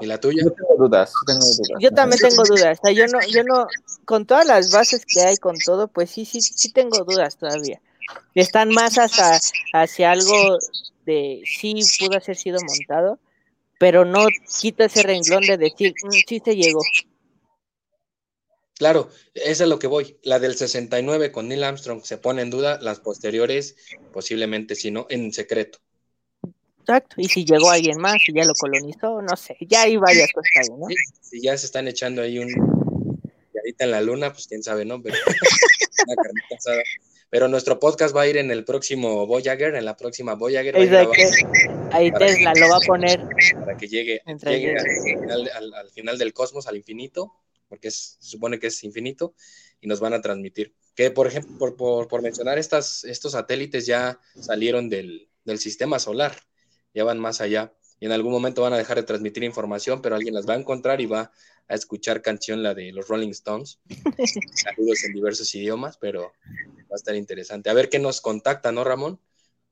[0.00, 0.42] ¿Y la tuya?
[0.44, 1.80] Yo tengo dudas, tengo dudas.
[1.80, 2.78] Yo también tengo dudas.
[2.78, 3.66] O sea, yo no, yo no,
[4.04, 7.80] con todas las bases que hay, con todo, pues sí, sí, sí tengo dudas todavía.
[8.34, 9.40] Están más hasta
[9.72, 10.58] hacia algo
[11.06, 13.18] de sí pudo haber sido montado,
[13.78, 14.26] pero no
[14.60, 16.80] quita ese renglón de decir, mm, sí se llegó.
[18.78, 20.18] Claro, es lo que voy.
[20.22, 23.76] La del 69 con Neil Armstrong se pone en duda, las posteriores
[24.12, 25.78] posiblemente, si no, en secreto.
[26.80, 30.30] Exacto, y si llegó alguien más y ya lo colonizó, no sé, ya hay varias
[30.32, 30.86] cosas ahí, ¿no?
[31.20, 32.48] si ya se están echando ahí un
[33.66, 35.02] ahorita en la luna, pues quién sabe, ¿no?
[35.02, 35.16] Pero,
[36.06, 36.82] una carnita asada.
[37.28, 40.76] Pero nuestro podcast va a ir en el próximo Voyager, en la próxima Voyager.
[41.92, 43.20] Ahí Tesla lo va a poner.
[43.58, 47.32] Para que llegue, al, final, del cosmos, al infinito,
[47.68, 49.34] porque se supone que es infinito,
[49.80, 50.74] y nos van a transmitir.
[50.94, 56.36] Que, por ejemplo, por, mencionar, estas, estos satélites ya salieron del, del sistema solar,
[56.94, 60.16] ya van más allá y en algún momento van a dejar de transmitir información, pero
[60.16, 61.30] alguien las va a encontrar y va
[61.68, 63.80] a escuchar canción, la de los Rolling Stones.
[64.54, 66.32] Saludos en diversos idiomas, pero
[66.82, 67.70] va a estar interesante.
[67.70, 69.20] A ver qué nos contacta, ¿no, Ramón?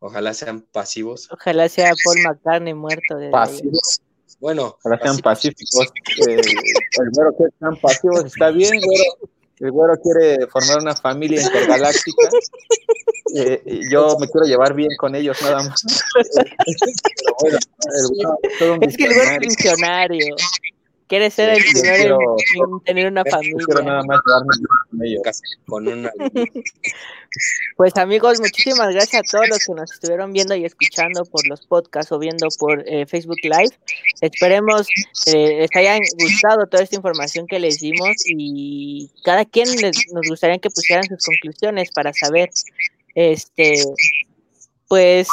[0.01, 1.29] Ojalá sean pasivos.
[1.31, 3.17] Ojalá sea Paul McCartney muerto.
[3.17, 4.01] De Pasivos.
[4.39, 5.87] Bueno, Ojalá sean pacíficos.
[6.29, 9.31] Eh, el güero quiere que sean pasivos, está bien, güero.
[9.61, 12.29] El güero quiere formar una familia intergaláctica.
[13.37, 15.83] Eh, y yo me quiero llevar bien con ellos, nada más.
[16.15, 20.37] Pero bueno, el güero es todo un Es que el güero es visionario.
[21.15, 22.19] Quiere ser el primero
[22.57, 23.85] en- tener una Yo quiero familia.
[23.85, 24.21] nada más
[24.91, 25.23] con ellos.
[25.67, 26.11] con una.
[27.77, 31.67] Pues amigos, muchísimas gracias a todos los que nos estuvieron viendo y escuchando por los
[31.67, 33.77] podcasts o viendo por eh, Facebook Live.
[34.21, 34.87] Esperemos
[35.27, 40.29] eh, les hayan gustado toda esta información que les dimos y cada quien les- nos
[40.29, 42.51] gustaría que pusieran sus conclusiones para saber,
[43.17, 43.83] este,
[44.89, 45.27] pues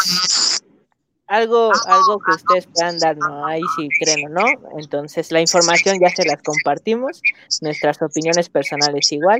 [1.31, 4.45] algo, algo que ustedes puedan darnos ahí si creen o no.
[4.77, 7.21] Entonces la información ya se las compartimos,
[7.61, 9.39] nuestras opiniones personales igual,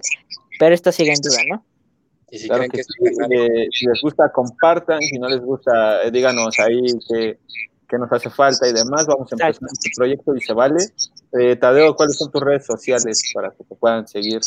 [0.58, 1.66] pero esto sigue en duda, ¿no?
[2.32, 5.02] Y si Claro creen que que, sí, eh, si les gusta, compartan.
[5.02, 7.38] Si no les gusta, eh, díganos ahí qué,
[7.90, 9.06] qué nos hace falta y demás.
[9.06, 9.74] Vamos a empezar Exacto.
[9.74, 10.80] este proyecto y se vale.
[11.38, 14.40] Eh, Tadeo, ¿cuáles son tus redes sociales para que te puedan seguir?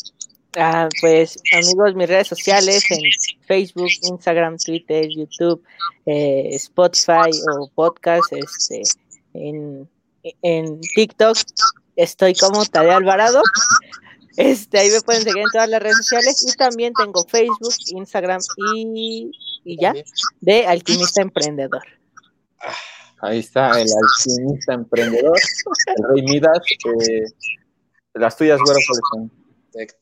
[0.56, 3.00] Ah, pues amigos, mis redes sociales en
[3.46, 5.62] Facebook, Instagram, Twitter, YouTube,
[6.06, 8.82] eh, Spotify o podcast, este,
[9.34, 9.88] en,
[10.42, 11.36] en TikTok
[11.96, 13.42] estoy como Tadeo Alvarado.
[14.36, 18.40] Este, ahí me pueden seguir en todas las redes sociales y también tengo Facebook, Instagram
[18.74, 19.30] y,
[19.62, 19.94] y ya
[20.40, 21.84] de Alquimista Emprendedor.
[23.20, 25.38] Ahí está el alquimista emprendedor,
[25.96, 26.58] el rey Midas.
[27.08, 27.22] eh,
[28.14, 29.43] las tuyas, güero, ¿cuáles son?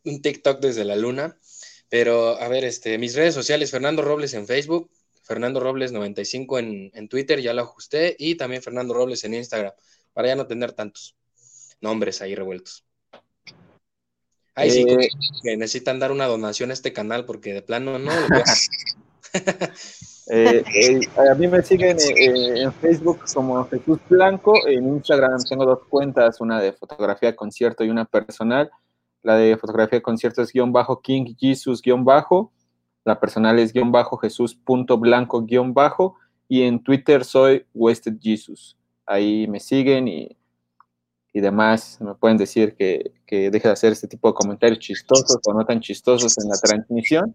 [0.05, 1.39] Un TikTok desde la luna.
[1.89, 4.90] Pero, a ver, este, mis redes sociales, Fernando Robles en Facebook,
[5.23, 9.73] Fernando Robles 95 en, en Twitter, ya lo ajusté, y también Fernando Robles en Instagram,
[10.12, 11.16] para ya no tener tantos
[11.81, 12.85] nombres ahí revueltos.
[14.55, 15.09] Ahí sí, Eh,
[15.43, 18.11] que necesitan dar una donación a este canal, porque de plano no.
[18.11, 18.27] lo
[20.28, 21.01] Eh, eh,
[21.31, 26.40] a mí me siguen eh, en Facebook como Jesús Blanco, en Instagram tengo dos cuentas,
[26.40, 28.70] una de fotografía de concierto y una personal.
[29.23, 32.53] La de fotografía de concierto es guion bajo King Jesus guion bajo,
[33.05, 36.16] la personal es guion bajo Jesús punto blanco guion bajo
[36.49, 38.77] y en Twitter soy Wasted Jesus.
[39.07, 40.36] Ahí me siguen y,
[41.32, 41.99] y demás.
[42.01, 45.65] Me pueden decir que, que deje de hacer este tipo de comentarios chistosos o no
[45.65, 47.35] tan chistosos en la transmisión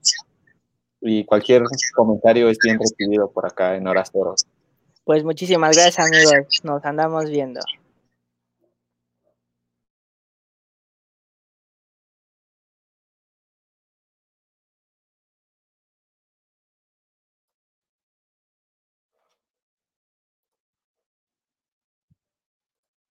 [1.02, 1.64] y cualquier
[1.96, 4.46] comentario es bien recibido por acá en Horas Toros.
[5.04, 7.62] Pues muchísimas gracias amigos, nos andamos viendo.